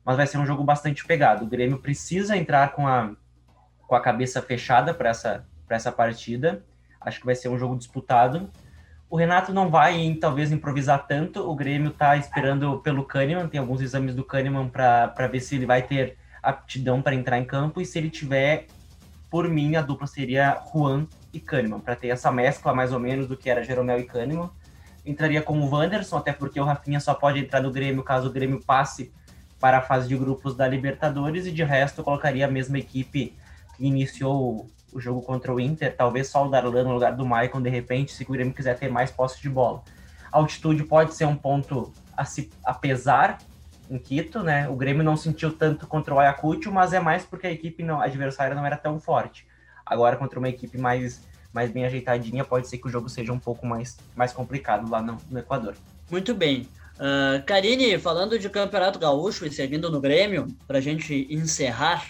Mas 0.05 0.17
vai 0.17 0.27
ser 0.27 0.37
um 0.37 0.45
jogo 0.45 0.63
bastante 0.63 1.03
pegado. 1.03 1.43
O 1.43 1.47
Grêmio 1.47 1.79
precisa 1.79 2.37
entrar 2.37 2.73
com 2.73 2.87
a 2.87 3.11
com 3.87 3.95
a 3.95 3.99
cabeça 4.01 4.41
fechada 4.41 4.93
para 4.93 5.09
essa, 5.09 5.45
essa 5.69 5.91
partida. 5.91 6.63
Acho 6.99 7.19
que 7.19 7.25
vai 7.25 7.35
ser 7.35 7.49
um 7.49 7.57
jogo 7.57 7.77
disputado. 7.77 8.49
O 9.09 9.15
Renato 9.15 9.53
não 9.53 9.69
vai, 9.69 10.17
talvez, 10.19 10.51
improvisar 10.51 11.05
tanto. 11.07 11.47
O 11.47 11.55
Grêmio 11.55 11.91
está 11.91 12.17
esperando 12.17 12.79
pelo 12.79 13.05
Kahneman, 13.05 13.47
tem 13.47 13.59
alguns 13.59 13.81
exames 13.81 14.15
do 14.15 14.23
Kahneman 14.23 14.67
para 14.67 15.27
ver 15.27 15.39
se 15.39 15.55
ele 15.55 15.65
vai 15.65 15.83
ter 15.83 16.17
aptidão 16.41 17.01
para 17.01 17.15
entrar 17.15 17.37
em 17.37 17.45
campo. 17.45 17.79
E 17.79 17.85
se 17.85 17.97
ele 17.99 18.09
tiver, 18.09 18.65
por 19.29 19.47
mim, 19.47 19.75
a 19.75 19.81
dupla 19.81 20.07
seria 20.07 20.59
Juan 20.73 21.05
e 21.31 21.39
Kahneman, 21.39 21.79
para 21.79 21.95
ter 21.95 22.07
essa 22.07 22.31
mescla 22.31 22.73
mais 22.73 22.91
ou 22.91 22.99
menos 22.99 23.27
do 23.27 23.37
que 23.37 23.49
era 23.49 23.63
Jeromel 23.63 23.99
e 23.99 24.05
Kahneman. 24.05 24.49
Entraria 25.05 25.41
como 25.43 25.69
Wanderson, 25.69 26.17
até 26.17 26.33
porque 26.33 26.59
o 26.59 26.63
Rafinha 26.63 26.99
só 26.99 27.13
pode 27.13 27.39
entrar 27.39 27.61
no 27.61 27.71
Grêmio 27.71 28.01
caso 28.01 28.27
o 28.27 28.31
Grêmio 28.31 28.59
passe 28.65 29.13
para 29.59 29.79
a 29.79 29.81
fase 29.81 30.07
de 30.07 30.17
grupos 30.17 30.55
da 30.55 30.67
Libertadores. 30.67 31.45
E 31.45 31.51
de 31.51 31.63
resto, 31.63 32.03
colocaria 32.03 32.45
a 32.45 32.51
mesma 32.51 32.77
equipe 32.77 33.35
que 33.75 33.85
iniciou 33.85 34.69
o 34.93 34.99
jogo 34.99 35.21
contra 35.21 35.53
o 35.53 35.59
Inter, 35.59 35.93
talvez 35.95 36.29
só 36.29 36.45
o 36.45 36.49
Darlan 36.49 36.83
no 36.83 36.93
lugar 36.93 37.13
do 37.13 37.25
Maicon, 37.25 37.61
de 37.61 37.69
repente, 37.69 38.13
se 38.13 38.23
o 38.23 38.31
Grêmio 38.31 38.53
quiser 38.53 38.79
ter 38.79 38.89
mais 38.89 39.11
posse 39.11 39.41
de 39.41 39.49
bola. 39.49 39.83
A 40.31 40.37
altitude 40.37 40.83
pode 40.83 41.13
ser 41.13 41.25
um 41.25 41.35
ponto 41.35 41.91
a, 42.15 42.23
se, 42.23 42.49
a 42.63 42.73
pesar 42.73 43.39
em 43.89 43.97
Quito, 43.97 44.41
né? 44.41 44.69
O 44.69 44.75
Grêmio 44.75 45.03
não 45.03 45.17
sentiu 45.17 45.51
tanto 45.51 45.85
contra 45.85 46.13
o 46.13 46.19
Ayacucho, 46.19 46.71
mas 46.71 46.93
é 46.93 46.99
mais 46.99 47.23
porque 47.25 47.45
a 47.45 47.51
equipe 47.51 47.83
não, 47.83 47.99
a 47.99 48.05
adversária 48.05 48.55
não 48.55 48.65
era 48.65 48.77
tão 48.77 48.99
forte. 48.99 49.45
Agora, 49.85 50.15
contra 50.15 50.39
uma 50.39 50.49
equipe 50.49 50.77
mais, 50.77 51.21
mais 51.53 51.69
bem 51.69 51.85
ajeitadinha, 51.85 52.43
pode 52.43 52.67
ser 52.67 52.77
que 52.77 52.87
o 52.87 52.89
jogo 52.89 53.09
seja 53.09 53.31
um 53.33 53.39
pouco 53.39 53.65
mais, 53.65 53.97
mais 54.15 54.31
complicado 54.31 54.89
lá 54.89 55.01
no, 55.01 55.17
no 55.29 55.39
Equador. 55.39 55.75
Muito 56.09 56.33
bem. 56.33 56.67
Uh, 56.95 57.43
Karine, 57.45 57.97
falando 57.99 58.39
de 58.39 58.49
Campeonato 58.49 58.97
Gaúcho 58.97 59.45
e 59.45 59.51
seguindo 59.51 59.91
no 59.91 59.99
Grêmio, 59.99 60.47
para 60.67 60.77
a 60.77 60.81
gente 60.81 61.27
encerrar, 61.29 62.05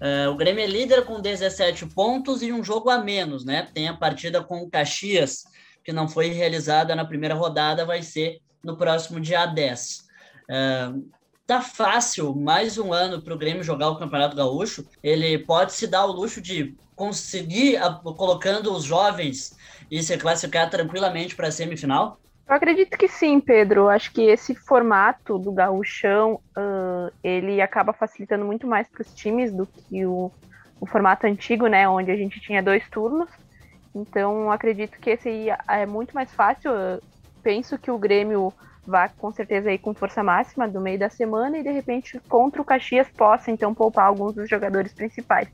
Uh, 0.00 0.30
o 0.30 0.36
Grêmio 0.36 0.62
é 0.62 0.66
líder 0.66 1.04
com 1.04 1.20
17 1.20 1.86
pontos 1.86 2.40
e 2.40 2.52
um 2.52 2.62
jogo 2.62 2.88
a 2.88 2.98
menos, 2.98 3.44
né? 3.44 3.68
Tem 3.74 3.88
a 3.88 3.96
partida 3.96 4.42
com 4.42 4.62
o 4.62 4.70
Caxias, 4.70 5.44
que 5.82 5.92
não 5.92 6.08
foi 6.08 6.28
realizada 6.28 6.94
na 6.94 7.04
primeira 7.04 7.34
rodada, 7.34 7.84
vai 7.84 8.00
ser 8.02 8.38
no 8.62 8.76
próximo 8.76 9.18
dia 9.18 9.44
10. 9.44 10.06
Uh, 10.48 11.10
tá 11.44 11.60
fácil 11.60 12.32
mais 12.34 12.78
um 12.78 12.92
ano 12.92 13.20
para 13.20 13.34
o 13.34 13.38
Grêmio 13.38 13.64
jogar 13.64 13.90
o 13.90 13.98
Campeonato 13.98 14.36
Gaúcho. 14.36 14.86
Ele 15.02 15.36
pode 15.38 15.72
se 15.72 15.88
dar 15.88 16.06
o 16.06 16.12
luxo 16.12 16.40
de 16.40 16.76
conseguir, 16.94 17.76
a, 17.78 17.92
colocando 17.92 18.72
os 18.72 18.84
jovens 18.84 19.56
e 19.90 20.00
se 20.00 20.16
classificar 20.16 20.70
tranquilamente 20.70 21.34
para 21.34 21.48
a 21.48 21.52
semifinal? 21.52 22.20
Eu 22.48 22.54
acredito 22.54 22.96
que 22.96 23.06
sim, 23.06 23.40
Pedro. 23.40 23.88
Acho 23.88 24.10
que 24.10 24.22
esse 24.22 24.54
formato 24.54 25.38
do 25.38 25.52
gauchão, 25.52 26.40
uh, 26.56 27.12
ele 27.22 27.60
acaba 27.60 27.92
facilitando 27.92 28.44
muito 28.44 28.66
mais 28.66 28.88
para 28.88 29.02
os 29.02 29.12
times 29.12 29.52
do 29.52 29.66
que 29.66 30.06
o, 30.06 30.32
o, 30.80 30.86
formato 30.86 31.26
antigo, 31.26 31.66
né, 31.66 31.86
onde 31.86 32.10
a 32.10 32.16
gente 32.16 32.40
tinha 32.40 32.62
dois 32.62 32.88
turnos. 32.88 33.28
Então, 33.94 34.50
acredito 34.50 34.98
que 34.98 35.10
esse 35.10 35.28
aí 35.28 35.48
é 35.68 35.84
muito 35.84 36.14
mais 36.14 36.32
fácil. 36.32 36.70
Eu 36.70 37.02
penso 37.42 37.78
que 37.78 37.90
o 37.90 37.98
Grêmio 37.98 38.50
vá 38.86 39.10
com 39.10 39.30
certeza 39.30 39.68
aí 39.68 39.76
com 39.76 39.92
força 39.92 40.22
máxima 40.22 40.66
do 40.66 40.80
meio 40.80 40.98
da 40.98 41.10
semana 41.10 41.58
e 41.58 41.62
de 41.62 41.70
repente 41.70 42.18
contra 42.26 42.62
o 42.62 42.64
Caxias 42.64 43.06
possa 43.10 43.50
então 43.50 43.74
poupar 43.74 44.06
alguns 44.06 44.34
dos 44.34 44.48
jogadores 44.48 44.94
principais. 44.94 45.48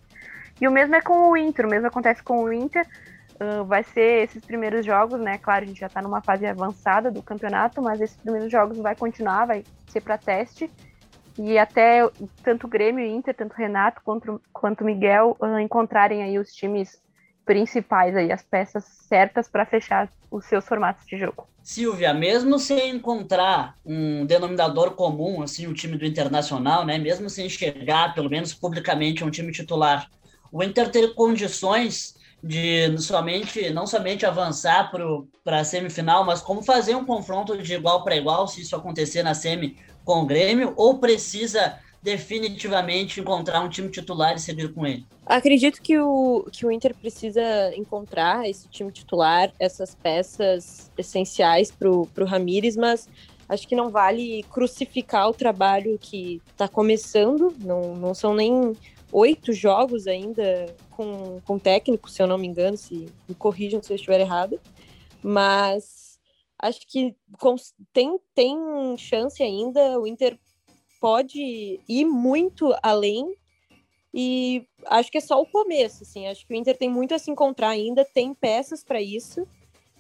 E 0.60 0.68
o 0.68 0.70
mesmo 0.70 0.94
é 0.94 1.00
com 1.00 1.30
o 1.30 1.36
Inter, 1.36 1.66
o 1.66 1.68
mesmo 1.70 1.88
acontece 1.88 2.22
com 2.22 2.44
o 2.44 2.52
Inter. 2.52 2.86
Uh, 3.34 3.64
vai 3.64 3.82
ser 3.82 4.24
esses 4.24 4.44
primeiros 4.44 4.86
jogos, 4.86 5.20
né? 5.20 5.38
Claro, 5.38 5.64
a 5.64 5.66
gente 5.66 5.80
já 5.80 5.88
está 5.88 6.00
numa 6.00 6.22
fase 6.22 6.46
avançada 6.46 7.10
do 7.10 7.22
campeonato, 7.22 7.82
mas 7.82 8.00
esses 8.00 8.16
primeiros 8.16 8.50
jogos 8.50 8.78
vai 8.78 8.94
continuar, 8.94 9.46
vai 9.46 9.64
ser 9.88 10.00
para 10.00 10.16
teste. 10.16 10.70
E 11.36 11.58
até 11.58 12.08
tanto 12.44 12.66
o 12.66 12.70
Grêmio, 12.70 13.04
Inter, 13.04 13.34
tanto 13.34 13.52
o 13.52 13.56
Renato 13.56 14.00
quanto, 14.04 14.40
quanto 14.52 14.82
o 14.82 14.84
Miguel 14.84 15.36
uh, 15.40 15.58
encontrarem 15.58 16.22
aí 16.22 16.38
os 16.38 16.52
times 16.52 17.02
principais 17.44 18.16
aí, 18.16 18.32
as 18.32 18.42
peças 18.42 18.84
certas 18.84 19.48
para 19.48 19.66
fechar 19.66 20.08
os 20.30 20.46
seus 20.46 20.64
formatos 20.66 21.04
de 21.06 21.18
jogo. 21.18 21.46
Silvia, 21.62 22.14
mesmo 22.14 22.58
sem 22.58 22.90
encontrar 22.90 23.74
um 23.84 24.24
denominador 24.24 24.92
comum, 24.92 25.42
assim, 25.42 25.66
o 25.66 25.74
time 25.74 25.96
do 25.96 26.04
Internacional, 26.04 26.84
né? 26.84 26.98
Mesmo 26.98 27.28
sem 27.28 27.48
chegar, 27.48 28.14
pelo 28.14 28.30
menos 28.30 28.54
publicamente, 28.54 29.22
a 29.22 29.26
um 29.26 29.30
time 29.30 29.50
titular, 29.50 30.08
o 30.52 30.62
Inter 30.62 30.90
ter 30.90 31.14
condições 31.14 32.14
de 32.44 32.98
somente 32.98 33.70
não 33.70 33.86
somente 33.86 34.26
avançar 34.26 34.92
para 35.42 35.60
a 35.60 35.64
semifinal, 35.64 36.24
mas 36.24 36.42
como 36.42 36.62
fazer 36.62 36.94
um 36.94 37.04
confronto 37.04 37.56
de 37.56 37.72
igual 37.72 38.04
para 38.04 38.16
igual, 38.16 38.46
se 38.46 38.60
isso 38.60 38.76
acontecer 38.76 39.22
na 39.22 39.32
semi 39.32 39.78
com 40.04 40.20
o 40.20 40.26
Grêmio, 40.26 40.74
ou 40.76 40.98
precisa 40.98 41.78
definitivamente 42.02 43.18
encontrar 43.18 43.62
um 43.62 43.68
time 43.70 43.88
titular 43.88 44.34
e 44.34 44.38
seguir 44.38 44.74
com 44.74 44.86
ele? 44.86 45.06
Acredito 45.24 45.80
que 45.80 45.98
o, 45.98 46.46
que 46.52 46.66
o 46.66 46.70
Inter 46.70 46.94
precisa 46.94 47.74
encontrar 47.74 48.46
esse 48.46 48.68
time 48.68 48.92
titular, 48.92 49.50
essas 49.58 49.94
peças 49.94 50.90
essenciais 50.98 51.70
para 51.70 51.88
o 51.90 52.24
Ramires, 52.26 52.76
mas 52.76 53.08
acho 53.48 53.66
que 53.66 53.74
não 53.74 53.88
vale 53.88 54.44
crucificar 54.50 55.30
o 55.30 55.32
trabalho 55.32 55.98
que 55.98 56.42
está 56.52 56.68
começando, 56.68 57.54
não, 57.58 57.96
não 57.96 58.12
são 58.12 58.34
nem 58.34 58.76
oito 59.14 59.52
jogos 59.52 60.08
ainda 60.08 60.74
com, 60.90 61.40
com 61.46 61.56
técnico, 61.56 62.10
se 62.10 62.20
eu 62.20 62.26
não 62.26 62.36
me 62.36 62.48
engano, 62.48 62.76
se 62.76 63.08
me 63.28 63.34
corrijam 63.36 63.80
se 63.80 63.92
eu 63.92 63.94
estiver 63.94 64.18
errado, 64.18 64.60
mas 65.22 66.18
acho 66.58 66.80
que 66.88 67.14
tem, 67.92 68.18
tem 68.34 68.58
chance 68.98 69.40
ainda, 69.40 70.00
o 70.00 70.06
Inter 70.06 70.36
pode 71.00 71.80
ir 71.88 72.04
muito 72.04 72.74
além 72.82 73.36
e 74.12 74.66
acho 74.86 75.12
que 75.12 75.18
é 75.18 75.20
só 75.20 75.40
o 75.40 75.46
começo, 75.46 76.02
assim, 76.02 76.26
acho 76.26 76.44
que 76.44 76.52
o 76.52 76.56
Inter 76.56 76.76
tem 76.76 76.90
muito 76.90 77.14
a 77.14 77.18
se 77.18 77.30
encontrar 77.30 77.68
ainda, 77.68 78.04
tem 78.04 78.34
peças 78.34 78.82
para 78.82 79.00
isso, 79.00 79.46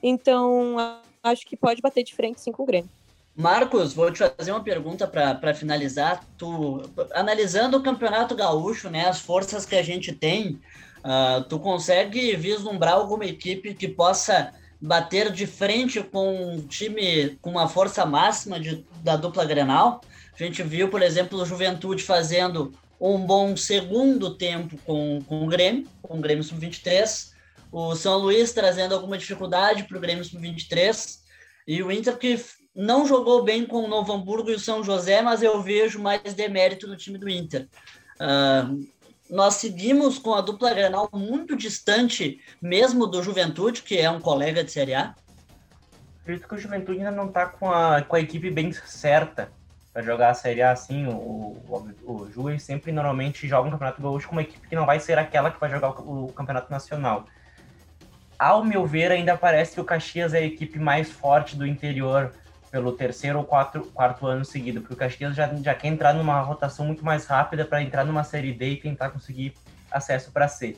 então 0.02 0.76
acho 1.22 1.46
que 1.46 1.56
pode 1.56 1.80
bater 1.80 2.02
de 2.02 2.14
frente 2.14 2.40
sim 2.40 2.50
com 2.50 2.64
o 2.64 2.66
Grêmio. 2.66 2.90
Marcos, 3.36 3.92
vou 3.92 4.12
te 4.12 4.18
fazer 4.18 4.52
uma 4.52 4.62
pergunta 4.62 5.08
para 5.08 5.52
finalizar. 5.54 6.24
Tu, 6.38 6.82
analisando 7.12 7.76
o 7.76 7.82
Campeonato 7.82 8.34
Gaúcho, 8.34 8.88
né, 8.88 9.08
as 9.08 9.18
forças 9.18 9.66
que 9.66 9.74
a 9.74 9.82
gente 9.82 10.12
tem, 10.12 10.60
uh, 10.98 11.42
tu 11.48 11.58
consegue 11.58 12.36
vislumbrar 12.36 12.94
alguma 12.94 13.26
equipe 13.26 13.74
que 13.74 13.88
possa 13.88 14.52
bater 14.80 15.32
de 15.32 15.46
frente 15.46 16.00
com 16.00 16.54
um 16.54 16.60
time 16.60 17.36
com 17.40 17.50
uma 17.50 17.68
força 17.68 18.06
máxima 18.06 18.60
de, 18.60 18.84
da 19.02 19.16
dupla 19.16 19.44
Grenal? 19.44 20.00
A 20.32 20.42
gente 20.42 20.62
viu, 20.62 20.88
por 20.88 21.02
exemplo, 21.02 21.40
o 21.40 21.46
Juventude 21.46 22.04
fazendo 22.04 22.72
um 23.00 23.18
bom 23.18 23.56
segundo 23.56 24.36
tempo 24.36 24.78
com, 24.84 25.20
com 25.26 25.44
o 25.44 25.48
Grêmio, 25.48 25.88
com 26.00 26.18
o 26.18 26.20
Grêmio 26.20 26.44
Sub-23, 26.44 27.32
o 27.72 27.96
São 27.96 28.18
Luís 28.18 28.52
trazendo 28.52 28.94
alguma 28.94 29.18
dificuldade 29.18 29.82
para 29.84 29.98
o 29.98 30.00
Grêmio 30.00 30.24
Sub-23, 30.24 31.18
e 31.66 31.82
o 31.82 31.90
Inter 31.90 32.16
que 32.16 32.38
não 32.74 33.06
jogou 33.06 33.44
bem 33.44 33.64
com 33.64 33.84
o 33.84 33.88
Novo 33.88 34.12
Hamburgo 34.12 34.50
e 34.50 34.54
o 34.54 34.60
São 34.60 34.82
José, 34.82 35.22
mas 35.22 35.42
eu 35.42 35.62
vejo 35.62 36.00
mais 36.00 36.34
demérito 36.34 36.88
no 36.88 36.96
time 36.96 37.18
do 37.18 37.28
Inter. 37.28 37.68
Uh, 38.16 38.86
nós 39.30 39.54
seguimos 39.54 40.18
com 40.18 40.34
a 40.34 40.40
dupla 40.40 40.74
Grenal 40.74 41.08
muito 41.12 41.56
distante, 41.56 42.40
mesmo 42.60 43.06
do 43.06 43.22
Juventude, 43.22 43.82
que 43.82 43.98
é 43.98 44.10
um 44.10 44.20
colega 44.20 44.64
de 44.64 44.72
Série 44.72 44.94
A. 44.94 45.14
Acredito 46.22 46.48
que 46.48 46.54
o 46.54 46.58
Juventude 46.58 46.98
ainda 46.98 47.10
não 47.10 47.26
está 47.26 47.46
com 47.46 47.70
a, 47.70 48.02
com 48.02 48.16
a 48.16 48.20
equipe 48.20 48.50
bem 48.50 48.72
certa 48.72 49.52
para 49.92 50.02
jogar 50.02 50.30
a 50.30 50.34
Série 50.34 50.62
A 50.62 50.72
assim. 50.72 51.06
O, 51.06 51.56
o, 51.68 52.30
o 52.36 52.58
sempre 52.58 52.90
normalmente 52.90 53.46
joga 53.46 53.68
um 53.68 53.70
Campeonato 53.70 54.02
Gaúcho 54.02 54.28
com 54.28 54.34
uma 54.34 54.42
equipe 54.42 54.68
que 54.68 54.74
não 54.74 54.84
vai 54.84 54.98
ser 54.98 55.18
aquela 55.18 55.50
que 55.50 55.60
vai 55.60 55.70
jogar 55.70 55.90
o, 56.00 56.26
o 56.26 56.32
Campeonato 56.32 56.70
Nacional. 56.70 57.26
Ao 58.38 58.64
meu 58.64 58.84
ver, 58.84 59.12
ainda 59.12 59.36
parece 59.36 59.74
que 59.74 59.80
o 59.80 59.84
Caxias 59.84 60.34
é 60.34 60.38
a 60.38 60.42
equipe 60.42 60.78
mais 60.78 61.10
forte 61.10 61.56
do 61.56 61.66
interior 61.66 62.32
pelo 62.74 62.90
terceiro 62.90 63.38
ou 63.38 63.44
quatro, 63.44 63.84
quarto 63.94 64.26
ano 64.26 64.44
seguido, 64.44 64.80
porque 64.80 64.94
o 64.94 64.96
Caxias 64.96 65.36
já, 65.36 65.46
já 65.62 65.72
quer 65.76 65.86
entrar 65.86 66.12
numa 66.12 66.40
rotação 66.40 66.84
muito 66.84 67.04
mais 67.04 67.24
rápida 67.24 67.64
para 67.64 67.80
entrar 67.80 68.04
numa 68.04 68.24
Série 68.24 68.52
D 68.52 68.70
e 68.70 68.76
tentar 68.76 69.10
conseguir 69.10 69.54
acesso 69.92 70.32
para 70.32 70.48
C. 70.48 70.76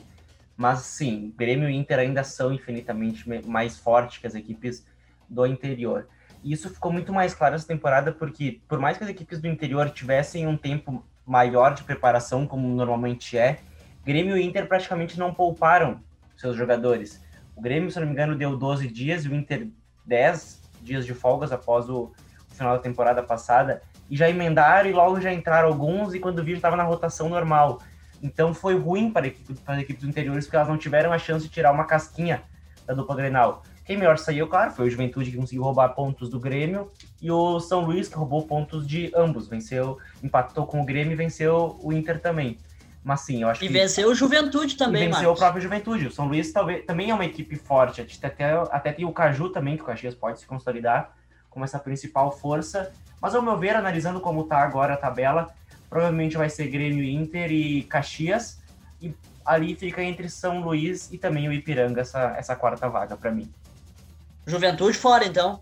Mas 0.58 0.80
sim, 0.80 1.32
Grêmio 1.38 1.70
e 1.70 1.74
Inter 1.74 2.00
ainda 2.00 2.22
são 2.22 2.52
infinitamente 2.52 3.26
mais 3.48 3.78
fortes 3.78 4.18
que 4.18 4.26
as 4.26 4.34
equipes 4.34 4.86
do 5.26 5.46
interior. 5.46 6.06
E 6.44 6.52
isso 6.52 6.68
ficou 6.68 6.92
muito 6.92 7.14
mais 7.14 7.32
claro 7.32 7.54
essa 7.54 7.66
temporada, 7.66 8.12
porque 8.12 8.60
por 8.68 8.78
mais 8.78 8.98
que 8.98 9.04
as 9.04 9.08
equipes 9.08 9.40
do 9.40 9.48
interior 9.48 9.88
tivessem 9.88 10.46
um 10.46 10.54
tempo 10.54 11.02
maior 11.24 11.72
de 11.72 11.82
preparação, 11.82 12.46
como 12.46 12.68
normalmente 12.68 13.38
é, 13.38 13.58
Grêmio 14.04 14.36
e 14.36 14.44
Inter 14.44 14.68
praticamente 14.68 15.18
não 15.18 15.32
pouparam 15.32 15.98
seus 16.36 16.58
jogadores. 16.58 17.24
O 17.56 17.62
Grêmio, 17.62 17.90
se 17.90 17.98
não 17.98 18.06
me 18.06 18.12
engano, 18.12 18.36
deu 18.36 18.54
12 18.54 18.86
dias 18.86 19.24
e 19.24 19.30
o 19.30 19.34
Inter 19.34 19.68
10, 20.04 20.65
dias 20.86 21.04
de 21.04 21.12
folgas 21.12 21.52
após 21.52 21.88
o, 21.90 22.12
o 22.50 22.54
final 22.54 22.76
da 22.76 22.82
temporada 22.82 23.22
passada, 23.22 23.82
e 24.08 24.16
já 24.16 24.30
emendaram 24.30 24.88
e 24.88 24.92
logo 24.92 25.20
já 25.20 25.32
entraram 25.32 25.68
alguns, 25.68 26.14
e 26.14 26.20
quando 26.20 26.42
viram 26.42 26.56
estava 26.56 26.76
na 26.76 26.84
rotação 26.84 27.28
normal. 27.28 27.80
Então 28.22 28.54
foi 28.54 28.78
ruim 28.78 29.10
para, 29.10 29.26
equipe, 29.26 29.54
para 29.60 29.74
as 29.74 29.80
equipes 29.80 30.04
anteriores, 30.04 30.46
porque 30.46 30.56
elas 30.56 30.68
não 30.68 30.78
tiveram 30.78 31.12
a 31.12 31.18
chance 31.18 31.44
de 31.44 31.52
tirar 31.52 31.72
uma 31.72 31.84
casquinha 31.84 32.42
da 32.86 32.94
dupla 32.94 33.16
Grenal. 33.16 33.62
Quem 33.84 33.96
melhor 33.96 34.18
saiu, 34.18 34.48
claro, 34.48 34.72
foi 34.72 34.88
o 34.88 34.90
Juventude 34.90 35.30
que 35.30 35.36
conseguiu 35.36 35.62
roubar 35.62 35.90
pontos 35.90 36.28
do 36.28 36.40
Grêmio 36.40 36.90
e 37.22 37.30
o 37.30 37.60
São 37.60 37.82
Luís 37.82 38.08
que 38.08 38.16
roubou 38.16 38.44
pontos 38.44 38.86
de 38.86 39.12
ambos. 39.14 39.46
Venceu, 39.46 39.98
empatou 40.22 40.66
com 40.66 40.80
o 40.80 40.84
Grêmio 40.84 41.12
e 41.12 41.16
venceu 41.16 41.78
o 41.80 41.92
Inter 41.92 42.20
também. 42.20 42.58
Mas 43.06 43.20
sim, 43.20 43.42
eu 43.42 43.48
acho 43.48 43.62
e 43.62 43.68
que. 43.68 43.72
E 43.72 43.78
venceu 43.78 44.10
o 44.10 44.14
Juventude 44.16 44.76
também, 44.76 45.04
E 45.04 45.06
venceu 45.06 45.28
Marcos. 45.28 45.38
o 45.38 45.40
próprio 45.40 45.62
Juventude. 45.62 46.08
O 46.08 46.10
São 46.10 46.26
Luís 46.26 46.52
talvez, 46.52 46.84
também 46.84 47.10
é 47.10 47.14
uma 47.14 47.24
equipe 47.24 47.54
forte. 47.54 48.00
Até, 48.20 48.52
até 48.68 48.92
tem 48.92 49.04
o 49.04 49.12
Caju 49.12 49.50
também, 49.50 49.76
que 49.76 49.84
o 49.84 49.86
Caxias 49.86 50.12
pode 50.12 50.40
se 50.40 50.46
consolidar 50.46 51.14
como 51.48 51.64
essa 51.64 51.78
principal 51.78 52.32
força. 52.32 52.90
Mas 53.22 53.32
ao 53.32 53.42
meu 53.42 53.56
ver, 53.56 53.76
analisando 53.76 54.20
como 54.20 54.40
está 54.40 54.58
agora 54.58 54.94
a 54.94 54.96
tabela, 54.96 55.54
provavelmente 55.88 56.36
vai 56.36 56.50
ser 56.50 56.66
Grêmio 56.66 57.04
Inter 57.04 57.52
e 57.52 57.84
Caxias. 57.84 58.60
E 59.00 59.14
ali 59.44 59.76
fica 59.76 60.02
entre 60.02 60.28
São 60.28 60.60
Luís 60.60 61.08
e 61.12 61.16
também 61.16 61.48
o 61.48 61.52
Ipiranga 61.52 62.00
essa, 62.00 62.34
essa 62.36 62.56
quarta 62.56 62.88
vaga 62.88 63.16
para 63.16 63.30
mim. 63.30 63.48
Juventude 64.44 64.98
fora, 64.98 65.24
então. 65.24 65.60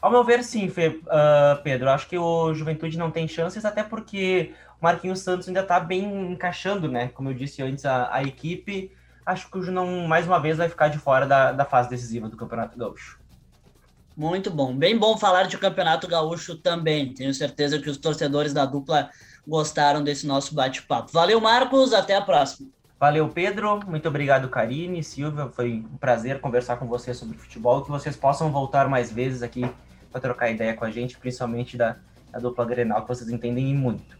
Ao 0.00 0.08
meu 0.08 0.22
ver, 0.22 0.44
sim, 0.44 0.68
uh, 0.68 1.62
Pedro. 1.64 1.90
Acho 1.90 2.06
que 2.06 2.16
o 2.16 2.54
Juventude 2.54 2.96
não 2.96 3.10
tem 3.10 3.26
chances, 3.26 3.64
até 3.64 3.82
porque 3.82 4.52
Marquinhos 4.80 5.20
Santos 5.20 5.48
ainda 5.48 5.60
está 5.60 5.80
bem 5.80 6.32
encaixando, 6.32 6.88
né? 6.88 7.08
Como 7.08 7.30
eu 7.30 7.34
disse 7.34 7.62
antes, 7.62 7.84
a, 7.84 8.12
a 8.14 8.22
equipe. 8.22 8.92
Acho 9.24 9.50
que 9.50 9.58
o 9.58 9.72
não 9.72 10.06
mais 10.06 10.26
uma 10.26 10.38
vez 10.38 10.58
vai 10.58 10.68
ficar 10.68 10.88
de 10.88 10.98
fora 10.98 11.26
da, 11.26 11.52
da 11.52 11.64
fase 11.64 11.88
decisiva 11.88 12.28
do 12.28 12.36
Campeonato 12.36 12.78
Gaúcho. 12.78 13.18
Muito 14.16 14.50
bom. 14.50 14.76
Bem 14.76 14.96
bom 14.96 15.16
falar 15.16 15.44
de 15.44 15.58
Campeonato 15.58 16.06
Gaúcho 16.06 16.56
também. 16.56 17.12
Tenho 17.12 17.34
certeza 17.34 17.80
que 17.80 17.90
os 17.90 17.96
torcedores 17.96 18.52
da 18.52 18.64
dupla 18.64 19.10
gostaram 19.46 20.04
desse 20.04 20.26
nosso 20.26 20.54
bate-papo. 20.54 21.10
Valeu, 21.12 21.40
Marcos. 21.40 21.92
Até 21.92 22.14
a 22.14 22.22
próxima. 22.22 22.68
Valeu, 23.00 23.28
Pedro. 23.28 23.80
Muito 23.86 24.08
obrigado, 24.08 24.48
Karine, 24.48 25.02
Silvia. 25.02 25.48
Foi 25.48 25.84
um 25.92 25.96
prazer 25.96 26.40
conversar 26.40 26.76
com 26.76 26.86
vocês 26.86 27.16
sobre 27.16 27.36
futebol. 27.36 27.82
Que 27.82 27.90
vocês 27.90 28.14
possam 28.14 28.52
voltar 28.52 28.88
mais 28.88 29.10
vezes 29.10 29.42
aqui 29.42 29.68
para 30.12 30.20
trocar 30.20 30.50
ideia 30.50 30.74
com 30.74 30.84
a 30.84 30.90
gente, 30.90 31.18
principalmente 31.18 31.76
da, 31.76 31.96
da 32.30 32.38
dupla 32.38 32.64
Grenal, 32.64 33.02
que 33.02 33.08
vocês 33.08 33.28
entendem 33.28 33.74
muito. 33.74 34.16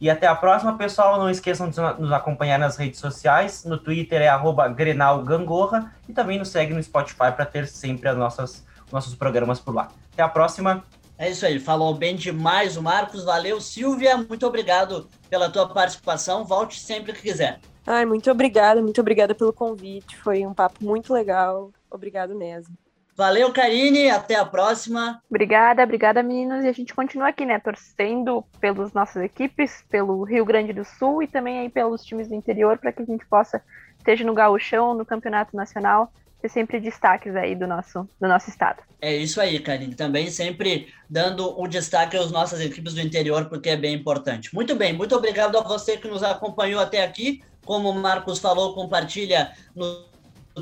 E 0.00 0.08
até 0.08 0.26
a 0.26 0.34
próxima, 0.34 0.76
pessoal. 0.76 1.18
Não 1.18 1.28
esqueçam 1.28 1.68
de 1.68 1.80
nos 1.98 2.12
acompanhar 2.12 2.58
nas 2.58 2.76
redes 2.76 3.00
sociais. 3.00 3.64
No 3.64 3.78
Twitter 3.78 4.22
é 4.22 4.30
@grenalgangorra 4.74 5.94
e 6.08 6.12
também 6.12 6.38
nos 6.38 6.48
segue 6.48 6.72
no 6.72 6.82
Spotify 6.82 7.32
para 7.34 7.44
ter 7.44 7.66
sempre 7.66 8.08
as 8.08 8.16
nossas 8.16 8.66
nossos 8.92 9.14
programas 9.14 9.60
por 9.60 9.74
lá. 9.74 9.88
Até 10.12 10.22
a 10.22 10.28
próxima. 10.28 10.84
É 11.18 11.28
isso 11.28 11.44
aí, 11.44 11.58
falou 11.58 11.94
bem 11.94 12.14
demais 12.14 12.76
o 12.76 12.82
Marcos. 12.82 13.24
Valeu, 13.24 13.60
Silvia. 13.60 14.16
Muito 14.16 14.46
obrigado 14.46 15.08
pela 15.28 15.50
tua 15.50 15.68
participação. 15.68 16.44
Volte 16.44 16.78
sempre 16.78 17.12
que 17.12 17.22
quiser. 17.22 17.60
Ai, 17.86 18.04
muito 18.04 18.30
obrigada, 18.30 18.80
muito 18.80 19.00
obrigada 19.00 19.34
pelo 19.34 19.52
convite. 19.52 20.16
Foi 20.18 20.46
um 20.46 20.54
papo 20.54 20.84
muito 20.84 21.12
legal. 21.12 21.70
Obrigado 21.90 22.34
mesmo. 22.36 22.76
Valeu, 23.18 23.52
Karine. 23.52 24.10
Até 24.10 24.36
a 24.36 24.44
próxima. 24.44 25.20
Obrigada, 25.28 25.82
obrigada, 25.82 26.22
meninos. 26.22 26.64
E 26.64 26.68
a 26.68 26.72
gente 26.72 26.94
continua 26.94 27.30
aqui, 27.30 27.44
né? 27.44 27.58
Torcendo 27.58 28.44
pelas 28.60 28.92
nossas 28.92 29.24
equipes, 29.24 29.82
pelo 29.90 30.22
Rio 30.22 30.44
Grande 30.44 30.72
do 30.72 30.84
Sul 30.84 31.24
e 31.24 31.26
também 31.26 31.58
aí 31.58 31.68
pelos 31.68 32.04
times 32.04 32.28
do 32.28 32.36
interior, 32.36 32.78
para 32.78 32.92
que 32.92 33.02
a 33.02 33.04
gente 33.04 33.26
possa, 33.26 33.60
seja 34.04 34.24
no 34.24 34.32
gauchão, 34.32 34.94
no 34.94 35.04
campeonato 35.04 35.56
nacional, 35.56 36.12
ter 36.40 36.48
sempre 36.48 36.78
destaques 36.78 37.34
aí 37.34 37.56
do 37.56 37.66
nosso, 37.66 38.08
do 38.20 38.28
nosso 38.28 38.50
estado. 38.50 38.84
É 39.00 39.16
isso 39.16 39.40
aí, 39.40 39.58
Karine. 39.58 39.96
Também 39.96 40.30
sempre 40.30 40.86
dando 41.10 41.60
o 41.60 41.66
destaque 41.66 42.16
às 42.16 42.30
nossas 42.30 42.60
equipes 42.60 42.94
do 42.94 43.00
interior, 43.00 43.46
porque 43.46 43.70
é 43.70 43.76
bem 43.76 43.96
importante. 43.96 44.54
Muito 44.54 44.76
bem, 44.76 44.92
muito 44.92 45.16
obrigado 45.16 45.58
a 45.58 45.62
você 45.62 45.96
que 45.96 46.06
nos 46.06 46.22
acompanhou 46.22 46.80
até 46.80 47.02
aqui. 47.02 47.42
Como 47.64 47.90
o 47.90 47.94
Marcos 47.94 48.38
falou, 48.38 48.76
compartilha 48.76 49.50
no 49.74 50.06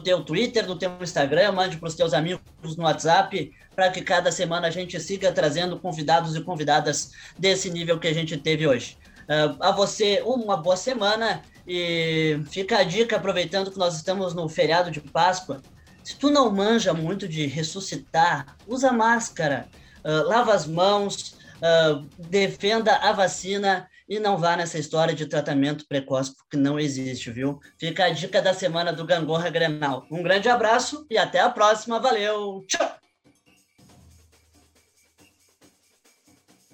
teu 0.01 0.22
Twitter, 0.22 0.66
no 0.66 0.76
teu 0.76 0.97
Instagram, 1.01 1.53
mande 1.53 1.76
para 1.76 1.88
os 1.88 1.94
teus 1.94 2.12
amigos 2.12 2.76
no 2.76 2.84
WhatsApp, 2.84 3.53
para 3.74 3.90
que 3.90 4.03
cada 4.03 4.32
semana 4.32 4.68
a 4.68 4.70
gente 4.70 4.99
siga 5.01 5.32
trazendo 5.32 5.78
convidados 5.78 6.34
e 6.34 6.40
convidadas 6.40 7.12
desse 7.38 7.70
nível 7.70 7.99
que 7.99 8.09
a 8.09 8.14
gente 8.14 8.36
teve 8.36 8.66
hoje. 8.66 8.97
Uh, 9.24 9.57
a 9.61 9.72
você, 9.72 10.22
uma 10.24 10.57
boa 10.57 10.76
semana 10.76 11.42
e 11.66 12.40
fica 12.49 12.78
a 12.78 12.84
dica, 12.84 13.16
aproveitando 13.16 13.70
que 13.70 13.78
nós 13.78 13.97
estamos 13.97 14.34
no 14.34 14.49
feriado 14.49 14.90
de 14.90 15.01
Páscoa, 15.01 15.61
se 16.05 16.16
tu 16.16 16.30
não 16.30 16.51
manja 16.53 16.94
muito 16.94 17.26
de 17.26 17.47
ressuscitar, 17.47 18.57
usa 18.66 18.92
máscara, 18.92 19.66
uh, 20.05 20.28
lava 20.28 20.55
as 20.55 20.66
mãos, 20.66 21.36
uh, 21.57 22.07
defenda 22.28 22.94
a 22.97 23.12
vacina 23.12 23.88
e 24.09 24.18
não 24.18 24.36
vá 24.36 24.57
nessa 24.57 24.78
história 24.78 25.14
de 25.14 25.26
tratamento 25.26 25.86
precoce, 25.88 26.34
porque 26.36 26.57
não 26.57 26.78
existe, 26.78 27.30
viu? 27.30 27.59
Fica 27.78 28.04
a 28.04 28.11
dica 28.11 28.40
da 28.40 28.54
semana 28.54 28.92
do 28.92 29.04
Gangorra 29.04 29.50
Grenal. 29.50 30.07
Um 30.11 30.22
grande 30.22 30.48
abraço 30.48 31.07
e 31.11 31.18
até 31.18 31.40
a 31.40 31.50
próxima. 31.50 32.00
Valeu! 32.00 32.64
Tchau! 32.66 33.05